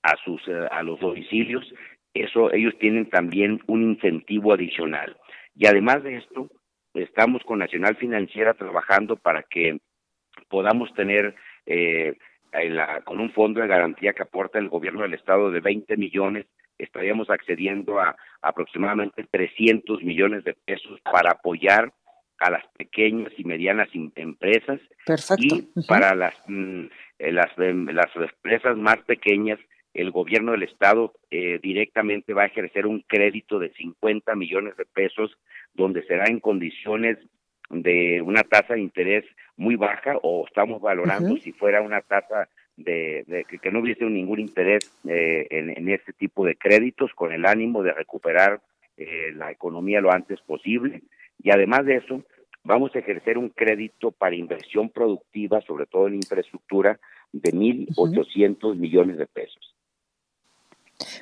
a 0.03 0.15
sus 0.23 0.41
eh, 0.47 0.67
a 0.71 0.83
los 0.83 0.99
domicilios 0.99 1.65
eso 2.13 2.51
ellos 2.51 2.73
tienen 2.79 3.09
también 3.09 3.61
un 3.67 3.83
incentivo 3.83 4.53
adicional. 4.53 5.17
Y 5.55 5.67
además 5.67 6.03
de 6.03 6.17
esto, 6.17 6.49
estamos 6.93 7.43
con 7.43 7.59
Nacional 7.59 7.95
Financiera 7.97 8.53
trabajando 8.53 9.15
para 9.15 9.43
que 9.43 9.79
podamos 10.47 10.93
tener 10.93 11.35
eh, 11.65 12.15
con 13.03 13.19
un 13.19 13.31
fondo 13.31 13.61
de 13.61 13.67
garantía 13.67 14.13
que 14.13 14.23
aporta 14.23 14.57
el 14.57 14.69
gobierno 14.69 15.03
del 15.03 15.13
estado 15.13 15.51
de 15.51 15.59
20 15.59 15.97
millones, 15.97 16.45
estaríamos 16.77 17.29
accediendo 17.29 17.99
a, 17.99 18.15
aproximadamente 18.41 19.25
300 19.29 20.01
millones 20.03 20.43
de 20.43 20.53
pesos 20.53 20.99
para 21.01 21.31
apoyar 21.31 21.93
a 22.39 22.49
las 22.49 22.65
pequeñas 22.77 23.31
y 23.37 23.43
medianas 23.43 23.89
empresas 24.15 24.79
y 25.37 25.67
para 25.87 26.15
las, 26.15 26.33
mm, 26.47 26.85
eh, 27.19 27.31
las, 27.33 27.49
las 27.57 28.15
empresas 28.15 28.77
más 28.77 28.97
pequeñas 29.05 29.59
el 29.93 30.11
gobierno 30.11 30.51
del 30.51 30.63
estado 30.63 31.13
eh, 31.31 31.59
directamente 31.61 32.33
va 32.33 32.43
a 32.43 32.47
ejercer 32.47 32.85
un 32.85 33.01
crédito 33.07 33.59
de 33.59 33.71
50 33.73 34.35
millones 34.35 34.77
de 34.77 34.85
pesos 34.85 35.37
donde 35.73 36.03
será 36.03 36.27
en 36.27 36.39
condiciones 36.39 37.17
de 37.69 38.21
una 38.21 38.43
tasa 38.43 38.73
de 38.73 38.81
interés 38.81 39.25
muy 39.55 39.75
baja 39.75 40.17
o 40.21 40.45
estamos 40.47 40.81
valorando 40.81 41.37
si 41.37 41.51
fuera 41.51 41.81
una 41.81 42.01
tasa 42.01 42.49
de, 42.77 43.45
que 43.61 43.71
no 43.71 43.79
hubiese 43.79 44.05
ningún 44.05 44.39
interés 44.39 44.91
eh, 45.07 45.47
en, 45.49 45.89
este 45.89 46.13
tipo 46.13 46.45
de 46.45 46.55
créditos 46.55 47.11
con 47.13 47.33
el 47.33 47.45
ánimo 47.45 47.83
de 47.83 47.93
recuperar 47.93 48.61
eh, 48.97 49.31
la 49.35 49.51
economía 49.51 50.01
lo 50.01 50.11
antes 50.11 50.39
posible. 50.41 51.01
Y 51.41 51.51
además 51.51 51.85
de 51.85 51.97
eso 51.97 52.23
vamos 52.63 52.95
a 52.95 52.99
ejercer 52.99 53.37
un 53.37 53.49
crédito 53.49 54.11
para 54.11 54.35
inversión 54.35 54.89
productiva 54.89 55.61
sobre 55.61 55.85
todo 55.85 56.07
en 56.07 56.15
infraestructura 56.15 56.99
de 57.31 57.51
1.800 57.51 58.75
millones 58.75 59.17
de 59.17 59.27
pesos 59.27 59.75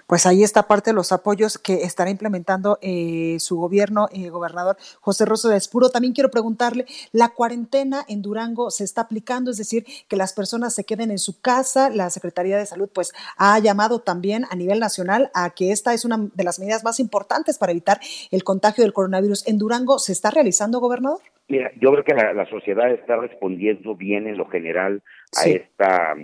pues 0.08 0.26
ahí 0.26 0.44
está 0.44 0.68
parte 0.68 0.90
de 0.92 0.96
los 0.96 1.12
apoyos 1.12 1.58
que 1.58 1.84
estará 1.84 2.10
implementando 2.10 2.80
eh, 2.82 3.38
su 3.40 3.58
gobierno, 3.58 4.08
eh, 4.12 4.30
gobernador 4.30 4.78
José 5.02 5.26
Rosso 5.26 5.50
de 5.50 5.58
Espuro. 5.58 5.90
También 5.90 6.14
quiero 6.14 6.30
preguntarle, 6.32 6.86
¿la 7.12 7.30
cuarentena 7.30 8.04
en 8.08 8.22
Durango 8.22 8.72
se 8.72 8.84
está 8.84 9.02
aplicando? 9.02 9.52
Es 9.52 9.58
decir, 9.58 9.86
que 10.08 10.16
las 10.16 10.34
personas 10.34 10.74
se 10.74 10.84
queden 10.84 11.12
en 11.12 11.20
su 11.20 11.40
casa. 11.42 11.90
La 11.90 12.10
Secretaría 12.10 12.58
de 12.58 12.66
Salud 12.66 12.90
pues 12.94 13.14
ha 13.38 13.58
llamado 13.60 14.00
también 14.00 14.46
a 14.50 14.56
nivel 14.56 14.80
nacional 14.80 15.30
a 15.34 15.52
que 15.52 15.72
esta 15.72 15.94
es 15.94 16.06
una 16.06 16.18
de 16.34 16.44
las 16.44 16.60
medidas 16.60 16.84
más 16.84 17.00
importantes 17.00 17.58
para 17.58 17.72
evitar 17.72 18.00
el 18.32 18.44
contagio 18.44 18.84
del 18.84 18.94
coronavirus. 18.94 19.48
¿En 19.48 19.58
Durango 19.58 20.00
se 20.00 20.12
está 20.12 20.32
realizando, 20.32 20.80
gobernador? 20.80 21.20
Mira, 21.50 21.72
yo 21.80 21.92
creo 21.92 22.04
que 22.04 22.14
la, 22.14 22.46
sociedad 22.50 22.92
está 22.92 23.16
respondiendo 23.16 23.96
bien 23.96 24.28
en 24.28 24.38
lo 24.38 24.48
general 24.50 25.02
a 25.38 25.48
esta 25.48 26.16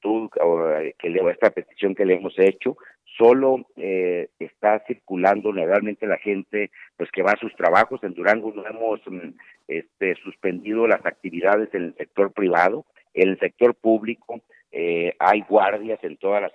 solicitud 0.00 0.30
o, 0.40 0.70
eh, 0.70 0.94
que 0.98 1.08
le, 1.08 1.20
esta 1.30 1.50
petición 1.50 1.94
que 1.94 2.04
le 2.04 2.14
hemos 2.14 2.38
hecho. 2.38 2.76
solo 3.18 3.66
eh, 3.76 4.28
está 4.38 4.82
circulando 4.86 5.52
realmente 5.52 6.06
la 6.06 6.18
gente 6.18 6.70
pues 6.96 7.10
que 7.10 7.22
va 7.22 7.32
a 7.32 7.40
sus 7.40 7.54
trabajos 7.56 8.02
en 8.02 8.14
Durango 8.14 8.52
no 8.54 8.66
hemos 8.66 9.00
mm, 9.06 9.34
este, 9.68 10.14
suspendido 10.22 10.86
las 10.86 11.04
actividades 11.04 11.68
en 11.74 11.84
el 11.84 11.94
sector 11.96 12.32
privado 12.32 12.86
en 13.14 13.30
el 13.30 13.38
sector 13.38 13.74
público 13.74 14.40
eh, 14.72 15.14
hay 15.18 15.42
guardias 15.48 15.98
en 16.04 16.16
todas 16.16 16.40
las, 16.40 16.52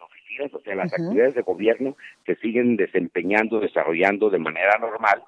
oficinas 0.00 0.54
o 0.54 0.60
sea 0.60 0.76
las 0.76 0.92
actividades 0.92 1.34
de 1.34 1.42
gobierno 1.42 1.96
se 2.24 2.36
siguen 2.36 2.76
desempeñando 2.76 3.58
desarrollando 3.58 4.30
de 4.30 4.38
manera 4.38 4.78
normal 4.78 5.22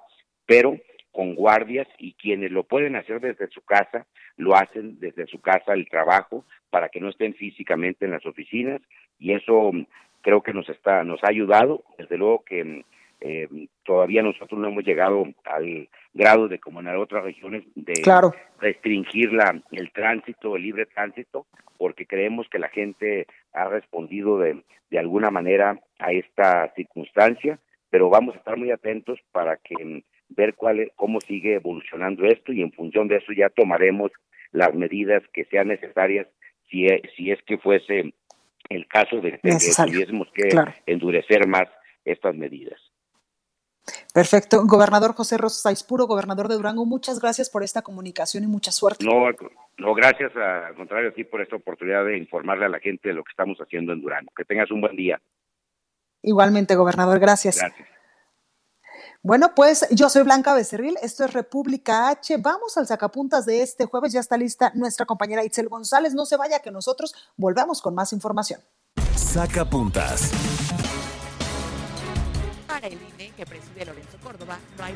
pero 0.47 0.77
con 1.13 1.35
guardias 1.35 1.89
y 1.99 2.13
quienes 2.15 2.51
lo 2.53 2.65
pueden 2.65 2.97
hacer 2.97 3.21
desde 3.21 3.49
su 3.49 3.63
casa 3.63 4.07
lo 4.37 4.55
hacen 4.55 5.01
desde 5.01 5.27
su 5.27 5.41
casa 5.41 5.73
el 5.73 5.89
trabajo 5.89 6.45
para 6.71 6.89
que 6.89 7.01
no 7.01 7.09
estén 7.09 7.35
físicamente 7.35 8.05
en 8.05 8.13
las 8.13 8.25
oficinas 8.27 8.81
y 9.19 9.33
eso 9.33 9.73
mm, 9.73 9.87
creo 10.23 10.43
que 10.43 10.53
nos 10.53 10.69
está 10.69 11.05
nos 11.05 11.23
ha 11.25 11.29
ayudado. 11.29 11.85
Desde 11.99 12.17
luego 12.17 12.45
que 12.45 12.85
eh, 13.21 13.49
todavía 13.85 14.23
nosotros 14.23 14.61
no 14.61 14.69
hemos 14.69 14.85
llegado 14.85 15.25
al 15.45 15.89
grado 16.15 16.47
de 16.47 16.61
como 16.61 16.81
en 16.81 16.89
otras 16.89 17.25
regiones 17.25 17.65
de 17.75 17.95
restringir 18.61 19.33
la 19.33 19.61
el 19.73 19.91
tránsito 19.91 20.55
el 20.55 20.63
libre 20.63 20.87
tránsito 20.87 21.47
porque 21.77 22.07
creemos 22.07 22.49
que 22.49 22.61
la 22.61 22.69
gente 22.69 23.27
ha 23.53 23.69
respondido 23.69 24.39
de, 24.39 24.63
de 24.91 24.99
alguna 25.01 25.31
manera 25.31 25.81
a 25.99 26.13
esta 26.13 26.73
circunstancia 26.77 27.59
pero 27.91 28.09
vamos 28.09 28.37
a 28.37 28.39
estar 28.39 28.57
muy 28.57 28.71
atentos 28.71 29.19
para 29.33 29.57
que 29.57 30.05
ver 30.31 30.55
cuál 30.55 30.93
cómo 30.97 31.21
sigue 31.21 31.55
evolucionando 31.55 32.27
esto 32.27 32.53
y 32.53 32.63
en 32.63 32.73
función 32.73 33.09
de 33.09 33.17
eso 33.17 33.33
ya 33.33 33.49
tomaremos 33.49 34.13
las 34.53 34.75
medidas 34.75 35.23
que 35.33 35.45
sean 35.47 35.69
necesarias 35.69 36.27
si, 36.71 36.87
si 37.17 37.31
es 37.31 37.43
que 37.45 37.59
fuese 37.59 38.13
el 38.69 38.87
caso 38.87 39.21
de, 39.21 39.39
que 39.39 39.57
tuviésemos 39.87 40.29
que 40.35 40.49
endurecer 40.87 41.47
más 41.47 41.69
estas 42.05 42.35
medidas. 42.35 42.81
Perfecto. 44.13 44.65
Gobernador 44.67 45.15
José 45.15 45.39
Rosas 45.39 45.83
puro 45.85 46.07
gobernador 46.07 46.49
de 46.49 46.57
Durango, 46.57 46.85
muchas 46.85 47.21
gracias 47.21 47.49
por 47.49 47.63
esta 47.63 47.83
comunicación 47.83 48.45
y 48.45 48.47
mucha 48.47 48.71
suerte. 48.71 49.05
No, 49.05 49.31
no 49.79 49.95
gracias, 49.95 50.35
al 50.37 50.75
contrario 50.75 51.09
a 51.09 51.13
ti 51.13 51.25
por 51.25 51.41
esta 51.41 51.57
oportunidad 51.57 52.05
de 52.05 52.19
informarle 52.19 52.67
a 52.67 52.69
la 52.69 52.81
gente 52.81 53.09
de 53.09 53.15
lo 53.15 53.25
que 53.25 53.31
estamos 53.31 53.59
haciendo 53.59 53.93
en 53.93 54.03
Durango. 54.03 54.31
Que 54.37 54.45
tengas 54.45 54.71
un 54.71 54.83
buen 54.83 54.97
día. 54.97 55.21
Igualmente, 56.23 56.75
gobernador, 56.75 57.19
gracias. 57.19 57.59
Gracias. 57.59 57.89
Bueno, 59.29 59.55
pues 59.55 59.87
yo 59.91 60.09
soy 60.09 60.23
Blanca 60.23 60.55
Becerril, 60.55 60.97
esto 61.03 61.23
es 61.23 61.35
República 61.35 62.09
H. 62.09 62.39
Vamos 62.39 62.79
al 62.79 62.87
sacapuntas 62.87 63.45
de 63.45 63.61
este 63.61 63.85
jueves, 63.85 64.11
ya 64.11 64.21
está 64.21 64.39
lista 64.39 64.73
nuestra 64.75 65.05
compañera 65.05 65.45
Itzel 65.45 65.69
González. 65.69 66.15
No 66.15 66.25
se 66.25 66.39
vaya 66.39 66.61
que 66.61 66.71
nosotros 66.71 67.15
volvamos 67.37 67.83
con 67.83 67.95
más 67.95 68.15
información. 68.15 68.63
Sacapuntas. 69.15 70.31
Para 72.67 72.87
el 72.87 72.95
INE 72.95 73.31
que 73.37 73.45
preside 73.45 73.85
Lorenzo 73.85 74.17
Córdoba, 74.23 74.59
no 74.79 74.85
hay... 74.85 74.95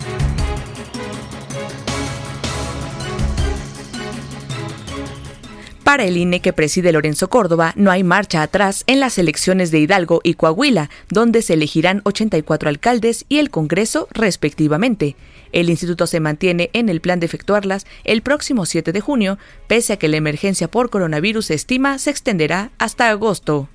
Para 5.84 6.04
el 6.04 6.16
INE 6.16 6.40
que 6.40 6.52
preside 6.52 6.92
Lorenzo 6.92 7.28
Córdoba, 7.28 7.72
no 7.74 7.90
hay 7.90 8.04
marcha 8.04 8.42
atrás 8.42 8.84
en 8.86 9.00
las 9.00 9.18
elecciones 9.18 9.72
de 9.72 9.80
Hidalgo 9.80 10.20
y 10.22 10.34
Coahuila, 10.34 10.90
donde 11.10 11.42
se 11.42 11.54
elegirán 11.54 12.02
84 12.04 12.68
alcaldes 12.68 13.24
y 13.28 13.38
el 13.38 13.50
Congreso 13.50 14.06
respectivamente. 14.12 15.16
El 15.50 15.68
instituto 15.70 16.06
se 16.06 16.20
mantiene 16.20 16.70
en 16.72 16.88
el 16.88 17.00
plan 17.00 17.18
de 17.18 17.26
efectuarlas 17.26 17.84
el 18.04 18.22
próximo 18.22 18.64
7 18.64 18.92
de 18.92 19.00
junio, 19.00 19.38
pese 19.66 19.94
a 19.94 19.96
que 19.96 20.08
la 20.08 20.18
emergencia 20.18 20.68
por 20.68 20.88
coronavirus 20.88 21.46
se 21.46 21.54
estima 21.54 21.98
se 21.98 22.10
extenderá 22.10 22.70
hasta 22.78 23.10
agosto. 23.10 23.68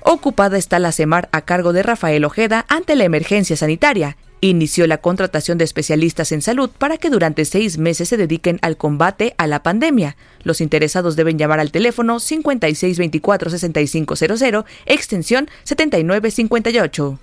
Ocupada 0.00 0.56
está 0.56 0.78
la 0.78 0.92
CEMAR 0.92 1.28
a 1.32 1.40
cargo 1.40 1.72
de 1.72 1.82
Rafael 1.82 2.24
Ojeda 2.24 2.64
ante 2.68 2.94
la 2.94 3.04
emergencia 3.04 3.56
sanitaria 3.56 4.16
inició 4.40 4.86
la 4.86 4.98
contratación 4.98 5.58
de 5.58 5.64
especialistas 5.64 6.30
en 6.32 6.42
salud 6.42 6.70
para 6.70 6.98
que 6.98 7.10
durante 7.10 7.44
seis 7.44 7.78
meses 7.78 8.08
se 8.08 8.16
dediquen 8.16 8.58
al 8.62 8.76
combate 8.76 9.34
a 9.38 9.46
la 9.46 9.62
pandemia. 9.62 10.16
Los 10.42 10.60
interesados 10.60 11.14
deben 11.16 11.38
llamar 11.38 11.60
al 11.60 11.72
teléfono 11.72 12.16
5624-6500, 12.16 14.64
extensión 14.86 15.48
7958. 15.64 17.18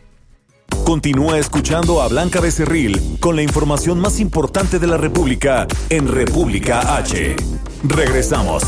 Continúa 0.86 1.40
escuchando 1.40 2.02
a 2.02 2.10
Blanca 2.10 2.42
Becerril 2.42 3.18
con 3.20 3.38
la 3.38 3.42
información 3.42 4.00
más 4.00 4.20
importante 4.20 4.78
de 4.80 4.88
la 4.88 4.98
República 4.98 5.66
en 5.90 6.10
República 6.10 6.98
H. 6.98 7.36
Regresamos. 7.84 8.64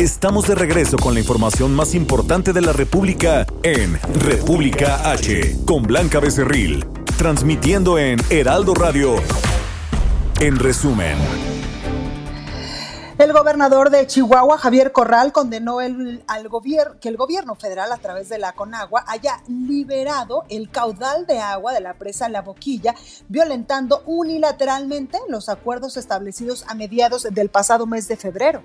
Estamos 0.00 0.48
de 0.48 0.54
regreso 0.54 0.96
con 0.96 1.12
la 1.12 1.20
información 1.20 1.74
más 1.74 1.94
importante 1.94 2.54
de 2.54 2.62
la 2.62 2.72
República 2.72 3.44
en 3.62 4.00
República 4.18 5.10
H 5.10 5.58
con 5.66 5.82
Blanca 5.82 6.20
Becerril 6.20 6.86
transmitiendo 7.18 7.98
en 7.98 8.18
Heraldo 8.30 8.72
Radio. 8.72 9.16
En 10.40 10.58
resumen. 10.58 11.18
El 13.18 13.34
gobernador 13.34 13.90
de 13.90 14.06
Chihuahua, 14.06 14.56
Javier 14.56 14.90
Corral, 14.90 15.32
condenó 15.32 15.82
el, 15.82 16.24
al 16.28 16.48
que 16.98 17.08
el 17.10 17.18
gobierno 17.18 17.54
federal, 17.54 17.92
a 17.92 17.98
través 17.98 18.30
de 18.30 18.38
la 18.38 18.54
Conagua, 18.54 19.04
haya 19.06 19.42
liberado 19.48 20.44
el 20.48 20.70
caudal 20.70 21.26
de 21.26 21.40
agua 21.40 21.74
de 21.74 21.82
la 21.82 21.92
presa 21.92 22.30
La 22.30 22.40
Boquilla, 22.40 22.94
violentando 23.28 24.02
unilateralmente 24.06 25.18
los 25.28 25.50
acuerdos 25.50 25.98
establecidos 25.98 26.64
a 26.68 26.74
mediados 26.74 27.24
del 27.30 27.50
pasado 27.50 27.86
mes 27.86 28.08
de 28.08 28.16
febrero. 28.16 28.62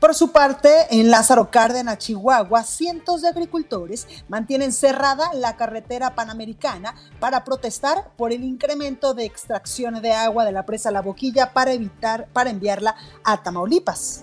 Por 0.00 0.14
su 0.14 0.32
parte, 0.32 0.70
en 0.90 1.10
Lázaro 1.10 1.50
Cárdenas, 1.50 1.98
Chihuahua, 1.98 2.64
cientos 2.64 3.20
de 3.20 3.28
agricultores 3.28 4.08
mantienen 4.28 4.72
cerrada 4.72 5.30
la 5.34 5.56
carretera 5.56 6.14
panamericana 6.14 6.94
para 7.20 7.44
protestar 7.44 8.10
por 8.16 8.32
el 8.32 8.42
incremento 8.42 9.12
de 9.12 9.26
extracción 9.26 10.00
de 10.00 10.12
agua 10.12 10.46
de 10.46 10.52
la 10.52 10.64
presa 10.64 10.90
La 10.90 11.02
Boquilla 11.02 11.52
para 11.52 11.74
evitar 11.74 12.28
para 12.32 12.48
enviarla 12.48 12.96
a 13.24 13.42
Tamaulipas. 13.42 14.22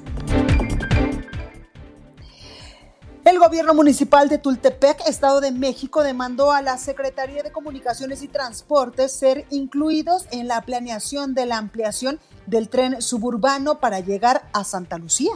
El 3.24 3.38
gobierno 3.38 3.76
municipal 3.76 4.30
de 4.30 4.40
Tultepec, 4.40 5.08
Estado 5.08 5.42
de 5.42 5.52
México, 5.52 6.02
demandó 6.02 6.52
a 6.52 6.64
la 6.64 6.80
Secretaría 6.80 7.44
de 7.44 7.52
Comunicaciones 7.52 8.24
y 8.24 8.28
Transportes 8.28 9.12
ser 9.12 9.46
incluidos 9.52 10.26
en 10.32 10.48
la 10.48 10.62
planeación 10.62 11.36
de 11.36 11.46
la 11.46 11.58
ampliación 11.58 12.20
del 12.48 12.68
tren 12.68 13.00
suburbano 13.00 13.80
para 13.80 14.00
llegar 14.00 14.50
a 14.54 14.64
Santa 14.64 14.98
Lucía. 14.98 15.34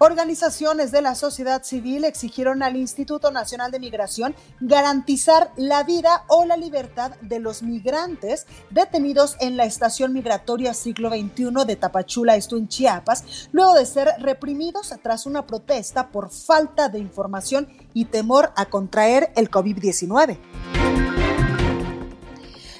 Organizaciones 0.00 0.92
de 0.92 1.02
la 1.02 1.16
sociedad 1.16 1.64
civil 1.64 2.04
exigieron 2.04 2.62
al 2.62 2.76
Instituto 2.76 3.32
Nacional 3.32 3.72
de 3.72 3.80
Migración 3.80 4.32
garantizar 4.60 5.50
la 5.56 5.82
vida 5.82 6.24
o 6.28 6.44
la 6.44 6.56
libertad 6.56 7.16
de 7.20 7.40
los 7.40 7.64
migrantes 7.64 8.46
detenidos 8.70 9.36
en 9.40 9.56
la 9.56 9.64
estación 9.64 10.12
migratoria 10.12 10.72
siglo 10.72 11.10
XXI 11.10 11.64
de 11.66 11.74
Tapachula, 11.74 12.36
esto 12.36 12.56
en 12.56 12.68
Chiapas, 12.68 13.48
luego 13.50 13.74
de 13.74 13.86
ser 13.86 14.08
reprimidos 14.20 14.94
tras 15.02 15.26
una 15.26 15.48
protesta 15.48 16.10
por 16.10 16.30
falta 16.30 16.88
de 16.88 17.00
información 17.00 17.66
y 17.92 18.04
temor 18.04 18.52
a 18.54 18.66
contraer 18.66 19.32
el 19.34 19.50
COVID-19. 19.50 20.77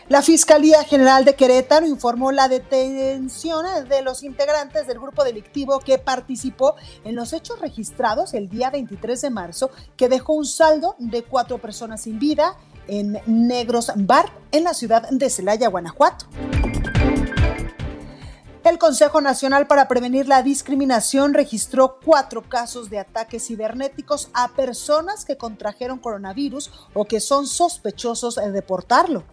La 0.09 0.23
Fiscalía 0.23 0.85
General 0.85 1.27
de 1.27 1.35
Querétaro 1.35 1.87
informó 1.87 2.33
la 2.33 2.49
detención 2.49 3.67
de 3.91 4.01
los 4.01 4.23
integrantes 4.23 4.87
del 4.87 4.99
grupo 4.99 5.23
delictivo 5.23 5.81
que 5.81 5.99
participó 5.99 6.77
en 7.05 7.15
los 7.15 7.35
hechos 7.35 7.61
registrados 7.61 8.33
el 8.33 8.49
día 8.49 8.71
23 8.71 9.21
de 9.21 9.29
marzo, 9.29 9.71
que 9.99 10.09
dejó 10.09 10.33
un 10.33 10.47
saldo 10.47 10.97
de 10.99 11.25
cuatro 11.25 11.59
personas 11.59 12.01
sin 12.01 12.19
vida 12.19 12.57
en 12.87 13.21
Negros 13.27 13.93
Bar, 13.97 14.33
en 14.51 14.65
la 14.65 14.73
ciudad 14.73 15.07
de 15.11 15.29
Celaya, 15.29 15.69
Guanajuato. 15.69 16.25
El 18.65 18.79
Consejo 18.79 19.21
Nacional 19.21 19.67
para 19.67 19.89
Prevenir 19.89 20.27
la 20.27 20.43
Discriminación 20.43 21.35
registró 21.35 21.99
cuatro 22.03 22.49
casos 22.49 22.89
de 22.89 22.99
ataques 22.99 23.47
cibernéticos 23.47 24.31
a 24.33 24.49
personas 24.49 25.27
que 25.27 25.37
contrajeron 25.37 25.99
coronavirus 25.99 26.71
o 26.95 27.05
que 27.05 27.21
son 27.21 27.47
sospechosos 27.47 28.37
de 28.37 28.63
portarlo. 28.63 29.25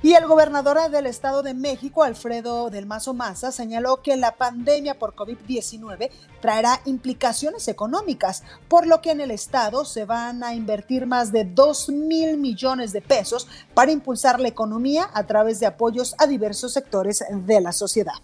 Y 0.00 0.12
el 0.14 0.26
gobernador 0.26 0.90
del 0.90 1.06
Estado 1.06 1.42
de 1.42 1.54
México, 1.54 2.04
Alfredo 2.04 2.70
del 2.70 2.86
Mazo 2.86 3.14
Maza, 3.14 3.50
señaló 3.50 4.00
que 4.00 4.16
la 4.16 4.36
pandemia 4.36 4.96
por 4.96 5.16
COVID-19 5.16 6.10
traerá 6.40 6.80
implicaciones 6.84 7.66
económicas, 7.66 8.44
por 8.68 8.86
lo 8.86 9.00
que 9.00 9.10
en 9.10 9.20
el 9.20 9.32
Estado 9.32 9.84
se 9.84 10.04
van 10.04 10.44
a 10.44 10.54
invertir 10.54 11.06
más 11.06 11.32
de 11.32 11.44
2 11.44 11.88
mil 11.88 12.38
millones 12.38 12.92
de 12.92 13.02
pesos 13.02 13.48
para 13.74 13.90
impulsar 13.90 14.38
la 14.38 14.48
economía 14.48 15.10
a 15.14 15.26
través 15.26 15.58
de 15.58 15.66
apoyos 15.66 16.14
a 16.18 16.28
diversos 16.28 16.72
sectores 16.72 17.24
de 17.30 17.60
la 17.60 17.72
sociedad. 17.72 18.14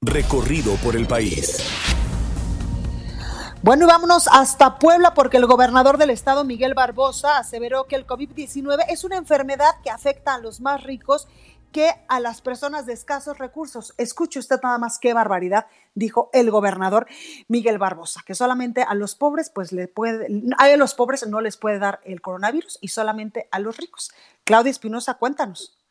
Recorrido 0.00 0.74
por 0.76 0.96
el 0.96 1.06
país. 1.06 1.91
Bueno, 3.62 3.84
y 3.84 3.86
vámonos 3.86 4.26
hasta 4.26 4.80
Puebla 4.80 5.14
porque 5.14 5.36
el 5.36 5.46
gobernador 5.46 5.96
del 5.96 6.10
estado, 6.10 6.42
Miguel 6.42 6.74
Barbosa, 6.74 7.38
aseveró 7.38 7.84
que 7.84 7.94
el 7.94 8.08
COVID-19 8.08 8.86
es 8.88 9.04
una 9.04 9.16
enfermedad 9.16 9.70
que 9.84 9.90
afecta 9.90 10.34
a 10.34 10.40
los 10.40 10.60
más 10.60 10.82
ricos 10.82 11.28
que 11.70 11.88
a 12.08 12.18
las 12.18 12.42
personas 12.42 12.86
de 12.86 12.92
escasos 12.92 13.38
recursos. 13.38 13.94
Escuche 13.98 14.40
usted 14.40 14.58
nada 14.64 14.78
más 14.78 14.98
qué 14.98 15.14
barbaridad, 15.14 15.66
dijo 15.94 16.28
el 16.32 16.50
gobernador 16.50 17.06
Miguel 17.46 17.78
Barbosa, 17.78 18.22
que 18.26 18.34
solamente 18.34 18.82
a 18.82 18.96
los 18.96 19.14
pobres, 19.14 19.48
pues 19.48 19.70
le 19.70 19.86
puede, 19.86 20.26
a 20.58 20.76
los 20.76 20.94
pobres 20.94 21.24
no 21.28 21.40
les 21.40 21.56
puede 21.56 21.78
dar 21.78 22.00
el 22.04 22.20
coronavirus 22.20 22.78
y 22.80 22.88
solamente 22.88 23.48
a 23.52 23.60
los 23.60 23.76
ricos. 23.76 24.10
Claudia 24.42 24.70
Espinosa, 24.70 25.14
cuéntanos. 25.14 25.81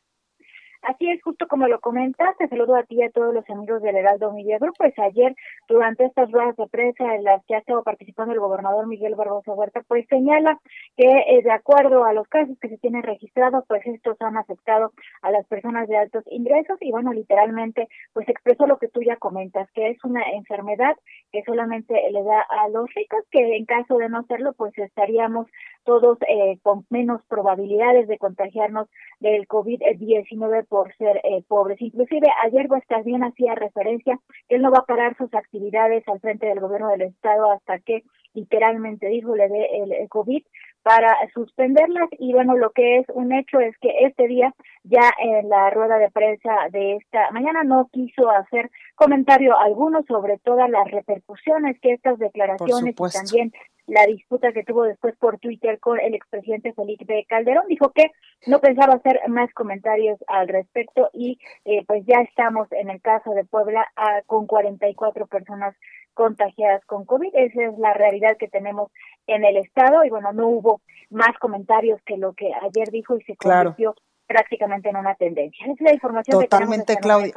Así 0.81 1.11
es, 1.11 1.21
justo 1.21 1.47
como 1.47 1.67
lo 1.67 1.79
comentas, 1.79 2.35
te 2.37 2.47
saludo 2.47 2.75
a 2.75 2.81
ti 2.83 2.95
y 2.95 3.03
a 3.03 3.11
todos 3.11 3.35
los 3.35 3.47
amigos 3.51 3.83
del 3.83 3.97
Heraldo 3.97 4.33
Media 4.33 4.57
Group. 4.57 4.73
Pues 4.79 4.97
ayer, 4.97 5.35
durante 5.67 6.05
estas 6.05 6.31
ruedas 6.31 6.55
de 6.55 6.67
prensa 6.67 7.15
en 7.15 7.23
las 7.23 7.45
que 7.45 7.53
ha 7.53 7.59
estado 7.59 7.83
participando 7.83 8.33
el 8.33 8.39
gobernador 8.39 8.87
Miguel 8.87 9.13
Barbosa 9.13 9.53
Huerta, 9.53 9.83
pues 9.87 10.07
señala 10.09 10.59
que 10.97 11.05
eh, 11.05 11.41
de 11.43 11.51
acuerdo 11.51 12.03
a 12.03 12.13
los 12.13 12.27
casos 12.27 12.57
que 12.59 12.69
se 12.69 12.79
tienen 12.79 13.03
registrados, 13.03 13.63
pues 13.67 13.85
estos 13.85 14.19
han 14.21 14.37
afectado 14.37 14.91
a 15.21 15.29
las 15.29 15.45
personas 15.45 15.87
de 15.87 15.97
altos 15.97 16.23
ingresos 16.31 16.77
y 16.81 16.89
bueno, 16.89 17.13
literalmente, 17.13 17.87
pues 18.13 18.27
expresó 18.27 18.65
lo 18.65 18.79
que 18.79 18.87
tú 18.87 19.03
ya 19.03 19.17
comentas, 19.17 19.69
que 19.73 19.89
es 19.89 20.03
una 20.03 20.23
enfermedad 20.31 20.95
que 21.31 21.43
solamente 21.43 21.93
le 22.11 22.23
da 22.23 22.41
a 22.41 22.69
los 22.69 22.91
ricos, 22.95 23.23
que 23.29 23.55
en 23.55 23.65
caso 23.65 23.97
de 23.97 24.09
no 24.09 24.19
hacerlo, 24.19 24.53
pues 24.53 24.75
estaríamos 24.79 25.45
todos 25.83 26.17
eh, 26.27 26.57
con 26.61 26.85
menos 26.89 27.21
probabilidades 27.27 28.07
de 28.07 28.17
contagiarnos 28.17 28.87
del 29.19 29.47
COVID-19 29.47 30.65
por 30.67 30.93
ser 30.95 31.17
eh, 31.23 31.43
pobres. 31.47 31.81
Inclusive 31.81 32.27
ayer 32.43 32.67
pues 32.67 32.85
también 32.87 33.23
hacía 33.23 33.55
referencia 33.55 34.19
que 34.47 34.55
él 34.55 34.61
no 34.61 34.71
va 34.71 34.79
a 34.79 34.85
parar 34.85 35.15
sus 35.17 35.33
actividades 35.33 36.07
al 36.07 36.19
frente 36.19 36.47
del 36.47 36.59
gobierno 36.59 36.89
del 36.89 37.03
estado 37.03 37.51
hasta 37.51 37.79
que 37.79 38.03
literalmente 38.33 39.07
dijo 39.07 39.35
le 39.35 39.49
dé 39.49 39.67
el, 39.83 40.09
COVID 40.09 40.43
para 40.83 41.15
suspenderlas 41.33 42.09
y 42.19 42.33
bueno 42.33 42.57
lo 42.57 42.71
que 42.71 42.97
es 42.99 43.05
un 43.13 43.33
hecho 43.33 43.59
es 43.59 43.77
que 43.79 44.05
este 44.05 44.27
día 44.27 44.53
ya 44.83 45.11
en 45.19 45.47
la 45.49 45.69
rueda 45.69 45.97
de 45.97 46.09
prensa 46.09 46.51
de 46.71 46.95
esta 46.95 47.29
mañana 47.31 47.63
no 47.63 47.89
quiso 47.91 48.29
hacer 48.31 48.71
comentario 48.95 49.57
alguno 49.57 50.03
sobre 50.07 50.37
todas 50.39 50.69
las 50.69 50.89
repercusiones 50.89 51.79
que 51.81 51.93
estas 51.93 52.17
declaraciones 52.17 52.95
y 52.97 53.11
también 53.11 53.53
la 53.87 54.05
disputa 54.05 54.53
que 54.53 54.63
tuvo 54.63 54.83
después 54.83 55.15
por 55.17 55.37
Twitter 55.39 55.79
con 55.79 55.99
el 55.99 56.13
expresidente 56.13 56.73
Felipe 56.73 57.25
Calderón. 57.27 57.65
Dijo 57.67 57.91
que 57.91 58.11
no 58.47 58.59
pensaba 58.59 58.93
hacer 58.93 59.19
más 59.27 59.51
comentarios 59.53 60.17
al 60.27 60.47
respecto 60.47 61.09
y 61.13 61.39
eh, 61.65 61.83
pues 61.85 62.05
ya 62.05 62.21
estamos 62.21 62.71
en 62.71 62.89
el 62.89 63.01
caso 63.01 63.31
de 63.31 63.43
Puebla 63.43 63.85
ah, 63.97 64.21
con 64.25 64.47
44 64.47 65.27
personas 65.27 65.75
contagiadas 66.13 66.83
con 66.85 67.05
COVID. 67.05 67.33
Esa 67.33 67.63
es 67.63 67.77
la 67.77 67.93
realidad 67.93 68.37
que 68.37 68.47
tenemos 68.47 68.91
en 69.27 69.45
el 69.45 69.57
estado 69.57 70.03
y 70.03 70.09
bueno, 70.09 70.33
no 70.33 70.47
hubo 70.47 70.81
más 71.09 71.37
comentarios 71.39 72.01
que 72.05 72.17
lo 72.17 72.33
que 72.33 72.51
ayer 72.61 72.89
dijo 72.91 73.17
y 73.17 73.21
se 73.23 73.35
convirtió 73.35 73.95
prácticamente 74.31 74.89
en 74.89 74.95
una 74.95 75.15
tendencia. 75.15 75.65
Es 75.67 75.81
la 75.81 75.93
información 75.93 76.39
Totalmente, 76.39 76.95
que 76.95 77.01
Claudia. 77.01 77.33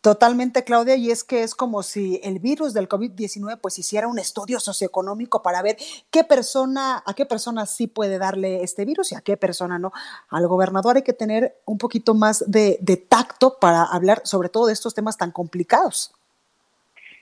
Totalmente, 0.00 0.62
Claudia, 0.62 0.94
y 0.94 1.10
es 1.10 1.24
que 1.24 1.42
es 1.42 1.54
como 1.54 1.82
si 1.82 2.20
el 2.22 2.38
virus 2.38 2.74
del 2.74 2.88
COVID-19 2.88 3.58
pues 3.60 3.78
hiciera 3.78 4.06
un 4.06 4.18
estudio 4.18 4.60
socioeconómico 4.60 5.42
para 5.42 5.62
ver 5.62 5.76
qué 6.10 6.22
persona, 6.22 7.02
a 7.04 7.14
qué 7.14 7.26
persona 7.26 7.66
sí 7.66 7.88
puede 7.88 8.18
darle 8.18 8.62
este 8.62 8.84
virus 8.84 9.10
y 9.12 9.16
a 9.16 9.20
qué 9.20 9.36
persona 9.36 9.78
no. 9.78 9.92
Al 10.30 10.46
gobernador 10.46 10.96
hay 10.96 11.02
que 11.02 11.12
tener 11.12 11.56
un 11.66 11.78
poquito 11.78 12.14
más 12.14 12.44
de, 12.46 12.78
tacto 13.08 13.58
para 13.58 13.82
hablar 13.82 14.22
sobre 14.24 14.48
todo 14.48 14.66
de 14.66 14.72
estos 14.72 14.94
temas 14.94 15.16
tan 15.16 15.32
complicados. 15.32 16.14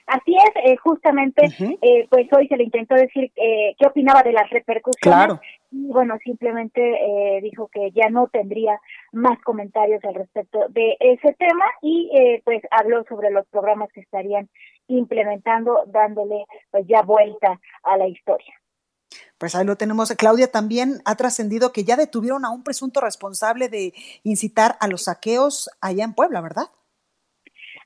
Así 0.07 0.35
es, 0.35 0.63
eh, 0.63 0.77
justamente, 0.77 1.45
eh, 1.81 2.07
pues 2.09 2.27
hoy 2.31 2.47
se 2.47 2.57
le 2.57 2.63
intentó 2.63 2.95
decir 2.95 3.31
eh, 3.35 3.75
qué 3.77 3.87
opinaba 3.87 4.23
de 4.23 4.31
las 4.31 4.49
repercusiones. 4.49 5.01
Claro 5.01 5.39
y 5.71 5.87
bueno, 5.87 6.17
simplemente 6.23 6.81
eh, 6.81 7.41
dijo 7.41 7.67
que 7.67 7.91
ya 7.91 8.09
no 8.09 8.27
tendría 8.27 8.79
más 9.11 9.37
comentarios 9.43 10.03
al 10.05 10.15
respecto 10.15 10.59
de 10.69 10.95
ese 10.99 11.33
tema 11.33 11.65
y 11.81 12.09
eh, 12.15 12.41
pues 12.45 12.61
habló 12.71 13.03
sobre 13.09 13.31
los 13.31 13.45
programas 13.47 13.89
que 13.93 14.01
estarían 14.01 14.49
implementando, 14.87 15.83
dándole 15.87 16.45
pues 16.71 16.85
ya 16.87 17.01
vuelta 17.01 17.59
a 17.83 17.97
la 17.97 18.07
historia. 18.07 18.53
Pues 19.37 19.55
ahí 19.55 19.65
lo 19.65 19.75
tenemos. 19.75 20.11
Claudia 20.17 20.51
también 20.51 21.01
ha 21.05 21.15
trascendido 21.15 21.71
que 21.71 21.83
ya 21.83 21.95
detuvieron 21.95 22.45
a 22.45 22.49
un 22.49 22.63
presunto 22.63 23.01
responsable 23.01 23.69
de 23.69 23.93
incitar 24.23 24.77
a 24.79 24.87
los 24.87 25.03
saqueos 25.03 25.69
allá 25.81 26.03
en 26.05 26.13
Puebla, 26.13 26.41
¿verdad? 26.41 26.67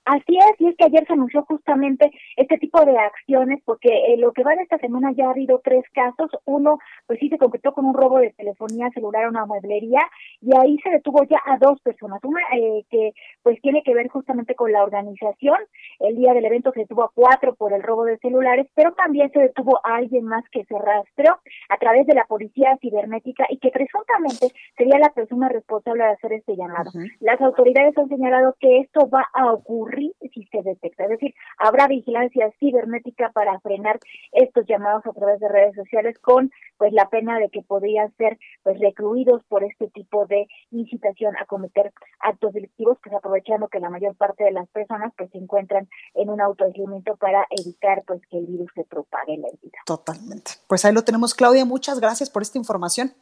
Así 0.05 0.35
es, 0.35 0.59
y 0.59 0.67
es 0.67 0.75
que 0.77 0.85
ayer 0.85 1.05
se 1.05 1.13
anunció 1.13 1.43
justamente 1.43 2.11
este 2.35 2.57
tipo 2.57 2.83
de 2.83 2.97
acciones, 2.97 3.61
porque 3.65 3.89
eh, 3.89 4.17
lo 4.17 4.31
que 4.31 4.43
va 4.43 4.55
de 4.55 4.63
esta 4.63 4.79
semana 4.79 5.11
ya 5.15 5.27
ha 5.27 5.31
habido 5.31 5.61
tres 5.63 5.83
casos. 5.93 6.31
Uno, 6.45 6.79
pues 7.05 7.19
sí 7.19 7.29
se 7.29 7.37
concretó 7.37 7.73
con 7.73 7.85
un 7.85 7.93
robo 7.93 8.17
de 8.17 8.31
telefonía 8.31 8.89
celular 8.95 9.25
a 9.25 9.29
una 9.29 9.45
mueblería, 9.45 10.01
y 10.41 10.57
ahí 10.57 10.77
se 10.83 10.89
detuvo 10.89 11.23
ya 11.25 11.39
a 11.45 11.57
dos 11.59 11.79
personas. 11.81 12.19
Una 12.23 12.41
eh, 12.57 12.83
que 12.89 13.11
pues 13.43 13.61
tiene 13.61 13.83
que 13.83 13.93
ver 13.93 14.07
justamente 14.07 14.55
con 14.55 14.71
la 14.71 14.83
organización. 14.83 15.57
El 15.99 16.15
día 16.15 16.33
del 16.33 16.45
evento 16.45 16.71
se 16.71 16.81
detuvo 16.81 17.03
a 17.03 17.11
cuatro 17.13 17.53
por 17.53 17.71
el 17.71 17.83
robo 17.83 18.05
de 18.05 18.17
celulares, 18.17 18.67
pero 18.73 18.93
también 18.93 19.31
se 19.31 19.39
detuvo 19.39 19.79
a 19.83 19.97
alguien 19.97 20.25
más 20.25 20.43
que 20.51 20.65
se 20.65 20.79
rastreó 20.79 21.37
a 21.69 21.77
través 21.77 22.07
de 22.07 22.15
la 22.15 22.25
policía 22.25 22.75
cibernética 22.81 23.45
y 23.49 23.59
que 23.59 23.69
presuntamente 23.69 24.47
sería 24.75 24.97
la 24.97 25.09
persona 25.09 25.47
responsable 25.47 26.03
de 26.03 26.09
hacer 26.09 26.33
este 26.33 26.55
llamado. 26.55 26.89
Las 27.19 27.39
autoridades 27.39 27.95
han 27.97 28.09
señalado 28.09 28.55
que 28.59 28.79
esto 28.79 29.07
va 29.07 29.27
a 29.33 29.53
ocurrir 29.53 29.90
si 30.33 30.45
se 30.45 30.61
detecta. 30.63 31.03
Es 31.03 31.09
decir, 31.09 31.33
habrá 31.57 31.87
vigilancia 31.87 32.51
cibernética 32.59 33.31
para 33.31 33.59
frenar 33.59 33.99
estos 34.31 34.65
llamados 34.67 35.05
a 35.05 35.13
través 35.13 35.39
de 35.39 35.49
redes 35.49 35.75
sociales 35.75 36.17
con 36.19 36.51
pues 36.77 36.93
la 36.93 37.09
pena 37.09 37.39
de 37.39 37.49
que 37.49 37.61
podrían 37.61 38.13
ser 38.15 38.37
pues 38.63 38.79
recluidos 38.79 39.43
por 39.45 39.63
este 39.63 39.89
tipo 39.89 40.25
de 40.25 40.47
incitación 40.71 41.35
a 41.37 41.45
cometer 41.45 41.91
actos 42.19 42.53
delictivos, 42.53 42.97
pues 43.03 43.15
aprovechando 43.15 43.67
que 43.67 43.79
la 43.79 43.89
mayor 43.89 44.15
parte 44.15 44.43
de 44.43 44.51
las 44.51 44.67
personas 44.69 45.13
pues 45.17 45.29
se 45.31 45.37
encuentran 45.37 45.87
en 46.15 46.29
un 46.29 46.41
autoaislamiento 46.41 47.15
para 47.17 47.45
evitar 47.49 48.03
pues 48.05 48.21
que 48.29 48.37
el 48.37 48.47
virus 48.47 48.69
se 48.75 48.83
propague 48.83 49.33
en 49.33 49.41
la 49.41 49.49
vida. 49.61 49.77
Totalmente. 49.85 50.51
Pues 50.67 50.85
ahí 50.85 50.93
lo 50.93 51.03
tenemos, 51.03 51.33
Claudia. 51.33 51.65
Muchas 51.65 51.99
gracias 51.99 52.29
por 52.29 52.41
esta 52.41 52.57
información. 52.57 53.13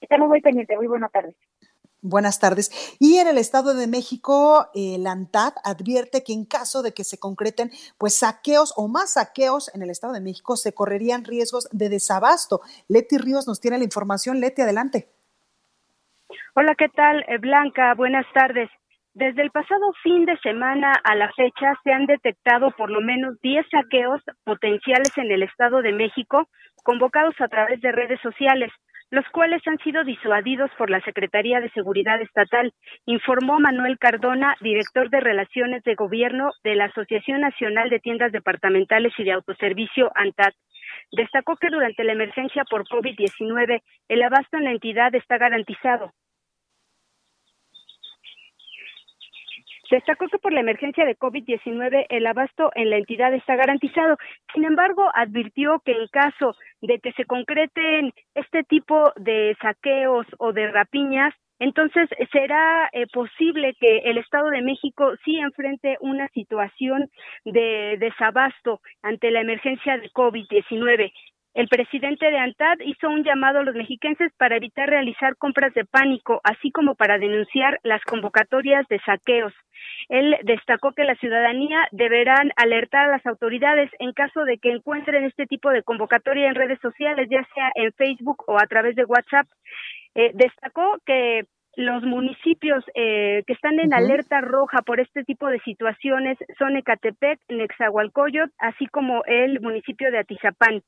Estamos 0.00 0.28
muy 0.28 0.40
pendientes. 0.40 0.76
Muy 0.76 0.86
buenas 0.86 1.10
tardes. 1.10 1.34
Buenas 2.00 2.38
tardes. 2.38 2.70
Y 3.00 3.16
en 3.16 3.26
el 3.26 3.38
Estado 3.38 3.74
de 3.74 3.88
México, 3.88 4.68
eh, 4.72 5.02
ANTAD 5.04 5.54
advierte 5.64 6.22
que 6.22 6.32
en 6.32 6.44
caso 6.44 6.82
de 6.82 6.94
que 6.94 7.02
se 7.02 7.18
concreten 7.18 7.70
pues 7.98 8.18
saqueos 8.18 8.72
o 8.76 8.86
más 8.86 9.14
saqueos 9.14 9.74
en 9.74 9.82
el 9.82 9.90
Estado 9.90 10.12
de 10.12 10.20
México, 10.20 10.56
se 10.56 10.72
correrían 10.72 11.24
riesgos 11.24 11.68
de 11.72 11.88
desabasto. 11.88 12.60
Leti 12.88 13.18
Ríos 13.18 13.48
nos 13.48 13.60
tiene 13.60 13.78
la 13.78 13.84
información. 13.84 14.38
Leti, 14.38 14.62
adelante. 14.62 15.08
Hola, 16.54 16.76
¿qué 16.76 16.88
tal? 16.88 17.24
Eh, 17.26 17.38
Blanca, 17.38 17.94
buenas 17.94 18.26
tardes. 18.32 18.70
Desde 19.14 19.42
el 19.42 19.50
pasado 19.50 19.92
fin 20.04 20.24
de 20.24 20.38
semana 20.38 20.92
a 21.02 21.16
la 21.16 21.32
fecha 21.32 21.74
se 21.82 21.90
han 21.90 22.06
detectado 22.06 22.70
por 22.76 22.90
lo 22.90 23.00
menos 23.00 23.40
10 23.40 23.66
saqueos 23.68 24.22
potenciales 24.44 25.10
en 25.16 25.32
el 25.32 25.42
Estado 25.42 25.82
de 25.82 25.92
México, 25.92 26.48
convocados 26.84 27.34
a 27.40 27.48
través 27.48 27.80
de 27.80 27.90
redes 27.90 28.20
sociales 28.20 28.70
los 29.10 29.24
cuales 29.30 29.62
han 29.66 29.78
sido 29.78 30.04
disuadidos 30.04 30.70
por 30.76 30.90
la 30.90 31.00
Secretaría 31.00 31.60
de 31.60 31.70
Seguridad 31.70 32.20
Estatal, 32.20 32.72
informó 33.06 33.58
Manuel 33.58 33.98
Cardona, 33.98 34.56
director 34.60 35.08
de 35.10 35.20
Relaciones 35.20 35.82
de 35.84 35.94
Gobierno 35.94 36.52
de 36.64 36.74
la 36.74 36.86
Asociación 36.86 37.40
Nacional 37.40 37.88
de 37.90 38.00
Tiendas 38.00 38.32
Departamentales 38.32 39.12
y 39.18 39.24
de 39.24 39.32
Autoservicio 39.32 40.10
ANTAD. 40.14 40.52
Destacó 41.12 41.56
que 41.56 41.70
durante 41.70 42.04
la 42.04 42.12
emergencia 42.12 42.64
por 42.68 42.84
COVID-19 42.86 43.82
el 44.08 44.22
abasto 44.22 44.56
en 44.56 44.64
la 44.64 44.72
entidad 44.72 45.14
está 45.14 45.38
garantizado, 45.38 46.12
Destacó 49.90 50.28
que 50.28 50.38
por 50.38 50.52
la 50.52 50.60
emergencia 50.60 51.04
de 51.04 51.16
COVID-19 51.16 52.06
el 52.10 52.26
abasto 52.26 52.70
en 52.74 52.90
la 52.90 52.98
entidad 52.98 53.32
está 53.34 53.56
garantizado. 53.56 54.16
Sin 54.52 54.64
embargo, 54.64 55.10
advirtió 55.14 55.80
que 55.84 55.92
en 55.92 56.08
caso 56.08 56.54
de 56.82 56.98
que 57.00 57.12
se 57.12 57.24
concreten 57.24 58.12
este 58.34 58.64
tipo 58.64 59.12
de 59.16 59.56
saqueos 59.60 60.26
o 60.38 60.52
de 60.52 60.70
rapiñas, 60.70 61.34
entonces 61.58 62.08
será 62.30 62.88
eh, 62.92 63.06
posible 63.12 63.74
que 63.80 63.98
el 63.98 64.18
Estado 64.18 64.48
de 64.50 64.62
México 64.62 65.12
sí 65.24 65.38
enfrente 65.38 65.96
una 66.00 66.28
situación 66.28 67.10
de 67.44 67.96
desabasto 67.98 68.80
ante 69.02 69.30
la 69.30 69.40
emergencia 69.40 69.98
de 69.98 70.10
COVID-19. 70.10 71.12
El 71.58 71.66
presidente 71.66 72.30
de 72.30 72.38
ANTAD 72.38 72.78
hizo 72.84 73.10
un 73.10 73.24
llamado 73.24 73.58
a 73.58 73.62
los 73.64 73.74
mexiquenses 73.74 74.32
para 74.38 74.58
evitar 74.58 74.88
realizar 74.88 75.34
compras 75.36 75.74
de 75.74 75.84
pánico, 75.84 76.40
así 76.44 76.70
como 76.70 76.94
para 76.94 77.18
denunciar 77.18 77.80
las 77.82 78.00
convocatorias 78.04 78.86
de 78.86 79.00
saqueos. 79.00 79.52
Él 80.08 80.36
destacó 80.44 80.92
que 80.92 81.02
la 81.02 81.16
ciudadanía 81.16 81.88
deberán 81.90 82.52
alertar 82.54 83.06
a 83.06 83.10
las 83.10 83.26
autoridades 83.26 83.90
en 83.98 84.12
caso 84.12 84.44
de 84.44 84.58
que 84.58 84.70
encuentren 84.70 85.24
este 85.24 85.46
tipo 85.46 85.70
de 85.70 85.82
convocatoria 85.82 86.46
en 86.46 86.54
redes 86.54 86.78
sociales, 86.80 87.26
ya 87.28 87.44
sea 87.52 87.72
en 87.74 87.92
Facebook 87.94 88.44
o 88.46 88.56
a 88.56 88.66
través 88.68 88.94
de 88.94 89.04
WhatsApp. 89.04 89.48
Eh, 90.14 90.30
destacó 90.34 90.98
que 91.04 91.42
los 91.76 92.02
municipios 92.02 92.84
eh, 92.94 93.44
que 93.46 93.52
están 93.52 93.78
en 93.78 93.94
alerta 93.94 94.40
roja 94.40 94.82
por 94.82 95.00
este 95.00 95.24
tipo 95.24 95.46
de 95.48 95.60
situaciones 95.60 96.36
son 96.58 96.76
Ecatepec, 96.76 97.38
Nexahualcoyot, 97.48 98.50
así 98.58 98.86
como 98.86 99.22
el 99.26 99.60
municipio 99.60 100.10
de 100.10 100.18
Atizapán. 100.18 100.82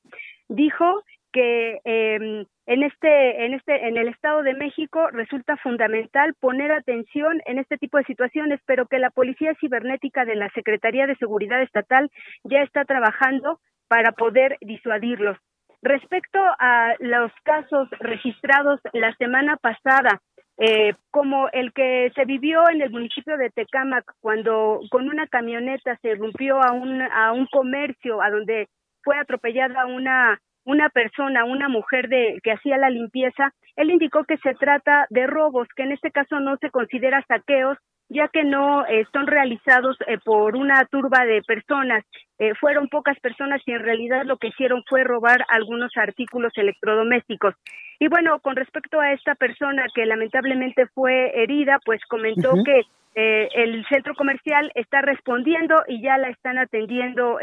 Dijo 0.48 1.04
que 1.32 1.78
em, 1.84 2.44
en 2.66 2.82
este 2.82 3.44
en 3.44 3.54
este 3.54 3.86
en 3.88 3.96
el 3.96 4.08
Estado 4.08 4.42
de 4.42 4.54
México 4.54 5.08
resulta 5.12 5.56
fundamental 5.58 6.34
poner 6.40 6.72
atención 6.72 7.40
en 7.46 7.58
este 7.58 7.78
tipo 7.78 7.98
de 7.98 8.04
situaciones, 8.04 8.60
pero 8.66 8.86
que 8.86 8.98
la 8.98 9.10
Policía 9.10 9.54
Cibernética 9.60 10.24
de 10.24 10.36
la 10.36 10.50
Secretaría 10.50 11.06
de 11.06 11.16
Seguridad 11.16 11.62
Estatal 11.62 12.10
ya 12.44 12.62
está 12.62 12.84
trabajando 12.84 13.60
para 13.88 14.12
poder 14.12 14.56
disuadirlos. 14.60 15.38
Respecto 15.82 16.38
a 16.58 16.94
los 16.98 17.32
casos 17.42 17.88
registrados 18.00 18.80
la 18.92 19.14
semana 19.14 19.56
pasada, 19.56 20.20
eh, 20.60 20.92
como 21.10 21.48
el 21.52 21.72
que 21.72 22.12
se 22.14 22.24
vivió 22.26 22.68
en 22.68 22.82
el 22.82 22.90
municipio 22.90 23.36
de 23.36 23.50
Tecámac, 23.50 24.04
cuando 24.20 24.80
con 24.90 25.08
una 25.08 25.26
camioneta 25.26 25.96
se 26.02 26.10
irrumpió 26.10 26.62
a 26.62 26.72
un, 26.72 27.00
a 27.00 27.32
un 27.32 27.46
comercio 27.46 28.22
a 28.22 28.30
donde 28.30 28.68
fue 29.02 29.16
atropellada 29.18 29.86
una 29.86 30.38
una 30.64 30.90
persona, 30.90 31.44
una 31.44 31.68
mujer 31.68 32.08
de 32.08 32.38
que 32.42 32.52
hacía 32.52 32.76
la 32.76 32.90
limpieza, 32.90 33.52
él 33.76 33.90
indicó 33.90 34.24
que 34.24 34.36
se 34.38 34.54
trata 34.54 35.06
de 35.10 35.26
robos, 35.26 35.66
que 35.74 35.82
en 35.82 35.92
este 35.92 36.10
caso 36.10 36.38
no 36.38 36.56
se 36.58 36.70
considera 36.70 37.24
saqueos, 37.26 37.78
ya 38.10 38.26
que 38.28 38.42
no 38.42 38.84
eh, 38.86 39.06
son 39.12 39.26
realizados 39.28 39.96
eh, 40.06 40.18
por 40.22 40.56
una 40.56 40.84
turba 40.86 41.24
de 41.24 41.42
personas. 41.42 42.04
Eh, 42.38 42.54
fueron 42.60 42.88
pocas 42.88 43.18
personas 43.20 43.62
y 43.64 43.72
en 43.72 43.82
realidad 43.82 44.24
lo 44.24 44.36
que 44.36 44.48
hicieron 44.48 44.82
fue 44.88 45.04
robar 45.04 45.44
algunos 45.48 45.92
artículos 45.96 46.52
electrodomésticos. 46.56 47.54
Y 48.00 48.08
bueno, 48.08 48.40
con 48.40 48.56
respecto 48.56 49.00
a 49.00 49.12
esta 49.12 49.36
persona 49.36 49.86
que 49.94 50.06
lamentablemente 50.06 50.86
fue 50.88 51.40
herida, 51.40 51.78
pues 51.84 52.00
comentó 52.06 52.52
que 52.64 52.82
el 53.14 53.84
centro 53.88 54.14
comercial 54.14 54.72
está 54.74 55.02
respondiendo 55.02 55.74
y 55.86 56.00
ya 56.00 56.16
la 56.16 56.30
están 56.30 56.58
atendiendo 56.58 57.38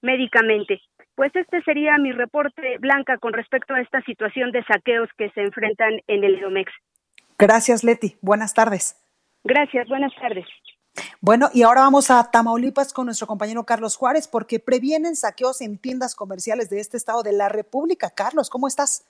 médicamente. 0.00 0.80
Pues 1.14 1.30
este 1.36 1.62
sería 1.62 1.98
mi 1.98 2.10
reporte, 2.10 2.78
Blanca, 2.80 3.18
con 3.18 3.32
respecto 3.32 3.74
a 3.74 3.80
esta 3.80 4.00
situación 4.02 4.50
de 4.50 4.64
saqueos 4.64 5.08
que 5.16 5.30
se 5.30 5.42
enfrentan 5.42 6.00
en 6.08 6.24
el 6.24 6.40
Domex. 6.40 6.72
Gracias, 7.38 7.84
Leti. 7.84 8.16
Buenas 8.22 8.54
tardes. 8.54 9.01
Gracias, 9.44 9.88
buenas 9.88 10.12
tardes. 10.20 10.46
Bueno, 11.20 11.48
y 11.54 11.62
ahora 11.62 11.82
vamos 11.82 12.10
a 12.10 12.30
Tamaulipas 12.30 12.92
con 12.92 13.06
nuestro 13.06 13.26
compañero 13.26 13.64
Carlos 13.64 13.96
Juárez, 13.96 14.28
porque 14.28 14.60
previenen 14.60 15.16
saqueos 15.16 15.60
en 15.60 15.78
tiendas 15.78 16.14
comerciales 16.14 16.68
de 16.68 16.80
este 16.80 16.96
estado 16.96 17.22
de 17.22 17.32
la 17.32 17.48
República. 17.48 18.10
Carlos, 18.10 18.50
¿cómo 18.50 18.68
estás? 18.68 19.06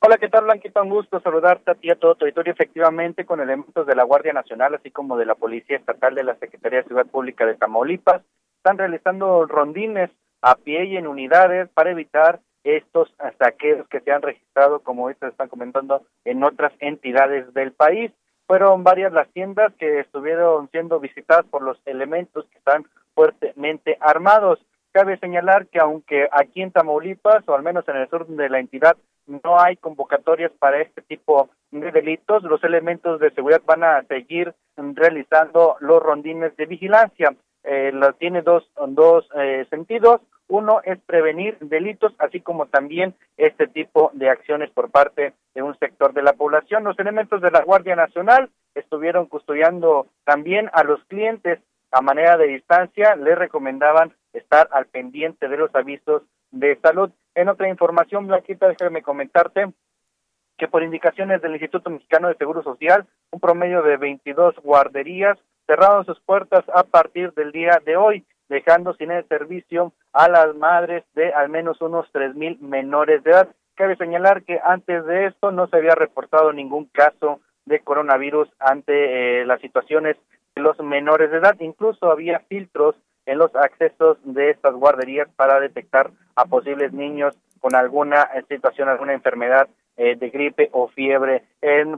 Hola, 0.00 0.16
¿qué 0.16 0.28
tal, 0.28 0.44
Blanquita? 0.44 0.80
Un 0.82 0.90
gusto 0.90 1.20
saludarte 1.20 1.72
a 1.72 1.74
ti 1.74 1.88
y 1.88 1.90
a 1.90 1.96
todo 1.96 2.14
tu 2.14 2.24
auditorio. 2.24 2.52
Efectivamente, 2.52 3.26
con 3.26 3.40
elementos 3.40 3.84
de 3.84 3.96
la 3.96 4.04
Guardia 4.04 4.32
Nacional, 4.32 4.74
así 4.76 4.92
como 4.92 5.16
de 5.16 5.26
la 5.26 5.34
Policía 5.34 5.76
Estatal 5.76 6.14
de 6.14 6.22
la 6.22 6.36
Secretaría 6.36 6.82
de 6.82 6.88
Ciudad 6.88 7.06
Pública 7.06 7.44
de 7.44 7.56
Tamaulipas, 7.56 8.22
están 8.58 8.78
realizando 8.78 9.44
rondines 9.46 10.10
a 10.40 10.54
pie 10.54 10.84
y 10.84 10.96
en 10.96 11.08
unidades 11.08 11.68
para 11.70 11.90
evitar 11.90 12.40
estos 12.62 13.12
saqueos 13.38 13.88
que 13.88 14.00
se 14.00 14.12
han 14.12 14.22
registrado, 14.22 14.80
como 14.80 15.02
ahorita 15.02 15.28
están 15.28 15.48
comentando, 15.48 16.02
en 16.24 16.44
otras 16.44 16.72
entidades 16.78 17.52
del 17.54 17.72
país. 17.72 18.12
Fueron 18.48 18.82
varias 18.82 19.12
las 19.12 19.28
tiendas 19.28 19.74
que 19.74 20.00
estuvieron 20.00 20.70
siendo 20.70 20.98
visitadas 20.98 21.44
por 21.50 21.60
los 21.60 21.78
elementos 21.84 22.46
que 22.46 22.56
están 22.56 22.86
fuertemente 23.14 23.98
armados. 24.00 24.58
Cabe 24.90 25.18
señalar 25.18 25.66
que 25.66 25.78
aunque 25.78 26.30
aquí 26.32 26.62
en 26.62 26.72
Tamaulipas, 26.72 27.46
o 27.46 27.54
al 27.54 27.62
menos 27.62 27.86
en 27.88 27.96
el 27.96 28.08
sur 28.08 28.26
de 28.26 28.48
la 28.48 28.58
entidad, 28.58 28.96
no 29.26 29.60
hay 29.60 29.76
convocatorias 29.76 30.50
para 30.58 30.80
este 30.80 31.02
tipo 31.02 31.50
de 31.70 31.92
delitos, 31.92 32.42
los 32.42 32.64
elementos 32.64 33.20
de 33.20 33.30
seguridad 33.32 33.60
van 33.66 33.84
a 33.84 34.02
seguir 34.04 34.54
realizando 34.76 35.76
los 35.80 36.02
rondines 36.02 36.56
de 36.56 36.64
vigilancia. 36.64 37.34
Eh, 37.70 37.92
tiene 38.18 38.40
dos, 38.40 38.66
dos 38.88 39.28
eh, 39.36 39.66
sentidos. 39.68 40.22
Uno 40.48 40.80
es 40.84 40.98
prevenir 41.00 41.58
delitos, 41.60 42.14
así 42.18 42.40
como 42.40 42.64
también 42.64 43.14
este 43.36 43.66
tipo 43.66 44.10
de 44.14 44.30
acciones 44.30 44.70
por 44.70 44.90
parte 44.90 45.34
de 45.54 45.62
un 45.62 45.78
sector 45.78 46.14
de 46.14 46.22
la 46.22 46.32
población. 46.32 46.84
Los 46.84 46.98
elementos 46.98 47.42
de 47.42 47.50
la 47.50 47.62
Guardia 47.62 47.94
Nacional 47.94 48.48
estuvieron 48.74 49.26
custodiando 49.26 50.06
también 50.24 50.70
a 50.72 50.82
los 50.82 51.04
clientes 51.04 51.58
a 51.92 52.00
manera 52.00 52.38
de 52.38 52.46
distancia. 52.46 53.14
Les 53.16 53.36
recomendaban 53.36 54.14
estar 54.32 54.70
al 54.72 54.86
pendiente 54.86 55.46
de 55.46 55.58
los 55.58 55.74
avisos 55.74 56.22
de 56.50 56.78
salud. 56.80 57.10
En 57.34 57.50
otra 57.50 57.68
información, 57.68 58.26
Blanquita, 58.26 58.68
déjame 58.68 59.02
comentarte 59.02 59.66
que 60.56 60.68
por 60.68 60.82
indicaciones 60.82 61.42
del 61.42 61.52
Instituto 61.52 61.90
Mexicano 61.90 62.28
de 62.28 62.34
Seguro 62.36 62.62
Social, 62.62 63.06
un 63.30 63.40
promedio 63.40 63.82
de 63.82 63.98
22 63.98 64.54
guarderías 64.62 65.38
cerraron 65.68 66.06
sus 66.06 66.18
puertas 66.20 66.64
a 66.74 66.82
partir 66.82 67.32
del 67.34 67.52
día 67.52 67.80
de 67.84 67.96
hoy 67.96 68.24
dejando 68.48 68.94
sin 68.94 69.10
el 69.10 69.28
servicio 69.28 69.92
a 70.12 70.28
las 70.28 70.56
madres 70.56 71.04
de 71.14 71.32
al 71.32 71.50
menos 71.50 71.80
unos 71.82 72.10
tres 72.10 72.34
mil 72.34 72.58
menores 72.60 73.22
de 73.22 73.30
edad. 73.30 73.48
Cabe 73.74 73.94
señalar 73.96 74.42
que 74.42 74.58
antes 74.64 75.04
de 75.04 75.26
esto 75.26 75.52
no 75.52 75.68
se 75.68 75.76
había 75.76 75.94
reportado 75.94 76.52
ningún 76.52 76.86
caso 76.86 77.40
de 77.66 77.80
coronavirus 77.80 78.48
ante 78.58 79.42
eh, 79.42 79.46
las 79.46 79.60
situaciones 79.60 80.16
de 80.56 80.62
los 80.62 80.78
menores 80.80 81.30
de 81.30 81.36
edad. 81.36 81.54
Incluso 81.60 82.10
había 82.10 82.40
filtros 82.48 82.96
en 83.26 83.36
los 83.36 83.54
accesos 83.54 84.16
de 84.24 84.50
estas 84.50 84.72
guarderías 84.72 85.28
para 85.36 85.60
detectar 85.60 86.10
a 86.34 86.46
posibles 86.46 86.94
niños 86.94 87.36
con 87.60 87.74
alguna 87.74 88.22
eh, 88.34 88.42
situación, 88.48 88.88
alguna 88.88 89.12
enfermedad 89.12 89.68
eh, 89.98 90.16
de 90.16 90.30
gripe 90.30 90.70
o 90.72 90.88
fiebre. 90.88 91.42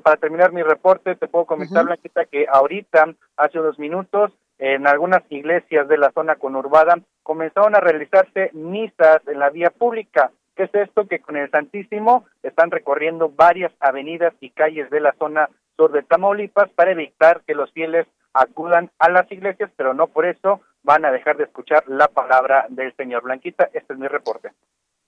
para 0.02 0.16
terminar 0.16 0.52
mi 0.52 0.62
reporte, 0.62 1.14
te 1.14 1.28
puedo 1.28 1.44
comentar, 1.44 1.84
Blanquita, 1.84 2.24
que 2.24 2.46
ahorita, 2.50 3.14
hace 3.36 3.60
unos 3.60 3.78
minutos, 3.78 4.32
en 4.58 4.86
algunas 4.86 5.22
iglesias 5.30 5.86
de 5.86 5.98
la 5.98 6.10
zona 6.12 6.36
conurbada 6.36 6.98
comenzaron 7.22 7.74
a 7.74 7.80
realizarse 7.80 8.50
misas 8.52 9.20
en 9.26 9.38
la 9.38 9.50
vía 9.50 9.70
pública. 9.70 10.32
¿Qué 10.56 10.64
es 10.64 10.74
esto? 10.74 11.06
Que 11.06 11.20
con 11.20 11.36
el 11.36 11.50
Santísimo 11.50 12.24
están 12.42 12.70
recorriendo 12.70 13.30
varias 13.30 13.72
avenidas 13.80 14.34
y 14.40 14.50
calles 14.50 14.90
de 14.90 15.00
la 15.00 15.14
zona 15.18 15.48
sur 15.76 15.92
de 15.92 16.02
Tamaulipas 16.02 16.70
para 16.70 16.92
evitar 16.92 17.42
que 17.46 17.54
los 17.54 17.70
fieles 17.72 18.06
acudan 18.34 18.90
a 18.98 19.10
las 19.10 19.30
iglesias, 19.32 19.70
pero 19.76 19.94
no 19.94 20.06
por 20.06 20.26
eso 20.26 20.60
van 20.82 21.04
a 21.04 21.10
dejar 21.10 21.36
de 21.36 21.44
escuchar 21.44 21.84
la 21.86 22.08
palabra 22.08 22.66
del 22.68 22.94
Señor 22.96 23.22
Blanquita. 23.22 23.70
Este 23.72 23.92
es 23.92 23.98
mi 23.98 24.08
reporte. 24.08 24.52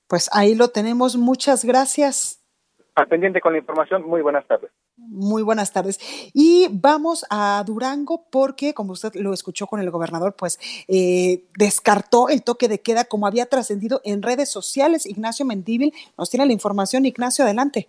Pues 0.08 0.28
ahí 0.32 0.54
lo 0.54 0.68
tenemos. 0.68 1.16
Muchas 1.16 1.64
gracias. 1.64 2.41
Al 2.94 3.08
pendiente 3.08 3.40
con 3.40 3.52
la 3.52 3.58
información. 3.58 4.06
Muy 4.06 4.20
buenas 4.20 4.46
tardes. 4.46 4.70
Muy 4.96 5.42
buenas 5.42 5.72
tardes. 5.72 5.98
Y 6.34 6.68
vamos 6.70 7.24
a 7.30 7.62
Durango 7.66 8.26
porque, 8.30 8.74
como 8.74 8.92
usted 8.92 9.14
lo 9.14 9.32
escuchó 9.32 9.66
con 9.66 9.80
el 9.80 9.90
gobernador, 9.90 10.34
pues 10.36 10.58
eh, 10.88 11.44
descartó 11.56 12.28
el 12.28 12.42
toque 12.42 12.68
de 12.68 12.80
queda 12.80 13.04
como 13.04 13.26
había 13.26 13.46
trascendido 13.46 14.02
en 14.04 14.22
redes 14.22 14.50
sociales. 14.50 15.06
Ignacio 15.06 15.46
Mendíbil 15.46 15.94
nos 16.18 16.28
tiene 16.28 16.44
la 16.44 16.52
información. 16.52 17.06
Ignacio, 17.06 17.44
adelante. 17.44 17.88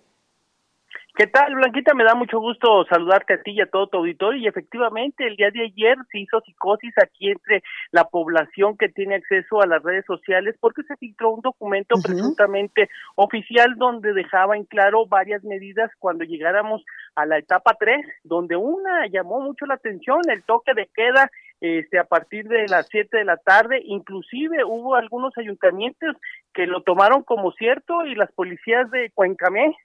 ¿Qué 1.16 1.28
tal, 1.28 1.54
Blanquita? 1.54 1.94
Me 1.94 2.04
da 2.04 2.16
mucho 2.16 2.40
gusto 2.40 2.86
saludarte 2.90 3.36
a 3.36 3.42
ti 3.44 3.52
y 3.52 3.62
a 3.62 3.68
todo 3.68 3.86
tu 3.86 3.98
auditorio. 3.98 4.42
Y 4.42 4.48
efectivamente, 4.48 5.28
el 5.28 5.36
día 5.36 5.52
de 5.52 5.66
ayer 5.66 5.96
se 6.12 6.18
hizo 6.18 6.42
psicosis 6.42 6.92
aquí 6.98 7.30
entre 7.30 7.62
la 7.92 8.06
población 8.06 8.78
que 8.78 8.90
tiene 8.90 9.18
acceso 9.18 9.62
a 9.62 9.68
las 9.68 9.84
redes 9.84 10.06
sociales 10.08 10.56
porque 10.60 10.82
se 10.82 10.98
filtró 10.98 11.30
un 11.30 11.42
documento 11.42 11.98
presuntamente 12.02 12.90
oficial 13.14 13.76
donde 13.78 14.12
dejaba 14.14 14.58
en 14.58 14.66
claro 14.66 15.06
varias 15.06 15.44
medidas 15.44 15.92
cuando 16.00 16.24
llegáramos 16.24 16.84
a 17.14 17.28
la 17.28 17.38
etapa 17.38 17.76
3, 17.80 18.04
donde 18.24 18.56
una 18.56 19.06
llamó 19.06 19.40
mucho 19.40 19.68
la 19.68 19.76
atención, 19.76 20.20
el 20.30 20.42
toque 20.42 20.74
de 20.74 20.90
queda 20.96 21.30
este, 21.62 22.00
a 22.00 22.06
partir 22.06 22.48
de 22.48 22.68
las 22.68 22.88
7 22.90 23.18
de 23.18 23.24
la 23.24 23.38
tarde, 23.38 23.84
inclusive 23.86 24.64
hubo 24.66 24.96
algunos 24.96 25.38
ayuntamientos 25.38 26.18
que 26.56 26.66
lo 26.66 26.82
tomaron 26.82 27.22
como 27.22 27.52
cierto 27.52 28.04
y 28.04 28.16
las 28.16 28.32
policías 28.32 28.90
de 28.90 29.12
Cuencamé 29.14 29.76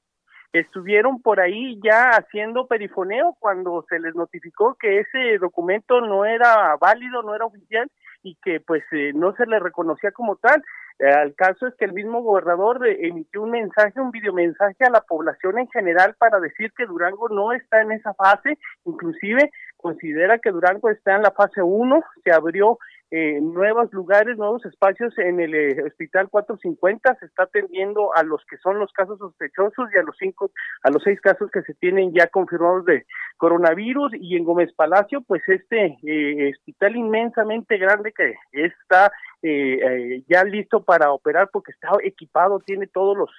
estuvieron 0.53 1.21
por 1.21 1.41
ahí 1.41 1.79
ya 1.83 2.11
haciendo 2.11 2.67
perifoneo 2.67 3.37
cuando 3.39 3.85
se 3.89 3.99
les 3.99 4.15
notificó 4.15 4.75
que 4.75 5.01
ese 5.01 5.39
documento 5.39 6.01
no 6.01 6.25
era 6.25 6.77
válido, 6.81 7.23
no 7.23 7.35
era 7.35 7.47
oficial 7.47 7.91
y 8.23 8.37
que 8.43 8.61
pues 8.61 8.83
eh, 8.93 9.13
no 9.15 9.35
se 9.35 9.47
le 9.47 9.59
reconocía 9.59 10.11
como 10.13 10.37
tal. 10.37 10.63
El 10.99 11.37
caso 11.37 11.69
es 11.69 11.75
que 11.77 11.85
el 11.85 11.93
mismo 11.93 12.23
gobernador 12.23 12.85
eh, 12.85 13.07
emitió 13.07 13.43
un 13.43 13.53
mensaje, 13.53 14.01
un 14.01 14.11
videomensaje 14.11 14.85
a 14.85 14.91
la 14.91 15.01
población 15.03 15.59
en 15.59 15.69
general 15.69 16.17
para 16.19 16.41
decir 16.41 16.73
que 16.77 16.87
Durango 16.87 17.29
no 17.29 17.53
está 17.53 17.83
en 17.83 17.93
esa 17.93 18.15
fase, 18.15 18.59
inclusive 18.85 19.51
considera 19.77 20.39
que 20.39 20.51
Durango 20.51 20.91
está 20.91 21.15
en 21.15 21.23
la 21.23 21.31
fase 21.31 21.63
1, 21.63 22.03
se 22.25 22.33
abrió 22.33 22.79
eh, 23.11 23.41
nuevos 23.41 23.91
lugares, 23.93 24.37
nuevos 24.37 24.65
espacios 24.67 25.17
en 25.19 25.41
el 25.41 25.55
eh, 25.55 25.83
Hospital 25.87 26.29
450, 26.29 27.15
se 27.15 27.27
está 27.27 27.45
atendiendo 27.45 28.15
a 28.15 28.23
los 28.23 28.45
que 28.45 28.59
son 28.59 28.79
los 28.79 28.93
casos 28.93 29.19
sospechosos 29.19 29.89
y 29.95 29.99
a 29.99 30.03
los 30.03 30.15
cinco, 30.19 30.51
a 30.83 30.91
los 30.91 31.03
seis 31.03 31.19
casos 31.21 31.51
que 31.51 31.63
se 31.63 31.73
tienen 31.75 32.13
ya 32.13 32.27
confirmados 32.27 32.85
de 32.85 33.07
coronavirus. 33.39 34.13
Y 34.21 34.37
en 34.37 34.45
Gómez 34.45 34.73
Palacio, 34.75 35.23
pues 35.23 35.43
este 35.49 35.97
eh, 36.07 36.53
hospital 36.53 36.97
inmensamente 36.97 37.79
grande 37.79 38.13
que 38.13 38.35
está 38.53 39.11
eh, 39.43 39.79
eh, 39.81 40.23
ya 40.29 40.43
listo 40.43 40.83
para 40.83 41.13
operar 41.13 41.49
porque 41.53 41.71
está 41.71 41.91
equipado, 42.03 42.59
tiene 42.59 42.89
todos 42.89 43.17
los 43.17 43.31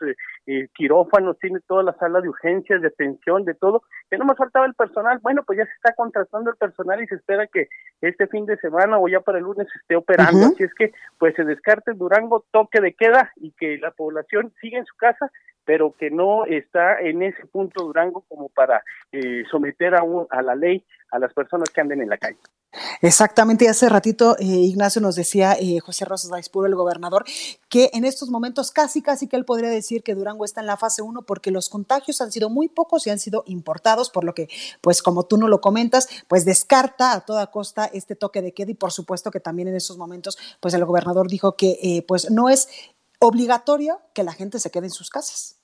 eh, 0.47 0.69
quirófanos, 0.73 1.37
tiene 1.39 1.59
toda 1.67 1.83
la 1.83 1.93
sala 1.97 2.21
de 2.21 2.29
urgencias, 2.29 2.81
de 2.81 2.87
atención, 2.87 3.43
de 3.43 3.53
todo, 3.53 3.83
que 4.09 4.17
no 4.17 4.23
me 4.23 4.35
faltaba 4.35 4.65
el 4.65 4.75
personal, 4.75 5.19
bueno, 5.21 5.43
pues 5.45 5.57
ya 5.59 5.65
se 5.65 5.73
está 5.73 5.93
contratando 5.95 6.51
el 6.51 6.57
personal 6.57 7.03
y 7.03 7.07
se 7.07 7.15
espera 7.15 7.47
que 7.47 7.67
este 7.99 8.27
fin 8.27 8.45
de 8.45 8.55
semana 8.57 8.97
o 8.97 9.09
ya 9.09 9.19
para 9.19 9.39
el 9.39 9.43
lunes 9.43 9.67
esté 9.75 9.97
operando, 9.97 10.47
así 10.47 10.63
es 10.63 10.73
que 10.73 10.93
pues 11.17 11.35
se 11.35 11.43
descarte 11.43 11.91
el 11.91 11.97
Durango, 11.97 12.45
toque 12.51 12.79
de 12.79 12.93
queda 12.93 13.33
y 13.35 13.51
que 13.51 13.77
la 13.77 13.91
población 13.91 14.53
siga 14.61 14.79
en 14.79 14.85
su 14.85 14.95
casa 14.95 15.29
pero 15.69 15.93
que 15.95 16.09
no 16.09 16.45
está 16.47 16.99
en 16.99 17.21
ese 17.21 17.45
punto 17.45 17.83
Durango 17.83 18.25
como 18.27 18.49
para 18.49 18.81
eh, 19.11 19.43
someter 19.51 19.93
a, 19.93 20.01
a 20.31 20.41
la 20.41 20.55
ley 20.55 20.83
a 21.11 21.19
las 21.19 21.31
personas 21.31 21.69
que 21.69 21.79
anden 21.79 22.01
en 22.01 22.09
la 22.09 22.17
calle. 22.17 22.39
Exactamente, 23.03 23.65
y 23.65 23.67
hace 23.67 23.87
ratito 23.87 24.35
eh, 24.39 24.45
Ignacio 24.45 24.99
nos 24.99 25.15
decía, 25.15 25.53
eh, 25.59 25.79
José 25.79 26.05
Rosas 26.05 26.31
Daispuro, 26.31 26.65
el 26.65 26.73
gobernador, 26.73 27.23
que 27.69 27.91
en 27.93 28.03
estos 28.03 28.31
momentos 28.31 28.71
casi, 28.71 29.03
casi 29.03 29.27
que 29.27 29.35
él 29.35 29.45
podría 29.45 29.69
decir 29.69 30.01
que 30.01 30.15
Durango 30.15 30.43
está 30.43 30.61
en 30.61 30.65
la 30.65 30.75
fase 30.75 31.03
1 31.03 31.21
porque 31.27 31.51
los 31.51 31.69
contagios 31.69 32.19
han 32.19 32.31
sido 32.31 32.49
muy 32.49 32.67
pocos 32.67 33.05
y 33.05 33.11
han 33.11 33.19
sido 33.19 33.43
importados, 33.45 34.09
por 34.09 34.23
lo 34.23 34.33
que, 34.33 34.49
pues 34.81 35.03
como 35.03 35.27
tú 35.27 35.37
no 35.37 35.47
lo 35.47 35.61
comentas, 35.61 36.09
pues 36.27 36.45
descarta 36.45 37.13
a 37.13 37.21
toda 37.21 37.51
costa 37.51 37.85
este 37.93 38.15
toque 38.15 38.41
de 38.41 38.53
queda 38.55 38.71
y 38.71 38.75
por 38.75 38.91
supuesto 38.91 39.29
que 39.29 39.39
también 39.39 39.67
en 39.67 39.75
estos 39.75 39.99
momentos, 39.99 40.35
pues 40.61 40.73
el 40.73 40.83
gobernador 40.83 41.27
dijo 41.27 41.55
que 41.55 42.03
pues 42.07 42.31
no 42.31 42.49
es 42.49 42.69
obligatorio 43.19 44.01
que 44.13 44.23
la 44.23 44.33
gente 44.33 44.59
se 44.59 44.71
quede 44.71 44.87
en 44.87 44.91
sus 44.91 45.09
casas. 45.09 45.58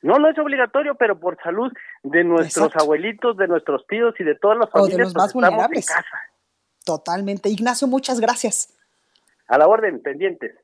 No, 0.00 0.18
no 0.18 0.28
es 0.30 0.38
obligatorio, 0.38 0.94
pero 0.94 1.18
por 1.18 1.36
salud 1.42 1.72
de 2.02 2.24
nuestros 2.24 2.74
abuelitos, 2.76 3.36
de 3.36 3.48
nuestros 3.48 3.86
tíos 3.86 4.14
y 4.18 4.24
de 4.24 4.36
todas 4.36 4.58
las 4.58 4.70
familias 4.70 4.94
o 4.94 4.98
de 4.98 5.04
los 5.04 5.14
más 5.14 5.32
pues, 5.32 5.34
vulnerables. 5.34 5.86
Totalmente. 6.84 7.48
Ignacio, 7.48 7.88
muchas 7.88 8.20
gracias. 8.20 8.74
A 9.48 9.58
la 9.58 9.66
orden, 9.66 10.00
pendientes. 10.00 10.54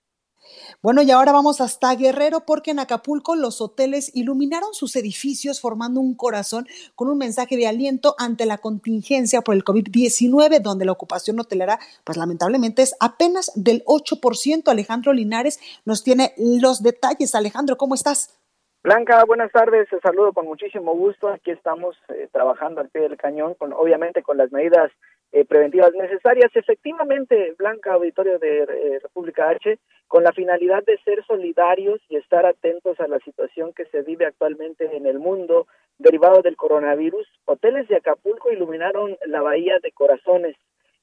Bueno, 0.82 1.02
y 1.02 1.10
ahora 1.10 1.32
vamos 1.32 1.60
hasta 1.60 1.94
Guerrero 1.94 2.44
porque 2.44 2.70
en 2.70 2.78
Acapulco 2.78 3.34
los 3.34 3.60
hoteles 3.60 4.10
iluminaron 4.14 4.74
sus 4.74 4.94
edificios 4.96 5.60
formando 5.60 6.00
un 6.00 6.14
corazón 6.14 6.66
con 6.94 7.08
un 7.08 7.18
mensaje 7.18 7.56
de 7.56 7.66
aliento 7.66 8.14
ante 8.18 8.44
la 8.44 8.58
contingencia 8.58 9.40
por 9.40 9.54
el 9.54 9.64
COVID-19, 9.64 10.60
donde 10.60 10.84
la 10.84 10.92
ocupación 10.92 11.40
hotelera, 11.40 11.78
pues 12.04 12.18
lamentablemente 12.18 12.82
es 12.82 12.94
apenas 13.00 13.50
del 13.54 13.82
8%. 13.86 14.68
Alejandro 14.68 15.12
Linares 15.12 15.58
nos 15.84 16.04
tiene 16.04 16.34
los 16.36 16.82
detalles. 16.82 17.34
Alejandro, 17.34 17.76
¿cómo 17.78 17.94
estás? 17.94 18.38
Blanca, 18.84 19.24
buenas 19.24 19.50
tardes, 19.50 19.88
te 19.88 19.98
saludo 20.00 20.34
con 20.34 20.44
muchísimo 20.44 20.92
gusto. 20.92 21.28
Aquí 21.28 21.50
estamos 21.50 21.96
eh, 22.10 22.28
trabajando 22.30 22.82
al 22.82 22.90
pie 22.90 23.00
del 23.00 23.16
cañón, 23.16 23.54
con 23.54 23.72
obviamente 23.72 24.22
con 24.22 24.36
las 24.36 24.52
medidas 24.52 24.92
eh, 25.32 25.46
preventivas 25.46 25.94
necesarias. 25.94 26.50
Efectivamente, 26.54 27.54
Blanca, 27.56 27.94
auditorio 27.94 28.38
de 28.38 28.64
eh, 28.64 28.98
República 29.02 29.48
H, 29.48 29.78
con 30.06 30.22
la 30.22 30.32
finalidad 30.32 30.84
de 30.84 30.98
ser 30.98 31.24
solidarios 31.24 31.98
y 32.10 32.16
estar 32.16 32.44
atentos 32.44 33.00
a 33.00 33.08
la 33.08 33.18
situación 33.20 33.72
que 33.72 33.86
se 33.86 34.02
vive 34.02 34.26
actualmente 34.26 34.94
en 34.94 35.06
el 35.06 35.18
mundo 35.18 35.66
derivado 35.96 36.42
del 36.42 36.56
coronavirus, 36.56 37.26
hoteles 37.46 37.88
de 37.88 37.96
Acapulco 37.96 38.52
iluminaron 38.52 39.16
la 39.24 39.40
bahía 39.40 39.78
de 39.78 39.92
Corazones, 39.92 40.56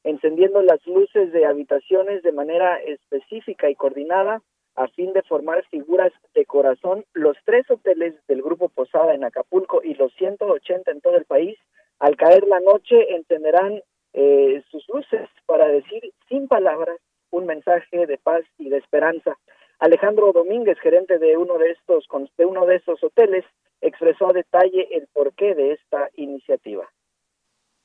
encendiendo 0.03 0.61
las 0.61 0.85
luces 0.85 1.31
de 1.31 1.47
habitaciones 1.47 2.21
de 2.21 2.31
manera 2.31 2.75
específica 2.75 3.71
y 3.71 3.75
coordinada 3.75 4.43
a 4.75 4.87
fin 4.89 5.13
de 5.13 5.21
formar 5.23 5.65
figuras 5.67 6.11
de 6.33 6.45
corazón. 6.45 7.05
Los 7.13 7.37
tres 7.45 7.69
hoteles 7.69 8.15
del 8.27 8.41
Grupo 8.41 8.69
Posada 8.69 9.13
en 9.13 9.23
Acapulco 9.23 9.81
y 9.83 9.93
los 9.95 10.13
180 10.15 10.91
en 10.91 11.01
todo 11.01 11.15
el 11.15 11.25
país, 11.25 11.57
al 11.99 12.15
caer 12.15 12.47
la 12.47 12.59
noche, 12.59 13.15
encenderán 13.15 13.81
eh, 14.13 14.63
sus 14.69 14.87
luces 14.89 15.29
para 15.45 15.67
decir 15.67 16.13
sin 16.27 16.47
palabras 16.47 16.97
un 17.29 17.45
mensaje 17.45 18.05
de 18.05 18.17
paz 18.17 18.43
y 18.57 18.69
de 18.69 18.77
esperanza. 18.77 19.37
Alejandro 19.79 20.31
Domínguez, 20.31 20.79
gerente 20.79 21.17
de 21.17 21.37
uno 21.37 21.57
de 21.57 21.71
estos 21.71 22.07
de 22.37 22.45
uno 22.45 22.65
de 22.65 22.75
estos 22.75 23.03
hoteles, 23.03 23.45
expresó 23.81 24.29
a 24.29 24.33
detalle 24.33 24.87
el 24.91 25.07
porqué 25.07 25.55
de 25.55 25.73
esta 25.73 26.09
iniciativa. 26.15 26.87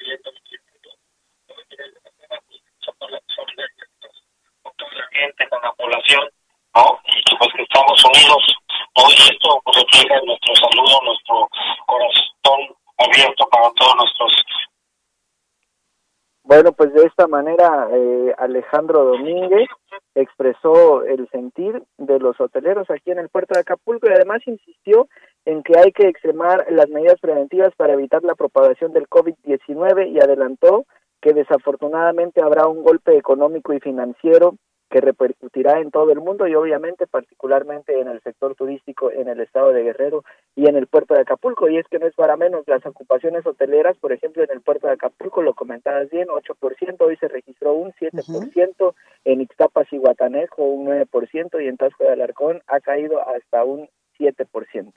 nuestro 10.25 10.55
saludo, 10.57 11.01
nuestro 11.05 11.49
corazón 11.87 12.77
abierto 12.99 13.49
para 13.51 13.71
todos 13.73 13.97
nuestros 13.97 14.33
bueno, 16.47 16.73
pues 16.73 16.95
de 16.95 17.03
esta 17.03 17.27
manera 17.27 17.89
eh, 17.93 18.33
Alejandro 18.39 19.05
Domínguez 19.05 19.69
expresó 20.15 21.03
el 21.03 21.29
sentir 21.31 21.83
de 21.99 22.21
los 22.21 22.41
hoteleros 22.41 22.89
aquí 22.89 23.11
en 23.11 23.19
el 23.19 23.29
puerto 23.29 23.55
de 23.55 23.61
Acapulco 23.61 24.09
y 24.09 24.15
además 24.15 24.41
insistió 24.47 25.09
en 25.45 25.65
que 25.65 25.77
hay 25.77 25.91
que 25.91 26.07
extremar 26.09 26.65
las 26.71 26.89
medidas 26.89 27.19
preventivas 27.21 27.75
para 27.77 27.95
evitar 27.95 28.23
la 28.23 28.37
propagación 28.37 28.93
del 28.93 29.09
COVID-19 29.09 30.13
y 30.13 30.21
adelantó 30.21 30.87
que 31.21 31.33
desafortunadamente 31.33 32.41
habrá 32.41 32.69
un 32.69 32.85
golpe 32.85 33.17
económico 33.17 33.73
y 33.73 33.81
financiero 33.81 34.55
que 34.91 35.01
repercutirá 35.01 35.81
en 35.81 35.91
todo 35.91 36.13
el 36.13 36.21
mundo 36.21 36.47
y 36.47 36.55
obviamente 36.55 37.07
particularmente 37.07 38.01
en 38.01 38.09
el 38.09 38.21
sector 38.23 38.55
turístico 38.55 39.11
en 39.11 39.29
el 39.29 39.41
estado 39.41 39.73
de 39.73 39.83
Guerrero 39.83 40.25
y 40.55 40.69
en 40.69 40.77
el 40.77 40.87
puerto 40.87 41.15
de 41.15 41.21
Acapulco. 41.21 41.69
Y 41.69 41.79
es 41.79 41.87
que 41.89 41.99
no 41.99 42.07
es 42.07 42.15
para 42.15 42.37
menos 42.37 42.65
las 42.67 42.85
ocupaciones 42.87 43.45
hoteleras, 43.47 43.97
por 43.99 44.13
ejemplo, 44.13 44.45
en 44.45 44.51
el 44.51 44.61
puerto 44.61 44.87
de 44.87 44.95
Acapulco, 44.95 45.43
lo 45.43 45.55
comentabas 45.55 46.09
bien, 46.11 46.29
8%, 46.29 46.97
hoy 47.01 47.17
se 47.17 47.29
registró 47.29 47.73
un 47.75 47.93
7%, 47.93 48.95
en 49.25 49.41
Ixtapas 49.41 49.93
y 49.93 49.99
Guatanejo 49.99 50.63
un 50.63 50.87
9% 50.87 51.63
y 51.63 51.69
en 51.69 51.77
Tasco 51.77 52.05
de 52.05 52.13
Alarcón 52.13 52.63
ha 52.67 52.81
caído 52.81 53.21
hasta 53.29 53.65
un 53.65 53.89
7% 54.19 54.93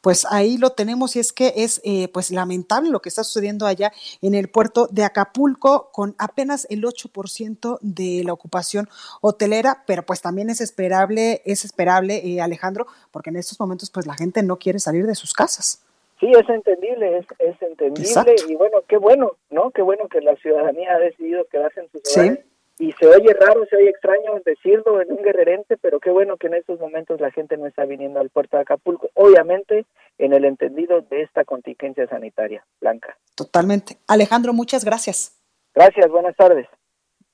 pues 0.00 0.26
ahí 0.30 0.58
lo 0.58 0.70
tenemos 0.70 1.16
y 1.16 1.20
es 1.20 1.32
que 1.32 1.52
es 1.56 1.80
eh, 1.84 2.08
pues 2.08 2.30
lamentable 2.30 2.90
lo 2.90 3.00
que 3.00 3.08
está 3.08 3.24
sucediendo 3.24 3.66
allá 3.66 3.92
en 4.22 4.34
el 4.34 4.48
puerto 4.48 4.86
de 4.90 5.04
Acapulco 5.04 5.90
con 5.92 6.14
apenas 6.18 6.66
el 6.70 6.82
8% 6.82 7.78
de 7.80 8.22
la 8.24 8.32
ocupación 8.32 8.88
hotelera, 9.20 9.82
pero 9.86 10.04
pues 10.04 10.20
también 10.20 10.50
es 10.50 10.60
esperable, 10.60 11.42
es 11.44 11.64
esperable 11.64 12.22
eh, 12.24 12.40
Alejandro, 12.40 12.86
porque 13.10 13.30
en 13.30 13.36
estos 13.36 13.58
momentos 13.60 13.90
pues 13.90 14.06
la 14.06 14.14
gente 14.14 14.42
no 14.42 14.58
quiere 14.58 14.78
salir 14.78 15.06
de 15.06 15.14
sus 15.14 15.32
casas. 15.32 15.82
Sí, 16.20 16.30
es 16.32 16.48
entendible, 16.48 17.18
es, 17.18 17.26
es 17.38 17.60
entendible 17.60 18.34
y 18.48 18.54
bueno, 18.54 18.78
qué 18.88 18.96
bueno, 18.96 19.32
¿no? 19.50 19.70
Qué 19.70 19.82
bueno 19.82 20.08
que 20.08 20.22
la 20.22 20.34
ciudadanía 20.36 20.94
ha 20.94 20.98
decidido 20.98 21.44
quedarse 21.44 21.80
en 21.80 21.90
sus 21.90 22.16
hogares 22.16 22.44
y 22.78 22.92
se 22.92 23.06
oye 23.06 23.32
raro, 23.32 23.64
se 23.70 23.76
oye 23.76 23.88
extraño 23.88 24.40
decirlo 24.44 25.00
en 25.00 25.10
un 25.10 25.22
guerrerente, 25.22 25.76
pero 25.78 25.98
qué 25.98 26.10
bueno 26.10 26.36
que 26.36 26.48
en 26.48 26.54
estos 26.54 26.78
momentos 26.78 27.20
la 27.20 27.30
gente 27.30 27.56
no 27.56 27.66
está 27.66 27.84
viniendo 27.86 28.20
al 28.20 28.28
puerto 28.28 28.56
de 28.56 28.62
Acapulco, 28.62 29.08
obviamente 29.14 29.86
en 30.18 30.34
el 30.34 30.44
entendido 30.44 31.00
de 31.00 31.22
esta 31.22 31.44
contingencia 31.44 32.06
sanitaria, 32.06 32.66
Blanca. 32.80 33.16
Totalmente. 33.34 33.96
Alejandro, 34.06 34.52
muchas 34.52 34.84
gracias. 34.84 35.40
Gracias, 35.74 36.08
buenas 36.10 36.36
tardes. 36.36 36.66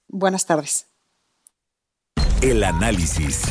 Buenas 0.08 0.46
tardes. 0.46 0.88
El 2.40 2.62
análisis. 2.62 3.42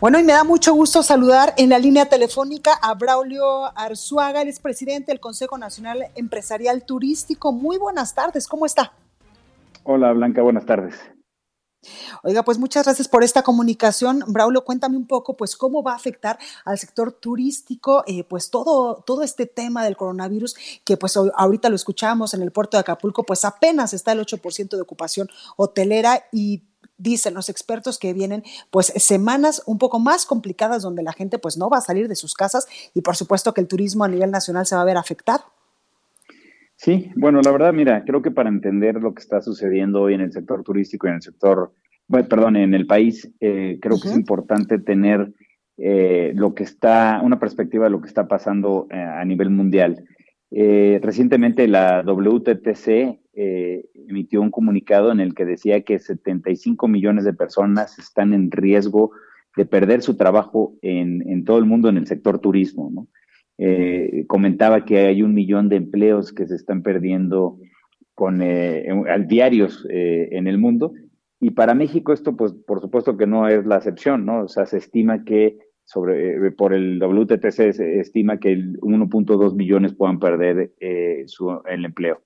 Bueno, 0.00 0.18
y 0.18 0.22
me 0.22 0.32
da 0.32 0.44
mucho 0.44 0.74
gusto 0.74 1.02
saludar 1.02 1.54
en 1.56 1.70
la 1.70 1.78
línea 1.78 2.06
telefónica 2.06 2.72
a 2.80 2.94
Braulio 2.94 3.76
Arzuaga, 3.76 4.42
el 4.42 4.48
es 4.48 4.60
presidente 4.60 5.10
del 5.10 5.20
Consejo 5.20 5.58
Nacional 5.58 6.06
Empresarial 6.14 6.84
Turístico. 6.84 7.52
Muy 7.52 7.78
buenas 7.78 8.14
tardes, 8.14 8.46
¿cómo 8.46 8.64
está? 8.64 8.92
Hola 9.84 10.12
Blanca, 10.12 10.42
buenas 10.42 10.66
tardes. 10.66 10.94
Oiga, 12.22 12.42
pues 12.42 12.58
muchas 12.58 12.84
gracias 12.84 13.08
por 13.08 13.22
esta 13.22 13.42
comunicación. 13.42 14.22
Braulio, 14.26 14.64
cuéntame 14.64 14.96
un 14.96 15.06
poco, 15.06 15.36
pues, 15.36 15.56
cómo 15.56 15.82
va 15.82 15.92
a 15.92 15.96
afectar 15.96 16.38
al 16.64 16.78
sector 16.78 17.12
turístico, 17.12 18.02
eh, 18.06 18.24
pues, 18.24 18.50
todo, 18.50 19.02
todo 19.06 19.22
este 19.22 19.46
tema 19.46 19.84
del 19.84 19.96
coronavirus, 19.96 20.56
que 20.84 20.96
pues 20.96 21.16
ahorita 21.16 21.68
lo 21.68 21.76
escuchamos 21.76 22.34
en 22.34 22.42
el 22.42 22.50
puerto 22.50 22.76
de 22.76 22.80
Acapulco, 22.80 23.24
pues 23.24 23.44
apenas 23.44 23.94
está 23.94 24.12
el 24.12 24.20
8% 24.20 24.76
de 24.76 24.82
ocupación 24.82 25.28
hotelera 25.56 26.24
y 26.32 26.64
dicen 26.96 27.34
los 27.34 27.48
expertos 27.48 27.96
que 27.98 28.12
vienen 28.12 28.42
pues 28.70 28.92
semanas 28.96 29.62
un 29.66 29.78
poco 29.78 30.00
más 30.00 30.26
complicadas 30.26 30.82
donde 30.82 31.04
la 31.04 31.12
gente 31.12 31.38
pues 31.38 31.56
no 31.56 31.70
va 31.70 31.78
a 31.78 31.80
salir 31.80 32.08
de 32.08 32.16
sus 32.16 32.34
casas 32.34 32.66
y 32.92 33.02
por 33.02 33.14
supuesto 33.14 33.54
que 33.54 33.60
el 33.60 33.68
turismo 33.68 34.02
a 34.02 34.08
nivel 34.08 34.32
nacional 34.32 34.66
se 34.66 34.74
va 34.74 34.82
a 34.82 34.84
ver 34.84 34.96
afectado. 34.96 35.44
Sí, 36.78 37.10
bueno, 37.16 37.40
la 37.42 37.50
verdad, 37.50 37.72
mira, 37.72 38.04
creo 38.04 38.22
que 38.22 38.30
para 38.30 38.48
entender 38.48 39.02
lo 39.02 39.12
que 39.12 39.20
está 39.20 39.40
sucediendo 39.40 40.00
hoy 40.00 40.14
en 40.14 40.20
el 40.20 40.30
sector 40.30 40.62
turístico 40.62 41.06
y 41.06 41.10
en 41.10 41.16
el 41.16 41.22
sector, 41.22 41.72
bueno, 42.06 42.28
perdón, 42.28 42.54
en 42.54 42.72
el 42.72 42.86
país, 42.86 43.28
eh, 43.40 43.80
creo 43.82 44.00
que 44.00 44.06
es 44.06 44.14
importante 44.14 44.78
tener 44.78 45.32
eh, 45.76 46.30
lo 46.36 46.54
que 46.54 46.62
está, 46.62 47.20
una 47.24 47.40
perspectiva 47.40 47.86
de 47.86 47.90
lo 47.90 48.00
que 48.00 48.06
está 48.06 48.28
pasando 48.28 48.86
eh, 48.92 48.96
a 48.96 49.24
nivel 49.24 49.50
mundial. 49.50 50.04
recientemente 50.50 51.66
la 51.66 52.02
WTTC 52.06 53.18
emitió 54.08 54.40
un 54.40 54.52
comunicado 54.52 55.10
en 55.10 55.18
el 55.18 55.34
que 55.34 55.44
decía 55.44 55.82
que 55.82 55.98
75 55.98 56.86
millones 56.86 57.24
de 57.24 57.32
personas 57.32 57.98
están 57.98 58.32
en 58.34 58.52
riesgo 58.52 59.10
de 59.56 59.66
perder 59.66 60.00
su 60.02 60.16
trabajo 60.16 60.74
en, 60.82 61.28
en 61.28 61.44
todo 61.44 61.58
el 61.58 61.64
mundo 61.64 61.88
en 61.88 61.96
el 61.96 62.06
sector 62.06 62.38
turismo. 62.38 62.88
¿no? 62.92 63.08
Eh, 63.58 64.24
comentaba 64.28 64.84
que 64.84 64.98
hay 64.98 65.22
un 65.22 65.34
millón 65.34 65.68
de 65.68 65.76
empleos 65.76 66.32
que 66.32 66.46
se 66.46 66.54
están 66.54 66.82
perdiendo 66.82 67.58
con 68.14 68.40
eh, 68.40 68.88
al 69.08 69.26
diarios 69.26 69.86
eh, 69.90 70.28
en 70.32 70.46
el 70.46 70.58
mundo. 70.58 70.92
Y 71.40 71.50
para 71.50 71.74
México 71.74 72.12
esto, 72.12 72.36
pues, 72.36 72.52
por 72.52 72.80
supuesto 72.80 73.16
que 73.16 73.26
no 73.26 73.48
es 73.48 73.66
la 73.66 73.76
excepción, 73.76 74.24
¿no? 74.24 74.44
O 74.44 74.48
sea, 74.48 74.66
se 74.66 74.78
estima 74.78 75.24
que 75.24 75.58
sobre, 75.84 76.52
por 76.52 76.72
el 76.72 77.00
WTTC 77.00 77.72
se 77.72 78.00
estima 78.00 78.38
que 78.38 78.56
1.2 78.56 79.54
millones 79.54 79.94
puedan 79.94 80.18
perder 80.18 80.72
su, 81.26 81.60
el 81.66 81.84
empleo. 81.84 82.20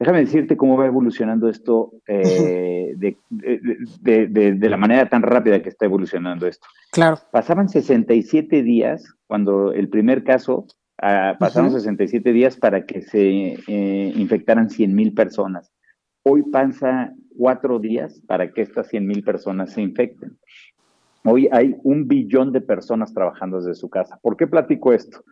Déjame 0.00 0.20
decirte 0.20 0.56
cómo 0.56 0.78
va 0.78 0.86
evolucionando 0.86 1.50
esto 1.50 1.92
de, 2.06 3.16
de, 4.00 4.26
de, 4.26 4.54
de, 4.54 4.68
la 4.70 4.78
manera 4.78 5.08
tan 5.10 5.20
rápida 5.20 5.62
que 5.62 5.68
está 5.68 5.84
evolucionando 5.84 6.46
esto. 6.46 6.66
Claro. 6.90 7.18
Pasaban 7.30 7.68
67 7.68 8.62
días 8.62 9.14
cuando 9.26 9.72
el 9.72 9.90
primer 9.90 10.24
caso, 10.24 10.64
uh, 11.02 11.38
pasaron 11.38 11.68
uh 11.68 11.74
-huh. 11.74 11.80
67 11.80 12.32
días 12.32 12.56
para 12.56 12.86
que 12.86 13.02
se 13.02 13.58
eh, 13.68 14.12
infectaran 14.16 14.70
100 14.70 14.94
mil 14.94 15.12
personas. 15.12 15.70
Hoy 16.22 16.42
pasa 16.50 17.12
cuatro 17.36 17.78
días 17.78 18.20
para 18.26 18.52
que 18.52 18.62
estas 18.62 18.88
100 18.88 19.06
mil 19.06 19.22
personas 19.22 19.72
se 19.72 19.82
infecten. 19.82 20.36
Hoy 21.24 21.48
hay 21.52 21.76
un 21.84 22.08
billón 22.08 22.52
de 22.52 22.60
personas 22.60 23.12
trabajando 23.12 23.58
desde 23.58 23.74
su 23.74 23.88
casa. 23.88 24.18
¿Por 24.22 24.36
qué 24.36 24.46
platico 24.46 24.92
esto? 24.92 25.22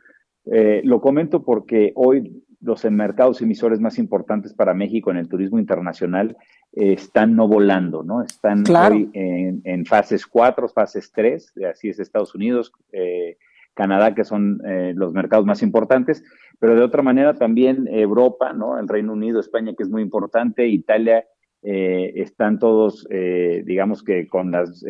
Eh, 0.45 0.81
lo 0.85 1.01
comento 1.01 1.43
porque 1.43 1.93
hoy 1.95 2.45
los 2.61 2.85
mercados 2.85 3.41
emisores 3.41 3.81
más 3.81 3.99
importantes 3.99 4.53
para 4.53 4.75
México 4.75 5.11
en 5.11 5.17
el 5.17 5.29
turismo 5.29 5.59
internacional 5.59 6.37
eh, 6.73 6.93
están 6.93 7.37
no 7.37 7.47
volando, 7.47 8.03
¿no? 8.03 8.23
Están 8.23 8.65
claro. 8.65 8.97
hoy 8.97 9.11
en, 9.13 9.61
en, 9.65 9.87
fases 9.87 10.27
4, 10.27 10.69
fases 10.69 11.13
3, 11.13 11.55
así 11.71 11.89
es 11.89 12.01
Estados 12.01 12.35
Unidos, 12.35 12.73
eh, 12.93 13.37
Canadá, 13.75 14.15
que 14.15 14.25
son 14.25 14.61
eh, 14.67 14.93
los 14.97 15.13
mercados 15.13 15.47
más 15.47 15.63
importantes, 15.63 16.25
pero 16.59 16.75
de 16.75 16.83
otra 16.83 17.03
manera 17.03 17.35
también 17.35 17.87
Europa, 17.89 18.53
¿no? 18.53 18.79
El 18.79 18.89
Reino 18.89 19.13
Unido, 19.13 19.39
España, 19.39 19.75
que 19.77 19.85
es 19.85 19.89
muy 19.89 20.03
importante, 20.03 20.67
Italia, 20.67 21.25
están 21.61 22.61
todos, 22.61 23.07
digamos 23.11 24.05
que 24.05 24.29
con 24.29 24.53
las 24.53 24.85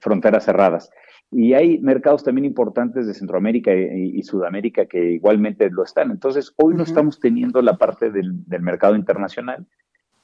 fronteras 0.00 0.44
cerradas. 0.44 0.90
Y 1.30 1.52
hay 1.52 1.78
mercados 1.78 2.24
también 2.24 2.46
importantes 2.46 3.06
de 3.06 3.14
Centroamérica 3.14 3.74
y, 3.74 4.18
y 4.18 4.22
Sudamérica 4.22 4.86
que 4.86 5.12
igualmente 5.12 5.68
lo 5.70 5.84
están. 5.84 6.10
Entonces, 6.10 6.54
hoy 6.56 6.74
no 6.74 6.82
uh 6.82 6.84
-huh. 6.84 6.88
estamos 6.88 7.20
teniendo 7.20 7.60
la 7.60 7.76
parte 7.76 8.10
del, 8.10 8.46
del 8.46 8.62
mercado 8.62 8.96
internacional. 8.96 9.66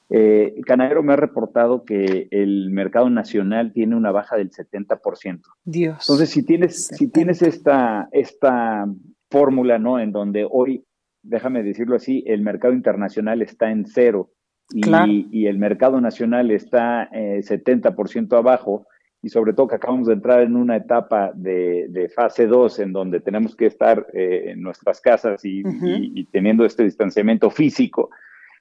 Eh, 0.09 0.61
Canadero 0.65 1.01
me 1.01 1.13
ha 1.13 1.17
reportado 1.17 1.83
que 1.83 2.27
el 2.31 2.69
mercado 2.69 3.09
nacional 3.09 3.73
tiene 3.73 3.95
una 3.95 4.11
baja 4.11 4.35
del 4.35 4.51
70%. 4.51 5.41
Dios. 5.63 5.97
Entonces, 6.01 6.29
si 6.29 6.43
tienes, 6.43 6.87
si 6.87 7.07
tienes 7.07 7.41
esta, 7.41 8.07
esta 8.11 8.85
fórmula, 9.31 9.79
¿no? 9.79 9.99
En 9.99 10.11
donde 10.11 10.47
hoy, 10.49 10.85
déjame 11.23 11.63
decirlo 11.63 11.95
así, 11.95 12.23
el 12.27 12.41
mercado 12.41 12.73
internacional 12.73 13.41
está 13.41 13.71
en 13.71 13.85
cero 13.85 14.31
y, 14.69 14.81
claro. 14.81 15.11
y 15.11 15.47
el 15.47 15.57
mercado 15.57 15.99
nacional 16.01 16.51
está 16.51 17.09
eh, 17.11 17.41
70% 17.43 18.37
abajo, 18.37 18.87
y 19.25 19.29
sobre 19.29 19.53
todo 19.53 19.67
que 19.67 19.75
acabamos 19.77 20.05
de 20.05 20.13
entrar 20.13 20.41
en 20.41 20.55
una 20.55 20.75
etapa 20.77 21.31
de, 21.33 21.87
de 21.89 22.09
fase 22.09 22.45
2 22.45 22.77
en 22.77 22.93
donde 22.93 23.19
tenemos 23.19 23.55
que 23.55 23.65
estar 23.65 24.05
eh, 24.13 24.51
en 24.51 24.61
nuestras 24.61 25.01
casas 25.01 25.43
y, 25.43 25.65
uh 25.65 25.67
-huh. 25.67 25.99
y, 25.99 26.21
y 26.21 26.25
teniendo 26.25 26.63
este 26.63 26.83
distanciamiento 26.83 27.49
físico, 27.49 28.11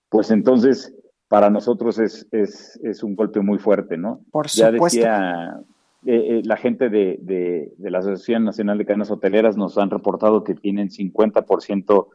pues 0.09 0.31
entonces 0.31 0.95
para 1.29 1.51
nosotros 1.51 1.99
es, 1.99 2.27
es, 2.33 2.81
es, 2.83 3.03
un 3.03 3.15
golpe 3.15 3.41
muy 3.41 3.59
fuerte, 3.59 3.99
¿no? 3.99 4.23
Por 4.31 4.47
ya 4.47 4.71
supuesto. 4.71 5.01
decía 5.01 5.61
eh, 6.07 6.39
eh, 6.39 6.43
la 6.47 6.57
gente 6.57 6.89
de, 6.89 7.19
de, 7.21 7.75
de, 7.77 7.91
la 7.91 7.99
Asociación 7.99 8.45
Nacional 8.45 8.79
de 8.79 8.87
Cadenas 8.87 9.11
Hoteleras 9.11 9.59
nos 9.59 9.77
han 9.77 9.91
reportado 9.91 10.45
que 10.45 10.55
tienen 10.55 10.89
50% 10.89 12.07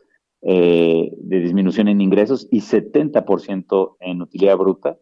eh, 0.41 1.12
de 1.16 1.39
disminución 1.39 1.88
en 1.88 2.02
ingresos 2.02 2.47
y 2.50 2.62
70% 2.62 3.97
en 4.00 4.24
utilidad 4.24 4.58
bruta. 4.58 4.97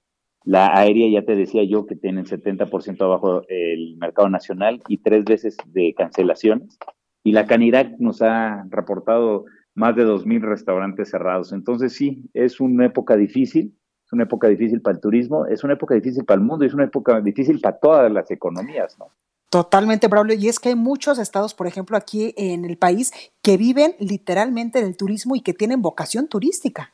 La 0.48 0.78
aérea 0.78 1.10
ya 1.10 1.26
te 1.26 1.36
decía 1.36 1.64
yo 1.66 1.86
que 1.86 1.98
tienen 1.98 2.26
70% 2.26 3.02
abajo 3.02 3.42
el 3.50 3.98
mercado 3.98 4.30
nacional 4.30 4.82
y 4.88 5.00
tres 5.00 5.26
veces 5.26 5.58
de 5.66 5.94
cancelaciones. 5.94 6.80
Y 7.24 7.34
la 7.34 7.46
Canirac 7.46 8.00
nos 8.00 8.22
ha 8.22 8.66
reportado 8.70 9.44
más 9.76 9.96
de 9.98 10.06
2.000 10.06 10.40
restaurantes 10.42 11.10
cerrados. 11.10 11.52
Entonces 11.52 11.94
sí, 11.94 12.30
es 12.34 12.62
una 12.62 12.86
época 12.86 13.18
difícil 13.18 13.74
es 14.08 14.14
una 14.14 14.24
época 14.24 14.48
difícil 14.48 14.82
para 14.82 14.96
el 14.96 15.02
turismo, 15.02 15.46
es 15.48 15.66
una 15.66 15.74
época 15.74 15.94
difícil 15.94 16.24
para 16.24 16.40
el 16.40 16.46
mundo, 16.46 16.64
es 16.64 16.74
una 16.74 16.86
época 16.86 17.20
difícil 17.20 17.60
para 17.60 17.78
todas 17.78 18.10
las 18.10 18.32
economías, 18.32 18.98
¿no? 18.98 19.12
Totalmente, 19.50 20.08
Braulio. 20.08 20.36
Y 20.36 20.48
es 20.48 20.60
que 20.60 20.70
hay 20.70 20.76
muchos 20.76 21.20
estados, 21.20 21.54
por 21.54 21.68
ejemplo, 21.68 21.98
aquí 21.98 22.34
en 22.38 22.64
el 22.64 22.78
país, 22.78 23.12
que 23.42 23.58
viven 23.58 23.96
literalmente 24.00 24.82
del 24.82 24.96
turismo 24.96 25.36
y 25.36 25.42
que 25.42 25.54
tienen 25.54 25.82
vocación 25.82 26.30
turística. 26.30 26.94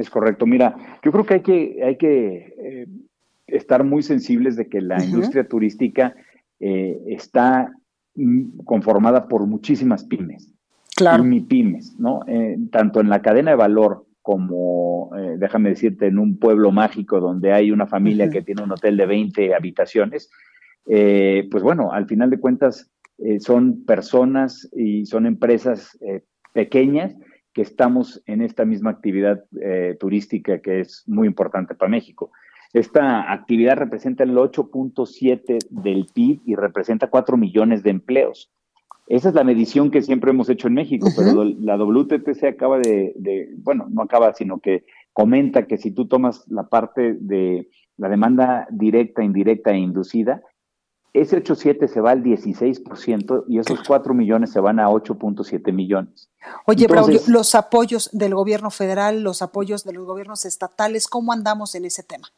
Es 0.00 0.08
correcto. 0.08 0.46
Mira, 0.46 0.98
yo 1.04 1.12
creo 1.12 1.26
que 1.26 1.34
hay 1.34 1.42
que, 1.42 1.84
hay 1.84 1.96
que 1.96 2.54
eh, 2.58 2.86
estar 3.46 3.84
muy 3.84 4.02
sensibles 4.02 4.56
de 4.56 4.66
que 4.66 4.80
la 4.80 4.96
uh 4.96 4.98
-huh. 4.98 5.04
industria 5.04 5.46
turística 5.46 6.14
eh, 6.58 6.98
está 7.06 7.70
conformada 8.64 9.28
por 9.28 9.46
muchísimas 9.46 10.04
pymes. 10.04 10.54
Claro. 10.96 11.24
Y 11.26 11.40
pymes, 11.40 11.98
¿no? 11.98 12.20
Eh, 12.26 12.56
tanto 12.72 13.00
en 13.00 13.10
la 13.10 13.20
cadena 13.20 13.50
de 13.50 13.56
valor 13.56 14.06
como, 14.22 15.10
eh, 15.18 15.36
déjame 15.38 15.70
decirte, 15.70 16.06
en 16.06 16.18
un 16.18 16.38
pueblo 16.38 16.72
mágico 16.72 17.20
donde 17.20 17.52
hay 17.52 17.70
una 17.70 17.86
familia 17.86 18.24
uh 18.24 18.28
-huh. 18.28 18.32
que 18.32 18.42
tiene 18.42 18.62
un 18.62 18.72
hotel 18.72 18.96
de 18.96 19.06
20 19.06 19.54
habitaciones, 19.54 20.30
eh, 20.86 21.46
pues 21.50 21.62
bueno, 21.62 21.92
al 21.92 22.06
final 22.06 22.30
de 22.30 22.40
cuentas 22.40 22.90
eh, 23.18 23.38
son 23.38 23.84
personas 23.84 24.66
y 24.72 25.04
son 25.04 25.26
empresas 25.26 25.98
pequeñas 26.54 27.14
que 27.52 27.62
estamos 27.62 28.22
en 28.26 28.42
esta 28.42 28.64
misma 28.64 28.90
actividad 28.90 29.44
eh, 29.60 29.96
turística 29.98 30.60
que 30.60 30.80
es 30.80 31.04
muy 31.06 31.26
importante 31.26 31.74
para 31.74 31.90
México. 31.90 32.30
Esta 32.72 33.32
actividad 33.32 33.76
representa 33.76 34.22
el 34.22 34.36
8.7 34.36 35.58
del 35.70 36.06
PIB 36.14 36.40
y 36.46 36.54
representa 36.54 37.10
4 37.10 37.36
millones 37.36 37.82
de 37.82 37.90
empleos. 37.90 38.52
Esa 39.08 39.30
es 39.30 39.34
la 39.34 39.42
medición 39.42 39.90
que 39.90 40.02
siempre 40.02 40.30
hemos 40.30 40.48
hecho 40.48 40.68
en 40.68 40.74
México, 40.74 41.08
uh 41.08 41.10
-huh. 41.10 41.16
pero 41.16 41.44
la 41.44 41.76
WTTC 41.76 42.44
acaba 42.44 42.78
de, 42.78 43.12
de, 43.16 43.48
bueno, 43.56 43.88
no 43.90 44.02
acaba, 44.02 44.32
sino 44.34 44.60
que 44.60 44.84
comenta 45.12 45.66
que 45.66 45.78
si 45.78 45.90
tú 45.90 46.06
tomas 46.06 46.46
la 46.48 46.68
parte 46.68 47.14
de 47.14 47.68
la 47.96 48.08
demanda 48.08 48.68
directa, 48.70 49.24
indirecta 49.24 49.72
e 49.72 49.78
inducida, 49.78 50.42
ese 51.12 51.42
8.7 51.42 51.88
se 51.88 52.00
va 52.00 52.12
al 52.12 52.22
16% 52.22 53.44
y 53.48 53.58
esos 53.58 53.80
4 53.86 54.14
millones 54.14 54.52
se 54.52 54.60
van 54.60 54.78
a 54.78 54.88
8.7 54.88 55.72
millones. 55.72 56.30
Oye, 56.66 56.84
Entonces, 56.84 56.88
Braulio, 56.88 57.20
los 57.26 57.54
apoyos 57.54 58.10
del 58.12 58.34
gobierno 58.34 58.70
federal, 58.70 59.22
los 59.22 59.42
apoyos 59.42 59.84
de 59.84 59.92
los 59.92 60.04
gobiernos 60.06 60.44
estatales, 60.44 61.08
¿cómo 61.08 61.32
andamos 61.32 61.74
en 61.74 61.84
ese 61.84 62.02
tema? 62.02 62.28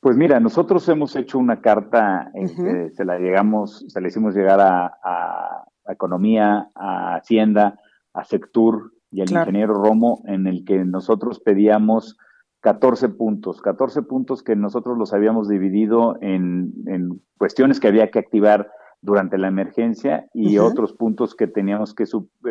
Pues 0.00 0.16
mira, 0.16 0.40
nosotros 0.40 0.88
hemos 0.88 1.14
hecho 1.16 1.38
una 1.38 1.60
carta, 1.60 2.30
uh 2.32 2.38
-huh. 2.38 2.86
eh, 2.86 2.90
se 2.90 3.04
la 3.04 3.18
llegamos, 3.18 3.84
se 3.88 4.00
la 4.00 4.08
hicimos 4.08 4.34
llegar 4.34 4.60
a, 4.60 4.86
a, 4.86 5.64
a 5.84 5.92
Economía, 5.92 6.70
a 6.74 7.16
Hacienda, 7.16 7.78
a 8.14 8.24
Sectur 8.24 8.94
y 9.10 9.20
al 9.20 9.26
claro. 9.26 9.42
ingeniero 9.42 9.74
Romo, 9.74 10.22
en 10.26 10.46
el 10.46 10.64
que 10.64 10.84
nosotros 10.84 11.40
pedíamos 11.40 12.16
14 12.60 13.08
puntos, 13.10 13.62
14 13.62 14.02
puntos 14.02 14.42
que 14.42 14.56
nosotros 14.56 14.98
los 14.98 15.12
habíamos 15.12 15.48
dividido 15.48 16.16
en, 16.20 16.72
en 16.86 17.20
cuestiones 17.38 17.80
que 17.80 17.88
había 17.88 18.10
que 18.10 18.18
activar 18.18 18.70
durante 19.02 19.38
la 19.38 19.48
emergencia 19.48 20.28
y 20.34 20.58
uh 20.58 20.62
-huh. 20.62 20.70
otros 20.70 20.92
puntos 20.92 21.34
que 21.34 21.46
teníamos 21.46 21.94
que, 21.94 22.04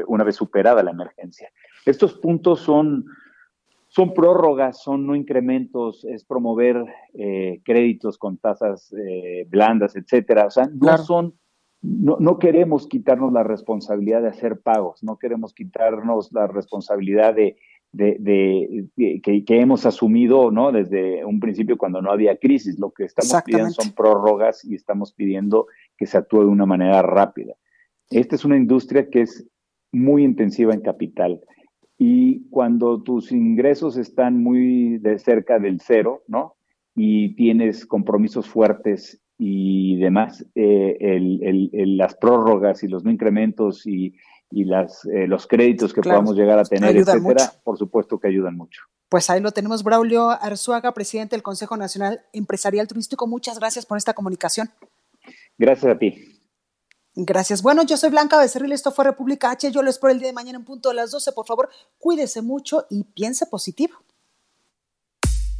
una 0.07 0.23
vez 0.23 0.35
superada 0.35 0.83
la 0.83 0.91
emergencia. 0.91 1.49
Estos 1.85 2.13
puntos 2.15 2.61
son 2.61 3.05
son 3.91 4.13
prórrogas, 4.13 4.83
son 4.83 5.07
no 5.07 5.15
incrementos, 5.15 6.05
es 6.05 6.23
promover 6.23 6.85
eh, 7.15 7.59
créditos 7.65 8.19
con 8.19 8.37
tasas 8.37 8.93
eh, 8.93 9.47
blandas, 9.49 9.95
etcétera. 9.95 10.45
O 10.45 10.51
sea, 10.51 10.65
no 10.65 10.79
claro. 10.79 11.03
son, 11.03 11.33
no, 11.81 12.17
no, 12.19 12.37
queremos 12.37 12.87
quitarnos 12.87 13.33
la 13.33 13.43
responsabilidad 13.43 14.21
de 14.21 14.27
hacer 14.27 14.59
pagos, 14.59 15.01
no 15.03 15.17
queremos 15.17 15.55
quitarnos 15.55 16.31
la 16.33 16.45
responsabilidad 16.45 17.33
de, 17.33 17.57
de, 17.91 18.17
de, 18.19 18.87
de 18.95 19.21
que, 19.21 19.43
que, 19.43 19.59
hemos 19.59 19.85
asumido, 19.85 20.51
¿no? 20.51 20.71
Desde 20.71 21.25
un 21.25 21.39
principio 21.39 21.77
cuando 21.77 22.01
no 22.01 22.11
había 22.11 22.37
crisis. 22.37 22.79
Lo 22.79 22.91
que 22.91 23.05
estamos 23.05 23.43
pidiendo 23.43 23.71
son 23.71 23.93
prórrogas 23.93 24.63
y 24.63 24.75
estamos 24.75 25.13
pidiendo 25.13 25.67
que 25.97 26.05
se 26.05 26.17
actúe 26.17 26.41
de 26.41 26.47
una 26.47 26.65
manera 26.65 27.01
rápida. 27.01 27.55
Esta 28.09 28.35
es 28.35 28.45
una 28.45 28.57
industria 28.57 29.09
que 29.09 29.21
es 29.21 29.47
muy 29.91 30.23
intensiva 30.23 30.73
en 30.73 30.81
capital 30.81 31.41
y 31.97 32.47
cuando 32.49 33.03
tus 33.03 33.31
ingresos 33.31 33.97
están 33.97 34.41
muy 34.41 34.97
de 34.99 35.19
cerca 35.19 35.59
del 35.59 35.81
cero, 35.81 36.23
¿no? 36.27 36.55
Y 36.95 37.35
tienes 37.35 37.85
compromisos 37.85 38.47
fuertes 38.47 39.21
y 39.37 39.97
demás, 39.97 40.45
eh, 40.55 40.97
el, 40.99 41.43
el, 41.43 41.69
el, 41.73 41.97
las 41.97 42.15
prórrogas 42.15 42.83
y 42.83 42.87
los 42.87 43.03
no 43.03 43.11
incrementos 43.11 43.85
y, 43.85 44.13
y 44.51 44.65
las, 44.65 45.05
eh, 45.05 45.27
los 45.27 45.47
créditos 45.47 45.93
que 45.93 46.01
claro, 46.01 46.19
podamos 46.19 46.37
llegar 46.37 46.59
a 46.59 46.63
tener, 46.63 46.95
etcétera, 46.95 47.19
mucho. 47.19 47.61
por 47.63 47.77
supuesto 47.77 48.19
que 48.19 48.27
ayudan 48.27 48.55
mucho. 48.55 48.81
Pues 49.09 49.29
ahí 49.29 49.41
lo 49.41 49.51
tenemos, 49.51 49.83
Braulio 49.83 50.29
Arzuaga, 50.29 50.93
presidente 50.93 51.35
del 51.35 51.43
Consejo 51.43 51.77
Nacional 51.77 52.21
Empresarial 52.33 52.87
Turístico. 52.87 53.27
Muchas 53.27 53.59
gracias 53.59 53.85
por 53.85 53.97
esta 53.97 54.13
comunicación. 54.13 54.69
Gracias 55.57 55.93
a 55.93 55.97
ti. 55.97 56.39
Gracias. 57.15 57.61
Bueno, 57.61 57.83
yo 57.83 57.97
soy 57.97 58.11
Blanca 58.11 58.37
Becerril, 58.37 58.71
esto 58.71 58.91
fue 58.91 59.05
República 59.05 59.51
H. 59.51 59.71
Yo 59.71 59.81
lo 59.81 59.89
espero 59.89 60.11
el 60.11 60.19
día 60.19 60.29
de 60.29 60.33
mañana 60.33 60.59
en 60.59 60.65
punto 60.65 60.89
de 60.89 60.95
las 60.95 61.11
12. 61.11 61.31
Por 61.33 61.45
favor, 61.45 61.69
cuídese 61.97 62.41
mucho 62.41 62.85
y 62.89 63.03
piense 63.03 63.45
positivo. 63.45 63.95